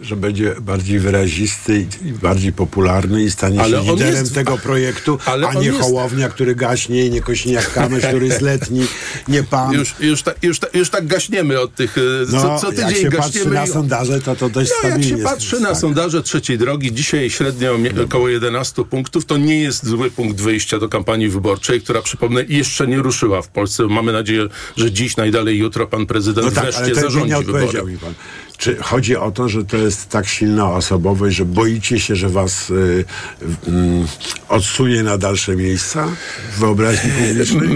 Że 0.00 0.16
będzie 0.16 0.54
bardziej 0.60 0.98
wyrazisty 0.98 1.86
i 2.04 2.12
bardziej 2.12 2.52
popularny 2.52 3.22
i 3.24 3.30
stanie 3.30 3.60
Ale 3.60 3.84
się 3.84 3.92
liderem 3.92 4.14
jest- 4.14 4.34
tego 4.34 4.58
projektu, 4.58 5.18
ale 5.24 5.48
a 5.48 5.54
nie 5.54 5.66
jest- 5.66 5.80
Hołownia, 5.80 6.28
który 6.28 6.54
gaśnie 6.54 7.06
i 7.06 7.10
nie 7.10 7.20
Kośniak 7.20 7.72
Kamysz, 7.72 8.04
który 8.06 8.26
jest 8.26 8.40
letni, 8.40 8.86
nie 9.28 9.42
pan. 9.42 9.72
Już, 9.72 9.94
już, 10.00 10.22
tak, 10.22 10.36
już, 10.42 10.58
tak, 10.58 10.74
już 10.74 10.90
tak 10.90 11.06
gaśniemy 11.06 11.60
od 11.60 11.74
tych. 11.74 11.98
e, 11.98 12.00
no, 12.32 12.40
co, 12.42 12.58
co 12.58 12.70
tydzień 12.70 12.86
jak 12.86 12.96
się 12.96 13.10
patrzy 13.10 13.32
gaśniemy. 13.32 13.54
na 13.54 13.64
i- 13.64 13.68
sondaże, 13.68 14.20
to 14.20 14.36
to 14.36 14.48
dość 14.48 14.70
No, 14.70 14.76
jak 14.76 14.80
stabilnie 14.92 15.08
się 15.08 15.14
jest 15.16 15.24
patrzy 15.34 15.60
na 15.60 15.68
tak. 15.68 15.78
sondaże 15.78 16.22
trzeciej 16.22 16.58
drogi, 16.58 16.92
dzisiaj 16.92 17.30
średnio 17.30 17.78
około 18.04 18.28
11 18.28 18.84
punktów, 18.84 19.24
to 19.24 19.36
nie 19.36 19.60
jest 19.60 19.86
zły 19.86 20.10
punkt 20.10 20.40
wyjścia 20.40 20.78
do 20.78 20.88
kampanii 20.88 21.28
wyborczej, 21.28 21.80
która, 21.80 22.02
przypomnę, 22.02 22.44
jeszcze 22.48 22.86
nie 22.86 22.96
ruszyła 22.96 23.42
w 23.42 23.48
Polsce. 23.48 23.86
Mamy 23.86 24.12
nadzieję, 24.12 24.46
że 24.76 24.92
dziś, 24.92 25.16
najdalej 25.16 25.58
jutro 25.58 25.86
pan 25.86 26.06
prezydent 26.06 26.46
No 26.46 26.52
tak, 26.52 26.64
ale 26.64 26.72
wreszcie 26.72 26.94
to 26.94 27.00
zarządzi 27.00 27.30
nie 27.34 27.42
wybory. 27.42 27.82
mi 27.92 27.98
pan. 27.98 28.14
Czy 28.58 28.76
chodzi 28.76 29.16
o 29.16 29.30
to, 29.30 29.48
że 29.48 29.64
to 29.64 29.76
jest 29.76 30.08
tak 30.08 30.26
silna 30.26 30.72
osobowość, 30.72 31.36
że 31.36 31.44
boicie 31.44 32.00
się, 32.00 32.16
że 32.16 32.28
was 32.28 32.70
y, 32.70 33.04
mm, 33.66 34.06
odsunie 34.48 35.02
na 35.02 35.18
dalsze 35.18 35.56
miejsca 35.56 36.08
w 36.56 36.58
wyobraźni 36.58 37.10
publicznej? 37.10 37.68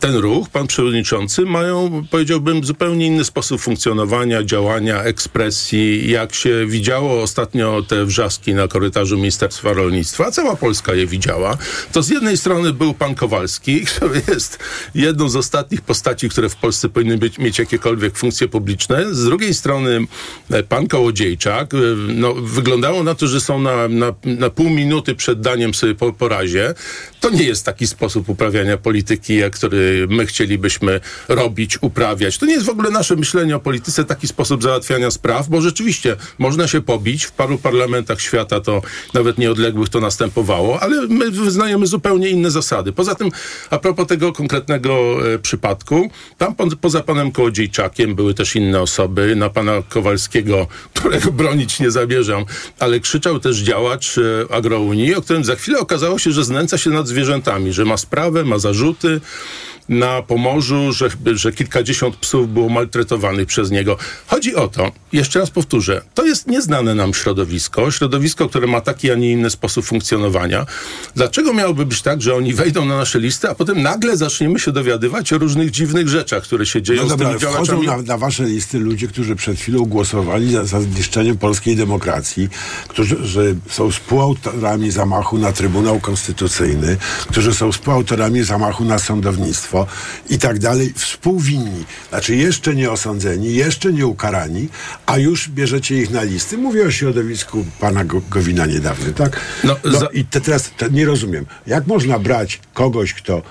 Ten 0.00 0.14
ruch, 0.14 0.48
pan 0.48 0.66
przewodniczący, 0.66 1.42
mają, 1.42 2.04
powiedziałbym, 2.10 2.64
zupełnie 2.64 3.06
inny 3.06 3.24
sposób 3.24 3.60
funkcjonowania, 3.60 4.42
działania, 4.42 5.02
ekspresji. 5.02 6.10
Jak 6.10 6.34
się 6.34 6.66
widziało 6.66 7.22
ostatnio 7.22 7.82
te 7.82 8.04
wrzaski 8.04 8.54
na 8.54 8.68
korytarzu 8.68 9.16
Ministerstwa 9.16 9.72
Rolnictwa, 9.72 10.30
cała 10.30 10.56
Polska 10.56 10.94
je 10.94 11.06
widziała, 11.06 11.58
to 11.92 12.02
z 12.02 12.08
jednej 12.08 12.36
strony 12.36 12.72
był 12.72 12.94
pan 12.94 13.14
Kowalski, 13.14 13.80
który 13.96 14.22
jest 14.28 14.58
jedną 14.94 15.28
z 15.28 15.36
ostatnich 15.36 15.80
postaci, 15.80 16.28
które 16.28 16.48
w 16.48 16.56
Polsce 16.56 16.88
powinny 16.88 17.18
być, 17.18 17.38
mieć 17.38 17.58
jakiekolwiek 17.58 18.16
funkcje 18.16 18.48
publiczne. 18.48 19.14
Z 19.14 19.24
drugiej 19.24 19.54
strony 19.54 19.71
e, 20.50 20.62
pan 20.62 20.88
Kołodziejczak, 20.88 21.74
e, 21.74 21.76
no, 21.96 22.34
wyglądało 22.34 23.02
na 23.02 23.14
to, 23.14 23.26
że 23.26 23.40
są 23.40 23.60
na, 23.60 23.88
na, 23.88 24.14
na 24.24 24.50
pół 24.50 24.70
minuty 24.70 25.14
przed 25.14 25.40
daniem 25.40 25.74
sobie 25.74 25.94
po, 25.94 26.12
po 26.12 26.28
razie. 26.28 26.74
To 27.20 27.30
nie 27.30 27.44
jest 27.44 27.64
taki 27.64 27.86
sposób 27.86 28.28
uprawiania 28.28 28.76
polityki, 28.76 29.36
jak 29.36 29.52
który 29.52 30.06
my 30.10 30.26
chcielibyśmy 30.26 31.00
robić, 31.28 31.78
uprawiać. 31.80 32.38
To 32.38 32.46
nie 32.46 32.52
jest 32.52 32.66
w 32.66 32.70
ogóle 32.70 32.90
nasze 32.90 33.16
myślenie 33.16 33.56
o 33.56 33.60
polityce, 33.60 34.04
taki 34.04 34.28
sposób 34.28 34.62
załatwiania 34.62 35.10
spraw, 35.10 35.48
bo 35.48 35.60
rzeczywiście 35.60 36.16
można 36.38 36.68
się 36.68 36.80
pobić. 36.80 37.24
W 37.24 37.32
paru 37.32 37.58
parlamentach 37.58 38.20
świata 38.20 38.60
to 38.60 38.82
nawet 39.14 39.38
nieodległych 39.38 39.88
to 39.88 40.00
następowało, 40.00 40.80
ale 40.80 41.06
my 41.06 41.30
wyznajemy 41.30 41.86
zupełnie 41.86 42.28
inne 42.28 42.50
zasady. 42.50 42.92
Poza 42.92 43.14
tym, 43.14 43.30
a 43.70 43.78
propos 43.78 44.06
tego 44.06 44.32
konkretnego 44.32 45.18
e, 45.34 45.38
przypadku, 45.38 46.10
tam 46.38 46.54
po, 46.54 46.66
poza 46.80 47.00
panem 47.00 47.32
Kołodziejczakiem 47.32 48.14
były 48.14 48.34
też 48.34 48.56
inne 48.56 48.80
osoby. 48.80 49.36
Na 49.36 49.50
pana 49.62 49.82
Kowalskiego, 49.88 50.66
którego 50.94 51.32
bronić 51.32 51.80
nie 51.80 51.90
zamierzam, 51.90 52.44
ale 52.78 53.00
krzyczał 53.00 53.38
też 53.38 53.56
działacz 53.58 54.18
e, 54.18 54.54
Agrounii, 54.54 55.14
o 55.14 55.22
którym 55.22 55.44
za 55.44 55.56
chwilę 55.56 55.78
okazało 55.78 56.18
się, 56.18 56.32
że 56.32 56.44
znęca 56.44 56.78
się 56.78 56.90
nad 56.90 57.08
zwierzętami, 57.08 57.72
że 57.72 57.84
ma 57.84 57.96
sprawę, 57.96 58.44
ma 58.44 58.58
zarzuty 58.58 59.20
na 59.88 60.22
Pomorzu, 60.22 60.92
że, 60.92 61.08
że 61.34 61.52
kilkadziesiąt 61.52 62.16
psów 62.16 62.52
było 62.52 62.68
maltretowanych 62.68 63.46
przez 63.46 63.70
niego. 63.70 63.96
Chodzi 64.26 64.54
o 64.54 64.68
to, 64.68 64.92
jeszcze 65.12 65.38
raz 65.38 65.50
powtórzę, 65.50 66.02
to 66.14 66.26
jest 66.26 66.46
nieznane 66.46 66.94
nam 66.94 67.14
środowisko, 67.14 67.90
środowisko, 67.90 68.48
które 68.48 68.66
ma 68.66 68.80
taki, 68.80 69.10
a 69.10 69.14
nie 69.14 69.32
inny 69.32 69.50
sposób 69.50 69.84
funkcjonowania. 69.84 70.66
Dlaczego 71.14 71.52
miałoby 71.54 71.86
być 71.86 72.02
tak, 72.02 72.22
że 72.22 72.34
oni 72.34 72.54
wejdą 72.54 72.84
na 72.84 72.96
nasze 72.96 73.20
listy, 73.20 73.48
a 73.48 73.54
potem 73.54 73.82
nagle 73.82 74.16
zaczniemy 74.16 74.58
się 74.58 74.72
dowiadywać 74.72 75.32
o 75.32 75.38
różnych 75.38 75.70
dziwnych 75.70 76.08
rzeczach, 76.08 76.42
które 76.42 76.66
się 76.66 76.82
dzieją 76.82 77.02
No 77.02 77.08
z 77.08 77.10
dobra, 77.10 77.28
tymi 77.28 77.40
ale 77.40 77.54
wchodzą 77.54 77.72
działaczami? 77.72 78.06
na, 78.06 78.12
na 78.12 78.18
wasze 78.18 78.44
listy 78.44 78.78
ludzie, 78.78 79.08
którzy 79.08 79.36
przed 79.36 79.58
chwilą 79.58 79.84
głosowali 79.84 80.52
za, 80.52 80.64
za 80.64 80.80
zniszczeniem 80.80 81.38
polskiej 81.38 81.76
demokracji, 81.76 82.48
którzy 82.88 83.16
że 83.26 83.42
są 83.68 83.90
współautorami 83.90 84.90
zamachu 84.90 85.38
na 85.38 85.52
Trybunał 85.52 86.00
Konstytucyjny, 86.00 86.96
którzy 87.28 87.54
są 87.54 87.72
współautorami 87.72 88.42
zamachu 88.42 88.84
na 88.84 88.98
sądownictwo 88.98 89.71
i 90.30 90.38
tak 90.38 90.58
dalej, 90.58 90.92
współwinni. 90.96 91.84
Znaczy 92.08 92.36
jeszcze 92.36 92.74
nie 92.74 92.90
osądzeni, 92.90 93.54
jeszcze 93.54 93.92
nie 93.92 94.06
ukarani, 94.06 94.68
a 95.06 95.18
już 95.18 95.48
bierzecie 95.48 95.96
ich 95.96 96.10
na 96.10 96.22
listy. 96.22 96.58
Mówię 96.58 96.86
o 96.86 96.90
środowisku 96.90 97.64
pana 97.80 98.04
Go- 98.04 98.22
Gowina 98.30 98.66
niedawno, 98.66 99.12
tak? 99.12 99.40
No, 99.64 99.76
No, 99.84 99.98
za- 99.98 100.06
i 100.06 100.24
te, 100.24 100.40
teraz 100.40 100.70
te, 100.76 100.90
nie 100.90 101.06
rozumiem. 101.06 101.46
Jak 101.66 101.86
można 101.86 102.18
brać 102.18 102.60
kogoś, 102.74 103.14
kto 103.14 103.42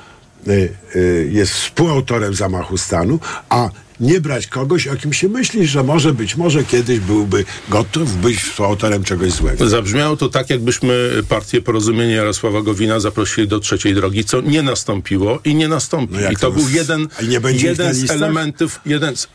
y, 0.47 0.69
y, 0.95 1.30
jest 1.32 1.51
współautorem 1.53 2.34
zamachu 2.36 2.78
stanu, 2.78 3.19
a 3.49 3.69
nie 4.01 4.21
brać 4.21 4.47
kogoś, 4.47 4.87
o 4.87 4.95
kim 4.95 5.13
się 5.13 5.29
myśli, 5.29 5.67
że 5.67 5.83
może 5.83 6.13
być, 6.13 6.35
może 6.35 6.63
kiedyś 6.63 6.99
byłby 6.99 7.45
gotów 7.69 8.21
być 8.21 8.37
współautorem 8.37 9.03
czegoś 9.03 9.31
złego. 9.31 9.69
Zabrzmiało 9.69 10.17
to 10.17 10.29
tak, 10.29 10.49
jakbyśmy 10.49 11.11
partię 11.29 11.61
Porozumienia 11.61 12.15
Jarosława 12.15 12.61
Gowina 12.61 12.99
zaprosili 12.99 13.47
do 13.47 13.59
trzeciej 13.59 13.93
drogi, 13.93 14.25
co 14.25 14.41
nie 14.41 14.61
nastąpiło 14.61 15.39
i 15.45 15.55
nie 15.55 15.67
nastąpi. 15.67 16.13
No 16.13 16.31
I 16.31 16.35
to 16.35 16.39
to 16.39 16.51
był 16.51 16.69
jeden, 16.69 17.07
jeden 17.51 17.93
z 17.93 18.11
elementów. 18.11 18.79
Jeden 18.85 19.15
z, 19.15 19.27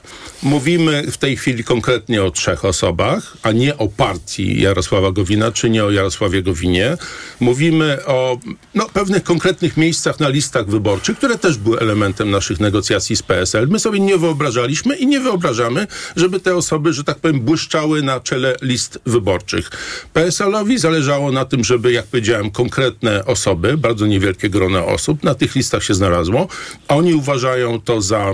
mówimy 0.43 1.11
w 1.11 1.17
tej 1.17 1.37
chwili 1.37 1.65
konkretnie 1.65 2.25
o 2.25 2.31
trzech 2.31 2.65
osobach, 2.65 3.37
a 3.43 3.53
nie 3.53 3.79
o 3.79 3.89
partii 3.89 4.61
Jarosława 4.61 5.13
Gowina, 5.13 5.53
czy 5.53 5.71
nie 5.71 5.85
o 5.85 5.91
Jarosławie 5.91 6.43
Gowinie. 6.43 6.97
Mówimy 7.41 8.07
o 8.07 8.39
no, 8.75 8.87
pewnych 8.93 9.23
konkretnych 9.23 9.77
miejscach 9.77 10.21
na 10.21 10.29
listach 10.29 10.67
wyborczych, 10.67 11.19
które 11.19 11.39
też 11.39 11.59
były 11.59 11.79
elementem 11.79 12.31
naszych 12.31 12.61
negocjacji 12.61 13.17
z 13.17 13.23
PSL. 13.23 13.69
My 13.69 13.79
sobie 13.79 14.01
nie 14.01 14.19
wyobrażaliśmy 14.57 14.97
i 14.97 15.07
nie 15.07 15.21
wyobrażamy, 15.21 15.87
żeby 16.17 16.41
te 16.41 16.57
osoby, 16.57 16.93
że 16.93 17.05
tak 17.05 17.19
powiem, 17.19 17.41
błyszczały 17.41 18.03
na 18.03 18.21
czele 18.21 18.57
list 18.63 18.99
wyborczych. 19.07 19.71
PSL-owi 20.13 20.79
zależało 20.79 21.33
na 21.33 21.45
tym, 21.45 21.65
żeby, 21.65 21.93
jak 21.93 22.07
powiedziałem, 22.07 22.51
konkretne 22.51 23.25
osoby, 23.25 23.77
bardzo 23.77 24.07
niewielkie 24.07 24.51
grono 24.51 24.87
osób 24.87 25.23
na 25.23 25.35
tych 25.35 25.55
listach 25.55 25.85
się 25.85 25.95
znalazło. 25.95 26.49
Oni 26.89 27.15
uważają 27.15 27.81
to 27.81 28.01
za 28.01 28.33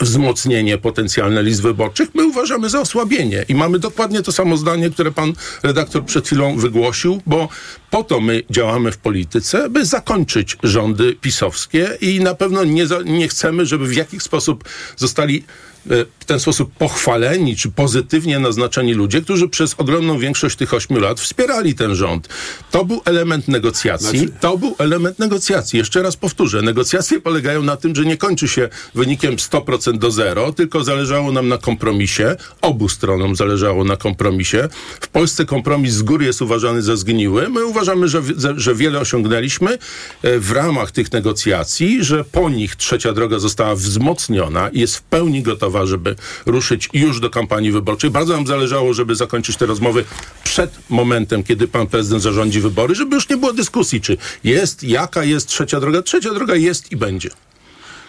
wzmocnienie 0.00 0.78
potencjalne 0.78 1.42
list 1.42 1.62
wyborczych, 1.62 2.08
my 2.14 2.26
uważamy 2.26 2.70
za 2.70 2.80
osłabienie. 2.80 3.44
I 3.48 3.54
mamy 3.54 3.78
dokładnie 3.78 4.22
to 4.22 4.32
samo 4.32 4.56
zdanie, 4.56 4.90
które 4.90 5.10
pan 5.12 5.32
redaktor 5.62 6.04
przed 6.04 6.26
chwilą 6.26 6.56
wygłosił, 6.56 7.22
bo 7.26 7.48
po 7.90 8.04
to 8.04 8.20
my 8.20 8.42
działamy 8.50 8.92
w 8.92 8.98
polityce, 8.98 9.70
by 9.70 9.84
zakończyć 9.84 10.56
rządy 10.62 11.14
pisowskie 11.14 11.88
i 12.00 12.20
na 12.20 12.34
pewno 12.34 12.64
nie, 12.64 12.86
nie 13.04 13.28
chcemy, 13.28 13.66
żeby 13.66 13.86
w 13.86 13.94
jakiś 13.94 14.22
sposób 14.22 14.64
zostali 14.96 15.44
w 15.86 16.24
ten 16.26 16.40
sposób 16.40 16.72
pochwaleni 16.78 17.56
czy 17.56 17.70
pozytywnie 17.70 18.38
naznaczeni 18.38 18.94
ludzie, 18.94 19.22
którzy 19.22 19.48
przez 19.48 19.74
ogromną 19.78 20.18
większość 20.18 20.56
tych 20.56 20.74
ośmiu 20.74 21.00
lat 21.00 21.20
wspierali 21.20 21.74
ten 21.74 21.94
rząd. 21.94 22.28
To 22.70 22.84
był 22.84 23.00
element 23.04 23.48
negocjacji. 23.48 24.18
Znaczy- 24.18 24.34
To 24.40 24.58
był 24.58 24.74
element 24.78 25.18
negocjacji. 25.18 25.78
Jeszcze 25.78 26.02
raz 26.02 26.16
powtórzę. 26.16 26.62
Negocjacje 26.62 27.20
polegają 27.20 27.62
na 27.62 27.76
tym, 27.76 27.96
że 27.96 28.04
nie 28.04 28.16
kończy 28.16 28.48
się 28.48 28.68
wynikiem 28.94 29.36
100% 29.36 29.98
do 29.98 30.10
zero, 30.10 30.52
tylko 30.52 30.84
zależało 30.84 31.32
nam 31.32 31.48
na 31.48 31.58
kompromisie. 31.58 32.36
Obu 32.62 32.88
stronom 32.88 33.36
zależało 33.36 33.84
na 33.84 33.96
kompromisie. 33.96 34.68
W 35.00 35.08
Polsce 35.08 35.44
kompromis 35.44 35.92
z 35.94 36.02
góry 36.02 36.24
jest 36.24 36.42
uważany 36.42 36.82
za 36.82 36.96
zgniły. 36.96 37.48
My 37.48 37.64
uważamy, 37.64 38.08
że, 38.08 38.22
że 38.56 38.74
wiele 38.74 38.98
osiągnęliśmy 38.98 39.78
e, 40.22 40.38
w 40.38 40.52
ramach 40.52 40.90
tych 40.90 41.12
negocjacji, 41.12 42.04
że 42.04 42.24
po 42.24 42.50
nich 42.50 42.76
trzecia 42.76 43.12
droga 43.12 43.38
została 43.38 43.74
wzmocniona 43.74 44.68
i 44.68 44.80
jest 44.80 44.96
w 44.96 45.02
pełni 45.02 45.42
gotowa, 45.42 45.69
żeby 45.86 46.16
ruszyć 46.46 46.88
już 46.92 47.20
do 47.20 47.30
kampanii 47.30 47.72
wyborczej. 47.72 48.10
Bardzo 48.10 48.32
nam 48.32 48.46
zależało, 48.46 48.94
żeby 48.94 49.14
zakończyć 49.14 49.56
te 49.56 49.66
rozmowy 49.66 50.04
przed 50.44 50.78
momentem, 50.88 51.42
kiedy 51.42 51.68
pan 51.68 51.86
prezydent 51.86 52.22
zarządzi 52.22 52.60
wybory, 52.60 52.94
żeby 52.94 53.14
już 53.14 53.28
nie 53.28 53.36
było 53.36 53.52
dyskusji, 53.52 54.00
czy 54.00 54.16
jest, 54.44 54.84
jaka 54.84 55.24
jest 55.24 55.48
trzecia 55.48 55.80
droga. 55.80 56.02
Trzecia 56.02 56.34
droga 56.34 56.54
jest 56.54 56.92
i 56.92 56.96
będzie. 56.96 57.30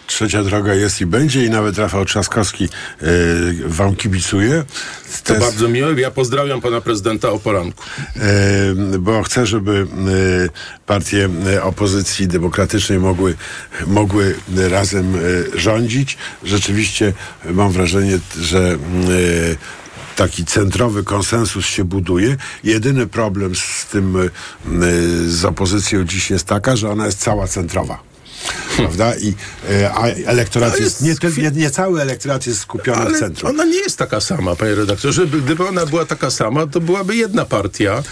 Trzecia 0.06 0.44
droga 0.44 0.74
jest 0.74 1.00
i 1.00 1.06
będzie 1.06 1.44
i 1.44 1.50
nawet 1.50 1.78
Rafał 1.78 2.04
Trzaskowski 2.04 2.64
e, 2.64 3.06
wam 3.66 3.96
kibicuje. 3.96 4.64
To 5.24 5.34
bardzo 5.34 5.68
miłe. 5.68 6.00
Ja 6.00 6.10
pozdrawiam 6.10 6.60
pana 6.60 6.80
prezydenta 6.80 7.30
o 7.30 7.38
poranku. 7.38 7.82
E, 8.16 8.98
bo 8.98 9.22
chcę, 9.22 9.46
żeby 9.46 9.86
e, 10.48 10.84
partie 10.86 11.28
opozycji 11.62 12.28
demokratycznej 12.28 12.98
mogły, 12.98 13.34
mogły 13.86 14.34
razem 14.70 15.14
rządzić. 15.54 16.18
Rzeczywiście 16.44 17.12
mam 17.44 17.72
wrażenie, 17.72 18.18
że 18.40 18.78
taki 20.16 20.44
centrowy 20.44 21.04
konsensus 21.04 21.66
się 21.66 21.84
buduje. 21.84 22.36
Jedyny 22.64 23.06
problem 23.06 23.54
z 23.54 23.86
tym, 23.86 24.16
z 25.26 25.44
opozycją 25.44 26.04
dziś 26.04 26.30
jest 26.30 26.46
taka, 26.46 26.76
że 26.76 26.90
ona 26.90 27.06
jest 27.06 27.18
cała 27.18 27.48
centrowa. 27.48 28.11
Prawda? 28.76 29.14
I, 29.14 29.34
e, 29.70 29.90
a 29.94 30.06
elektorat 30.06 30.72
To 30.76 30.82
jest, 30.82 31.02
jest 31.02 31.22
nie, 31.36 31.42
nie, 31.42 31.50
nie 31.50 31.70
cały 31.70 32.00
elektorat 32.02 32.46
jest 32.46 32.60
skupiony 32.60 33.02
w 33.02 33.06
Ale 33.06 33.18
centrum. 33.18 33.50
ona 33.50 33.64
nie 33.64 33.78
jest 33.78 33.96
taka 33.98 34.20
sama, 34.20 34.56
panie 34.56 34.74
redaktorze. 34.74 35.26
By- 35.26 35.40
Gdyby 35.42 35.68
ona 35.68 35.86
była 35.86 36.04
taka 36.06 36.30
sama, 36.30 36.66
to 36.66 36.80
byłaby 36.80 37.16
jedna 37.16 37.44
partia. 37.44 38.02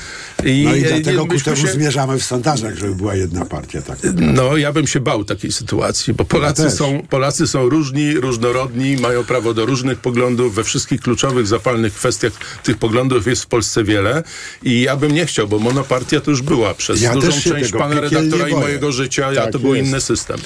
I, 0.44 0.64
No 0.64 0.74
i 0.76 0.82
dlatego 0.82 1.26
ku 1.26 1.40
temu 1.40 1.56
się- 1.56 1.66
zmierzamy 1.68 2.18
w 2.18 2.24
sondażach, 2.24 2.74
żeby 2.78 2.94
była 2.94 3.14
jedna 3.14 3.44
partia. 3.44 3.82
Tak. 3.82 3.98
No, 4.16 4.56
ja 4.56 4.72
bym 4.72 4.86
się 4.86 5.00
bał 5.00 5.24
takiej 5.24 5.52
sytuacji, 5.52 6.14
bo 6.14 6.24
Polacy, 6.24 6.62
też. 6.62 6.72
są, 6.74 7.02
Polacy 7.10 7.46
są 7.46 7.68
różni, 7.68 8.14
różnorodni, 8.14 8.96
mają 8.96 9.24
prawo 9.24 9.54
do 9.54 9.66
różnych 9.66 9.98
poglądów. 9.98 10.54
We 10.54 10.64
wszystkich 10.64 11.00
kluczowych, 11.00 11.46
zapalnych 11.46 11.94
kwestiach 11.94 12.32
tych 12.62 12.76
poglądów 12.78 13.26
jest 13.26 13.42
w 13.42 13.46
Polsce 13.46 13.84
wiele. 13.84 14.22
I 14.62 14.80
ja 14.80 14.96
bym 14.96 15.12
nie 15.12 15.26
chciał, 15.26 15.48
bo 15.48 15.58
monopartia 15.58 16.20
to 16.20 16.30
już 16.30 16.42
była 16.42 16.74
przez 16.74 17.02
Ja 17.02 17.14
dużą 17.14 17.32
część 17.32 17.66
tego 17.66 17.78
pana 17.78 18.00
redaktora 18.00 18.48
i 18.48 18.52
mojego 18.52 18.92
życia, 18.92 19.34
Tak 19.34 19.52
to 19.52 19.58
był 19.58 19.74
jest. 19.74 19.88
inny 19.88 20.00
system. 20.00 20.38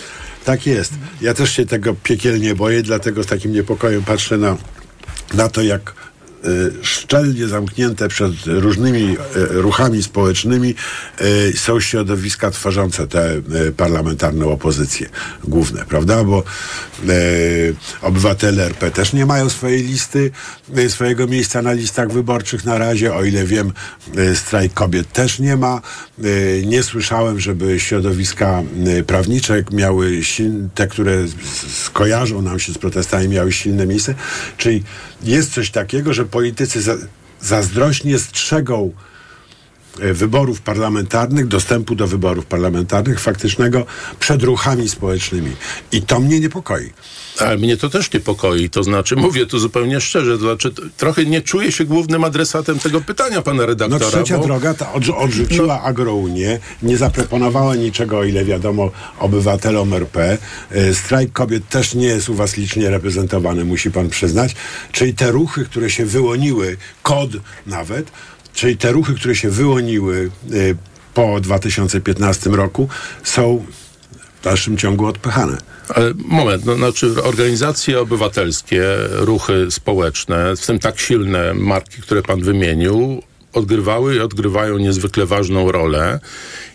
Tak 0.44 0.66
jest. 0.66 0.92
Ja 1.20 1.34
też 1.34 1.52
się 1.52 1.66
tego 1.66 1.94
piekielnie 2.02 2.54
boję, 2.54 2.82
dlatego 2.82 3.22
z 3.22 3.26
takim 3.26 3.52
niepokojem 3.52 4.02
patrzę 4.02 4.38
na, 4.38 4.56
na 5.34 5.48
to, 5.48 5.62
jak 5.62 5.94
szczelnie 6.82 7.48
zamknięte 7.48 8.08
przed 8.08 8.32
różnymi 8.46 9.16
y, 9.36 9.46
ruchami 9.62 10.02
społecznymi 10.02 10.74
y, 11.20 11.52
są 11.56 11.80
środowiska 11.80 12.50
tworzące 12.50 13.06
y, 13.68 13.72
parlamentarną 13.72 14.52
opozycję 14.52 15.08
główne, 15.44 15.84
prawda? 15.84 16.24
Bo 16.24 16.44
y, 17.08 17.74
obywatele 18.02 18.64
RP 18.64 18.90
też 18.90 19.12
nie 19.12 19.26
mają 19.26 19.50
swojej 19.50 19.82
listy, 19.82 20.30
y, 20.78 20.90
swojego 20.90 21.26
miejsca 21.26 21.62
na 21.62 21.72
listach 21.72 22.12
wyborczych 22.12 22.64
na 22.64 22.78
razie. 22.78 23.14
O 23.14 23.24
ile 23.24 23.44
wiem, 23.44 23.72
y, 24.18 24.36
strajk 24.36 24.74
kobiet 24.74 25.12
też 25.12 25.38
nie 25.38 25.56
ma. 25.56 25.80
Y, 26.24 26.62
nie 26.66 26.82
słyszałem, 26.82 27.40
żeby 27.40 27.80
środowiska 27.80 28.62
y, 28.98 29.04
prawnicze 29.04 29.64
miały 29.72 30.24
silne, 30.24 30.68
te, 30.74 30.86
które 30.86 31.24
skojarzą 31.68 32.42
nam 32.42 32.60
się 32.60 32.72
z 32.72 32.78
protestami, 32.78 33.28
miały 33.28 33.52
silne 33.52 33.86
miejsce. 33.86 34.14
Czyli 34.56 34.82
jest 35.22 35.52
coś 35.52 35.70
takiego, 35.70 36.14
że 36.14 36.24
politycy 36.34 36.82
za, 36.82 36.94
zazdrośnie 37.40 38.18
strzegą 38.18 38.92
wyborów 39.96 40.60
parlamentarnych, 40.60 41.48
dostępu 41.48 41.94
do 41.94 42.06
wyborów 42.06 42.46
parlamentarnych 42.46 43.20
faktycznego 43.20 43.86
przed 44.20 44.42
ruchami 44.42 44.88
społecznymi. 44.88 45.50
I 45.92 46.02
to 46.02 46.20
mnie 46.20 46.40
niepokoi. 46.40 46.92
Ale 47.40 47.56
mnie 47.56 47.76
to 47.76 47.90
też 47.90 48.12
niepokoi. 48.12 48.70
To 48.70 48.82
znaczy, 48.82 49.16
mówię 49.16 49.46
tu 49.46 49.58
zupełnie 49.58 50.00
szczerze, 50.00 50.38
to 50.38 50.44
znaczy, 50.44 50.72
trochę 50.96 51.24
nie 51.24 51.42
czuję 51.42 51.72
się 51.72 51.84
głównym 51.84 52.24
adresatem 52.24 52.78
tego 52.78 53.00
pytania 53.00 53.42
pana 53.42 53.62
No 53.62 53.66
redaktora. 53.66 54.06
trzecia 54.08 54.38
bo... 54.38 54.44
droga 54.44 54.74
ta 54.74 54.92
odrzu- 54.92 55.14
odrzuciła 55.16 55.82
agrounię, 55.82 56.58
nie 56.82 56.96
zaproponowała 56.96 57.74
niczego, 57.76 58.18
o 58.18 58.24
ile 58.24 58.44
wiadomo, 58.44 58.90
obywatelom 59.18 59.94
RP. 59.94 60.38
E, 60.70 60.94
Strajk 60.94 61.32
kobiet 61.32 61.68
też 61.68 61.94
nie 61.94 62.06
jest 62.06 62.28
u 62.28 62.34
was 62.34 62.56
licznie 62.56 62.90
reprezentowany, 62.90 63.64
musi 63.64 63.90
pan 63.90 64.08
przyznać. 64.08 64.54
Czyli 64.92 65.14
te 65.14 65.30
ruchy, 65.30 65.64
które 65.64 65.90
się 65.90 66.06
wyłoniły, 66.06 66.76
KOD 67.02 67.30
nawet, 67.66 68.10
czyli 68.54 68.76
te 68.76 68.92
ruchy, 68.92 69.14
które 69.14 69.34
się 69.34 69.50
wyłoniły 69.50 70.30
e, 70.46 70.50
po 71.14 71.40
2015 71.40 72.50
roku, 72.50 72.88
są 73.22 73.64
w 74.40 74.44
dalszym 74.44 74.76
ciągu 74.76 75.06
odpychane. 75.06 75.58
Moment, 76.14 76.64
no, 76.64 76.76
znaczy 76.76 77.22
organizacje 77.22 78.00
obywatelskie, 78.00 78.84
ruchy 79.10 79.66
społeczne, 79.70 80.56
w 80.56 80.66
tym 80.66 80.78
tak 80.78 81.00
silne 81.00 81.54
marki, 81.54 82.02
które 82.02 82.22
pan 82.22 82.42
wymienił, 82.42 83.22
odgrywały 83.52 84.14
i 84.14 84.20
odgrywają 84.20 84.78
niezwykle 84.78 85.26
ważną 85.26 85.72
rolę. 85.72 86.20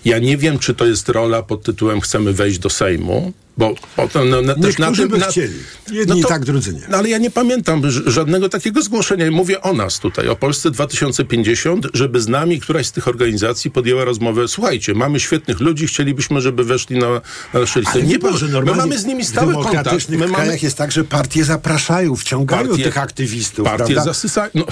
Ja 0.05 0.19
nie 0.19 0.37
wiem, 0.37 0.59
czy 0.59 0.75
to 0.75 0.85
jest 0.85 1.09
rola 1.09 1.43
pod 1.43 1.63
tytułem 1.63 2.01
chcemy 2.01 2.33
wejść 2.33 2.59
do 2.59 2.69
Sejmu, 2.69 3.33
bo 3.59 3.75
potem 3.95 4.29
no, 4.29 4.55
też 4.55 4.77
na 4.77 4.91
tym... 4.91 5.07
by 5.09 5.19
chcieli. 5.19 5.53
Jedni 5.91 6.23
tak, 6.23 6.45
drudzy 6.45 6.73
nie. 6.73 6.81
No 6.89 6.97
ale 6.97 7.09
ja 7.09 7.17
nie 7.17 7.31
pamiętam 7.31 7.81
żadnego 8.05 8.49
takiego 8.49 8.81
zgłoszenia. 8.81 9.31
Mówię 9.31 9.61
o 9.61 9.73
nas 9.73 9.99
tutaj, 9.99 10.27
o 10.27 10.35
Polsce 10.35 10.71
2050, 10.71 11.87
żeby 11.93 12.21
z 12.21 12.27
nami 12.27 12.59
któraś 12.59 12.87
z 12.87 12.91
tych 12.91 13.07
organizacji 13.07 13.71
podjęła 13.71 14.05
rozmowę. 14.05 14.47
Słuchajcie, 14.47 14.93
mamy 14.93 15.19
świetnych 15.19 15.59
ludzi, 15.59 15.87
chcielibyśmy, 15.87 16.41
żeby 16.41 16.63
weszli 16.63 16.97
na, 16.97 17.09
na 17.53 17.59
nasze 17.59 17.79
listy. 17.79 17.93
Ale 17.93 18.03
Nie, 18.03 18.13
wie 18.13 18.19
pan, 18.19 18.31
bo- 18.31 18.37
że 18.37 18.45
my 18.45 18.51
normalnie 18.51 18.81
mamy 18.81 18.99
z 18.99 19.05
nimi 19.05 19.25
stały 19.25 19.53
kontakt. 19.53 20.09
My 20.09 20.17
mamy, 20.17 20.33
krajach 20.33 20.63
jest 20.63 20.77
tak, 20.77 20.91
że 20.91 21.03
partie 21.03 21.45
zapraszają, 21.45 22.15
wciągają 22.15 22.67
Partie- 22.67 22.83
tych 22.83 22.97
aktywistów, 22.97 23.65
Partie 23.65 24.01
zasysają. 24.01 24.49
No, 24.55 24.65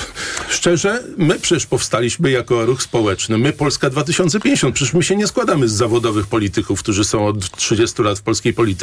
szczerze, 0.49 1.03
my 1.17 1.39
przecież 1.39 1.65
powstaliśmy 1.65 2.31
jako 2.31 2.65
ruch 2.65 2.81
społeczny. 2.81 3.37
My 3.37 3.53
Polska 3.53 3.89
2050. 3.89 4.75
Przecież 4.75 4.93
my 4.93 5.03
się 5.03 5.15
nie 5.15 5.27
składamy 5.27 5.67
z 5.67 5.71
zawodowych 5.71 6.27
polityków, 6.27 6.79
którzy 6.79 7.03
są 7.03 7.27
od 7.27 7.51
30 7.51 8.01
lat 8.01 8.19
w 8.19 8.21
polskiej 8.21 8.53
polityce. 8.53 8.76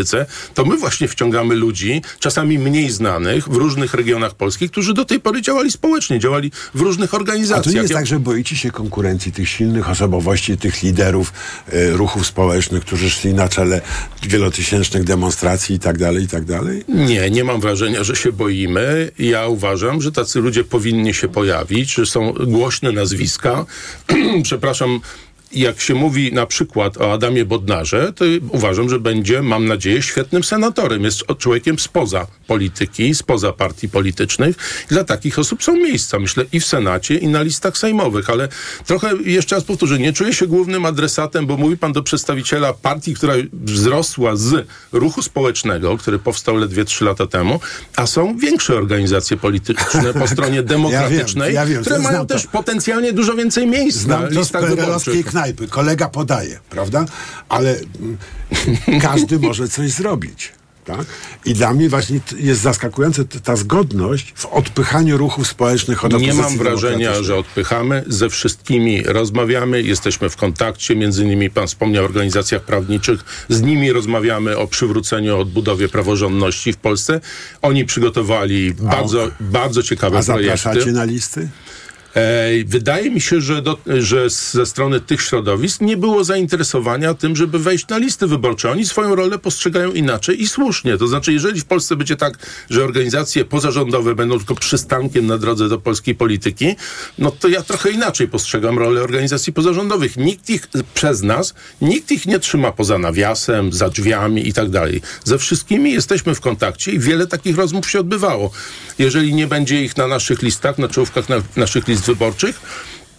To 0.55 0.65
my 0.65 0.77
właśnie 0.77 1.09
wciągamy 1.09 1.55
ludzi, 1.55 2.03
czasami 2.19 2.59
mniej 2.59 2.91
znanych, 2.91 3.49
w 3.49 3.57
różnych 3.57 3.95
regionach 3.95 4.35
Polski, 4.35 4.69
którzy 4.69 4.95
do 4.95 5.05
tej 5.05 5.21
pory 5.21 5.43
działali 5.43 5.71
społecznie, 5.71 6.19
działali 6.19 6.51
w 6.75 6.81
różnych 6.81 7.15
A 7.15 7.17
organizacjach. 7.17 7.65
to 7.65 7.71
nie 7.71 7.77
jest 7.77 7.91
Ja- 7.91 7.97
tak, 7.97 8.07
że 8.07 8.21
boicie 8.21 8.57
się 8.57 8.71
konkurencji 8.71 9.33
tych 9.33 9.49
silnych 9.49 9.91
osobowości, 9.91 10.57
tych 10.59 10.83
liderów 10.83 11.33
e, 11.73 11.91
ruchów 11.91 12.27
społecznych, 12.27 12.83
którzy 12.85 13.11
szli 13.11 13.35
na 13.35 13.49
czele 13.49 13.81
wielotysięcznych 14.23 15.05
demonstracji 15.05 15.77
i 15.77 15.79
tak 15.79 15.99
dalej, 15.99 16.25
i 16.25 16.29
tak 16.29 16.45
dalej? 16.45 16.85
Nie, 16.89 17.31
nie 17.31 17.45
mam 17.45 17.61
wrażenia, 17.61 18.05
że 18.05 18.17
się 18.17 18.33
boimy. 18.33 19.11
Ja 19.19 19.47
uważam, 19.47 20.03
że 20.03 20.13
tacy 20.13 20.41
ludzie 20.41 20.65
powinni 20.65 21.15
się 21.15 21.29
pojawić, 21.29 21.95
że 21.95 22.07
są 22.07 22.33
głośne 22.33 22.93
nazwiska. 22.93 23.67
Przepraszam. 24.43 25.01
Jak 25.55 25.81
się 25.81 25.95
mówi 25.95 26.33
na 26.33 26.47
przykład 26.47 26.97
o 26.97 27.13
Adamie 27.13 27.45
Bodnarze, 27.45 28.13
to 28.13 28.25
uważam, 28.49 28.89
że 28.89 29.01
będzie, 29.01 29.43
mam 29.43 29.67
nadzieję, 29.67 30.03
świetnym 30.03 30.45
senatorem. 30.45 31.05
Jest 31.05 31.25
człowiekiem 31.39 31.79
spoza 31.79 32.27
polityki, 32.47 33.15
spoza 33.15 33.53
partii 33.53 33.89
politycznych. 33.89 34.57
Dla 34.89 35.05
takich 35.05 35.39
osób 35.39 35.63
są 35.63 35.77
miejsca, 35.77 36.19
myślę, 36.19 36.45
i 36.53 36.61
w 36.61 36.67
Senacie, 36.67 37.17
i 37.17 37.29
na 37.29 37.43
listach 37.43 37.79
sejmowych. 37.79 38.31
Ale 38.31 38.49
trochę, 38.87 39.11
jeszcze 39.25 39.55
raz 39.55 39.65
powtórzę, 39.65 39.99
nie 39.99 40.13
czuję 40.13 40.33
się 40.33 40.47
głównym 40.47 40.87
adresatem, 40.87 41.47
bo 41.47 41.57
mówi 41.57 41.77
pan 41.77 41.93
do 41.93 42.03
przedstawiciela 42.03 42.73
partii, 42.73 43.15
która 43.15 43.35
wzrosła 43.53 44.37
z 44.37 44.67
ruchu 44.93 45.23
społecznego, 45.23 45.99
który 45.99 46.19
powstał 46.19 46.57
ledwie 46.57 46.85
trzy 46.85 47.05
lata 47.05 47.27
temu, 47.27 47.61
a 47.97 48.07
są 48.07 48.39
większe 48.39 48.77
organizacje 48.77 49.37
polityczne 49.37 50.15
po 50.15 50.29
stronie 50.35 50.63
demokratycznej, 50.63 51.55
ja 51.55 51.67
wiem, 51.67 51.81
które 51.81 52.01
znam 52.01 52.13
mają 52.13 52.27
to. 52.27 52.35
też 52.35 52.47
potencjalnie 52.47 53.13
dużo 53.13 53.35
więcej 53.35 53.67
miejsc 53.67 53.99
Znam 53.99 54.23
na 54.23 54.29
listach 54.29 54.69
wyborczych. 54.69 55.15
Knajpy. 55.45 55.69
Kolega 55.69 56.09
podaje, 56.09 56.61
prawda? 56.71 57.05
Ale 57.49 57.77
mm, 58.01 58.19
każdy 59.01 59.39
może 59.39 59.69
coś 59.69 59.91
zrobić. 59.91 60.53
Tak? 60.85 61.07
I 61.45 61.55
dla 61.55 61.75
mnie 61.75 61.89
właśnie 61.89 62.21
jest 62.39 62.61
zaskakująca 62.61 63.23
ta 63.45 63.57
zgodność 63.57 64.33
w 64.37 64.47
odpychaniu 64.47 65.19
ruchów 65.19 65.49
społecznych 65.49 66.05
od 66.05 66.21
Nie 66.21 66.35
mam 66.35 66.59
wrażenia, 66.59 67.23
że 67.23 67.37
odpychamy. 67.37 68.05
Ze 68.07 68.31
wszystkimi 68.31 69.03
rozmawiamy, 69.03 69.83
jesteśmy 69.83 70.31
w 70.31 70.37
kontakcie. 70.37 70.97
Między 70.97 71.25
innymi 71.25 71.51
pan 71.51 71.67
wspomniał 71.67 72.03
o 72.03 72.07
organizacjach 72.07 72.63
prawniczych. 72.63 73.47
Z 73.49 73.63
nimi 73.63 73.93
rozmawiamy 73.93 74.59
o 74.59 74.67
przywróceniu, 74.67 75.39
odbudowie 75.39 75.89
praworządności 75.89 76.73
w 76.73 76.77
Polsce. 76.77 77.21
Oni 77.63 77.85
przygotowali 77.85 78.75
bardzo, 78.75 79.31
bardzo 79.41 79.83
ciekawe 79.83 80.19
A 80.19 80.23
projekty. 80.23 80.57
zapraszacie 80.57 80.93
na 80.93 81.05
listy? 81.05 81.49
Wydaje 82.67 83.11
mi 83.11 83.21
się, 83.21 83.41
że, 83.41 83.63
do, 83.63 83.79
że 83.87 84.31
ze 84.31 84.67
strony 84.67 85.01
tych 85.01 85.23
środowisk 85.23 85.81
nie 85.81 85.97
było 85.97 86.25
zainteresowania 86.25 87.15
tym, 87.15 87.37
żeby 87.37 87.59
wejść 87.59 87.89
na 87.89 87.99
listy 87.99 88.27
wyborcze. 88.27 88.71
Oni 88.71 88.87
swoją 88.87 89.15
rolę 89.15 89.39
postrzegają 89.39 89.93
inaczej 89.93 90.43
i 90.43 90.49
słusznie. 90.49 90.99
To 90.99 91.07
znaczy, 91.07 91.33
jeżeli 91.33 91.61
w 91.61 91.65
Polsce 91.65 91.97
będzie 91.97 92.17
tak, 92.17 92.39
że 92.71 92.85
organizacje 92.85 93.45
pozarządowe 93.45 94.15
będą 94.15 94.39
tylko 94.39 94.55
przystankiem 94.55 95.27
na 95.27 95.39
drodze 95.39 95.69
do 95.69 95.79
polskiej 95.79 96.15
polityki, 96.15 96.77
no 97.19 97.31
to 97.31 97.49
ja 97.49 97.63
trochę 97.63 97.91
inaczej 97.91 98.29
postrzegam 98.29 98.79
rolę 98.79 99.03
organizacji 99.03 99.53
pozarządowych. 99.53 100.17
Nikt 100.17 100.51
ich 100.51 100.69
przez 100.95 101.23
nas, 101.23 101.55
nikt 101.81 102.11
ich 102.11 102.27
nie 102.27 102.39
trzyma 102.39 102.73
poza 102.73 102.99
nawiasem, 102.99 103.73
za 103.73 103.89
drzwiami 103.89 104.49
i 104.49 104.53
tak 104.53 104.71
dalej. 104.71 105.03
Ze 105.25 105.39
wszystkimi 105.39 105.93
jesteśmy 105.93 106.35
w 106.35 106.41
kontakcie 106.41 106.93
i 106.93 106.99
wiele 106.99 107.27
takich 107.27 107.57
rozmów 107.57 107.91
się 107.91 108.01
odbywało. 108.01 108.51
Jeżeli 108.99 109.35
nie 109.35 109.47
będzie 109.47 109.85
ich 109.85 109.97
na 109.97 110.07
naszych 110.07 110.43
listach, 110.43 110.79
na 110.79 110.89
czołówkach 110.89 111.29
na, 111.29 111.43
naszych 111.57 111.89
list 111.89 112.04
wyborczych, 112.07 112.61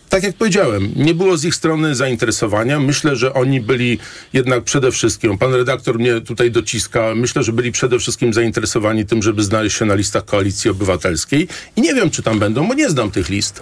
tak 0.09 0.23
jak 0.23 0.35
powiedziałem, 0.35 0.91
nie 0.95 1.13
było 1.13 1.37
z 1.37 1.45
ich 1.45 1.55
strony 1.55 1.95
zainteresowania. 1.95 2.79
Myślę, 2.79 3.15
że 3.15 3.33
oni 3.33 3.61
byli 3.61 3.99
jednak 4.33 4.63
przede 4.63 4.91
wszystkim, 4.91 5.37
pan 5.37 5.53
redaktor 5.53 5.99
mnie 5.99 6.21
tutaj 6.21 6.51
dociska, 6.51 7.01
myślę, 7.15 7.43
że 7.43 7.53
byli 7.53 7.71
przede 7.71 7.99
wszystkim 7.99 8.33
zainteresowani 8.33 9.05
tym, 9.05 9.23
żeby 9.23 9.43
znaleźć 9.43 9.77
się 9.77 9.85
na 9.85 9.95
listach 9.95 10.25
Koalicji 10.25 10.69
Obywatelskiej 10.71 11.47
i 11.75 11.81
nie 11.81 11.93
wiem, 11.93 12.09
czy 12.09 12.23
tam 12.23 12.39
będą, 12.39 12.67
bo 12.67 12.73
nie 12.73 12.89
znam 12.89 13.11
tych 13.11 13.29
list. 13.29 13.61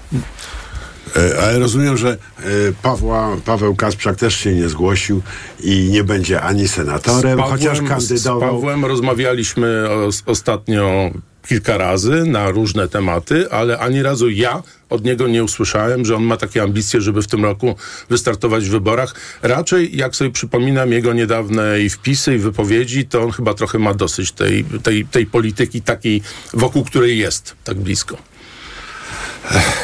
E, 1.15 1.39
Ale 1.43 1.59
rozumiem, 1.59 1.97
że 1.97 2.09
e, 2.09 2.43
Pawła, 2.81 3.37
Paweł 3.45 3.75
Kasprzak 3.75 4.15
też 4.15 4.35
się 4.35 4.53
nie 4.53 4.69
zgłosił 4.69 5.21
i 5.59 5.89
nie 5.91 6.03
będzie 6.03 6.41
ani 6.41 6.67
senatorem, 6.67 7.39
chociaż 7.41 7.77
Z 7.77 7.87
kandydował. 7.89 8.39
Pawłem 8.51 8.85
rozmawialiśmy 8.85 9.89
os- 9.89 10.23
ostatnio 10.25 11.11
kilka 11.47 11.77
razy 11.77 12.23
na 12.25 12.51
różne 12.51 12.87
tematy, 12.87 13.51
ale 13.51 13.79
ani 13.79 14.03
razu 14.03 14.29
ja 14.29 14.63
od 14.89 15.03
niego 15.03 15.27
nie 15.27 15.43
usłyszałem, 15.43 16.05
że 16.05 16.15
on 16.15 16.23
ma 16.23 16.37
takie 16.37 16.63
ambicje, 16.63 17.01
żeby 17.01 17.21
w 17.21 17.27
tym 17.27 17.43
roku 17.45 17.75
wystartować 18.09 18.65
w 18.65 18.71
wyborach. 18.71 19.15
Raczej, 19.41 19.97
jak 19.97 20.15
sobie 20.15 20.31
przypominam 20.31 20.91
jego 20.91 21.13
niedawne 21.13 21.81
i 21.81 21.89
wpisy, 21.89 22.35
i 22.35 22.37
wypowiedzi, 22.37 23.05
to 23.05 23.23
on 23.23 23.31
chyba 23.31 23.53
trochę 23.53 23.79
ma 23.79 23.93
dosyć 23.93 24.31
tej, 24.31 24.65
tej, 24.83 25.05
tej 25.05 25.25
polityki 25.25 25.81
takiej, 25.81 26.21
wokół 26.53 26.83
której 26.83 27.17
jest 27.17 27.55
tak 27.63 27.77
blisko. 27.77 28.17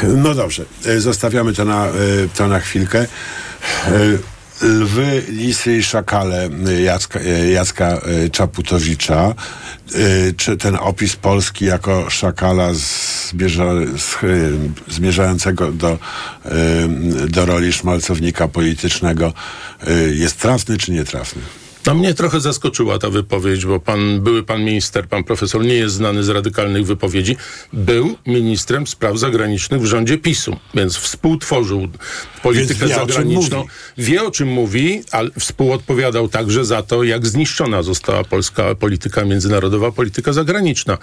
No 0.03 0.36
dobrze, 0.36 0.66
e, 0.86 0.99
zostawiamy 0.99 1.53
to 1.53 1.66
na, 1.66 1.88
e, 1.88 1.91
to 2.36 2.47
na 2.47 2.60
chwilkę. 2.60 3.07
Lwy, 4.62 5.24
lisy 5.30 5.78
i 5.78 5.84
szakale 5.84 6.49
e, 6.68 6.82
Jacka, 6.82 7.20
e, 7.20 7.51
Jacka 7.51 7.88
e, 7.88 8.30
Czaputowicza. 8.30 9.36
Czy 10.38 10.57
ten 10.57 10.76
opis 10.76 11.16
Polski 11.16 11.66
jako 11.66 12.10
szakala 12.10 12.70
zmierza, 12.74 13.64
zmierzającego 14.88 15.72
do, 15.72 15.97
do 17.30 17.45
roli 17.45 17.74
szmalcownika 17.74 18.47
politycznego 18.47 19.34
jest 20.12 20.39
trafny 20.39 20.78
czy 20.78 20.91
nietrafny? 20.91 21.41
No 21.86 21.95
mnie 21.95 22.13
trochę 22.13 22.39
zaskoczyła 22.39 22.99
ta 22.99 23.09
wypowiedź, 23.09 23.65
bo 23.65 23.80
pan, 23.80 24.21
były 24.21 24.43
pan 24.43 24.63
minister, 24.63 25.07
pan 25.07 25.23
profesor 25.23 25.61
nie 25.61 25.73
jest 25.73 25.95
znany 25.95 26.23
z 26.23 26.30
radykalnych 26.30 26.86
wypowiedzi. 26.86 27.38
Był 27.73 28.15
ministrem 28.27 28.88
spraw 28.88 29.17
zagranicznych 29.17 29.82
w 29.82 29.86
rządzie 29.86 30.17
PiSu, 30.17 30.57
więc 30.75 30.97
współtworzył 30.97 31.88
politykę 32.43 32.88
wie, 32.88 32.95
o 32.95 32.99
czym 32.99 33.07
zagraniczną. 33.07 33.65
Wie 33.97 34.23
o 34.23 34.32
czym 34.32 34.47
mówi, 34.47 35.01
ale 35.11 35.30
współodpowiadał 35.39 36.27
także 36.27 36.65
za 36.65 36.84
to, 36.84 37.03
jak 37.03 37.27
zniszczona 37.27 37.84
została 37.84 38.23
polska 38.23 38.75
polityka 38.75 39.25
międzynarodowa, 39.25 39.91
polityka 39.91 40.34
zagraniczna. 40.34 40.97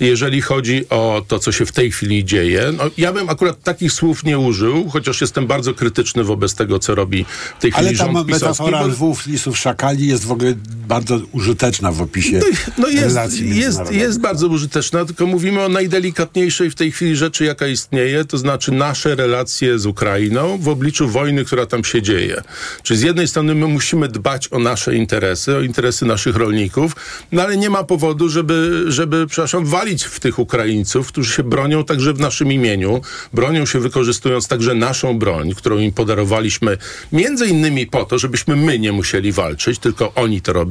Jeżeli 0.00 0.42
chodzi 0.42 0.88
o 0.88 1.22
to, 1.28 1.38
co 1.38 1.52
się 1.52 1.66
w 1.66 1.72
tej 1.72 1.90
chwili 1.90 2.24
dzieje, 2.24 2.72
no, 2.76 2.84
ja 2.98 3.12
bym 3.12 3.28
akurat 3.30 3.62
takich 3.62 3.92
słów 3.92 4.24
nie 4.24 4.38
użył, 4.38 4.88
chociaż 4.90 5.20
jestem 5.20 5.46
bardzo 5.46 5.74
krytyczny 5.74 6.24
wobec 6.24 6.54
tego, 6.54 6.78
co 6.78 6.94
robi 6.94 7.24
w 7.58 7.62
tej 7.62 7.72
chwili 7.72 7.88
Ale 7.88 7.96
ta 7.98 8.04
rząd 8.04 8.26
pisowski. 8.26 8.44
metafora 8.44 8.80
bo- 8.80 8.86
lwów, 8.86 9.26
lisów, 9.26 9.58
szakali 9.58 10.06
jest 10.06 10.21
w 10.24 10.32
ogóle 10.32 10.54
bardzo 10.88 11.20
użyteczna 11.32 11.92
w 11.92 12.02
opisie 12.02 12.40
no 12.78 12.88
jest, 12.88 13.02
relacji 13.02 13.56
jest, 13.56 13.80
jest 13.90 14.20
bardzo 14.20 14.46
użyteczna, 14.46 15.04
tylko 15.04 15.26
mówimy 15.26 15.60
o 15.62 15.68
najdelikatniejszej 15.68 16.70
w 16.70 16.74
tej 16.74 16.92
chwili 16.92 17.16
rzeczy, 17.16 17.44
jaka 17.44 17.66
istnieje, 17.66 18.24
to 18.24 18.38
znaczy 18.38 18.72
nasze 18.72 19.14
relacje 19.14 19.78
z 19.78 19.86
Ukrainą 19.86 20.58
w 20.58 20.68
obliczu 20.68 21.08
wojny, 21.08 21.44
która 21.44 21.66
tam 21.66 21.84
się 21.84 22.02
dzieje. 22.02 22.42
Czyli 22.82 23.00
z 23.00 23.02
jednej 23.02 23.28
strony 23.28 23.54
my 23.54 23.66
musimy 23.66 24.08
dbać 24.08 24.48
o 24.52 24.58
nasze 24.58 24.96
interesy, 24.96 25.56
o 25.56 25.60
interesy 25.60 26.04
naszych 26.06 26.36
rolników, 26.36 26.96
no 27.32 27.42
ale 27.42 27.56
nie 27.56 27.70
ma 27.70 27.84
powodu, 27.84 28.28
żeby, 28.28 28.84
żeby 28.86 29.26
przepraszam, 29.26 29.64
walić 29.64 30.04
w 30.04 30.20
tych 30.20 30.38
Ukraińców, 30.38 31.08
którzy 31.08 31.32
się 31.32 31.42
bronią 31.42 31.84
także 31.84 32.12
w 32.12 32.20
naszym 32.20 32.52
imieniu, 32.52 33.00
bronią 33.32 33.66
się 33.66 33.80
wykorzystując 33.80 34.48
także 34.48 34.74
naszą 34.74 35.18
broń, 35.18 35.54
którą 35.54 35.78
im 35.78 35.92
podarowaliśmy, 35.92 36.78
między 37.12 37.46
innymi 37.46 37.86
po 37.86 38.04
to, 38.04 38.18
żebyśmy 38.18 38.56
my 38.56 38.78
nie 38.78 38.92
musieli 38.92 39.32
walczyć, 39.32 39.78
tylko 39.78 40.11
oni 40.14 40.40
to 40.40 40.52
robią. 40.52 40.70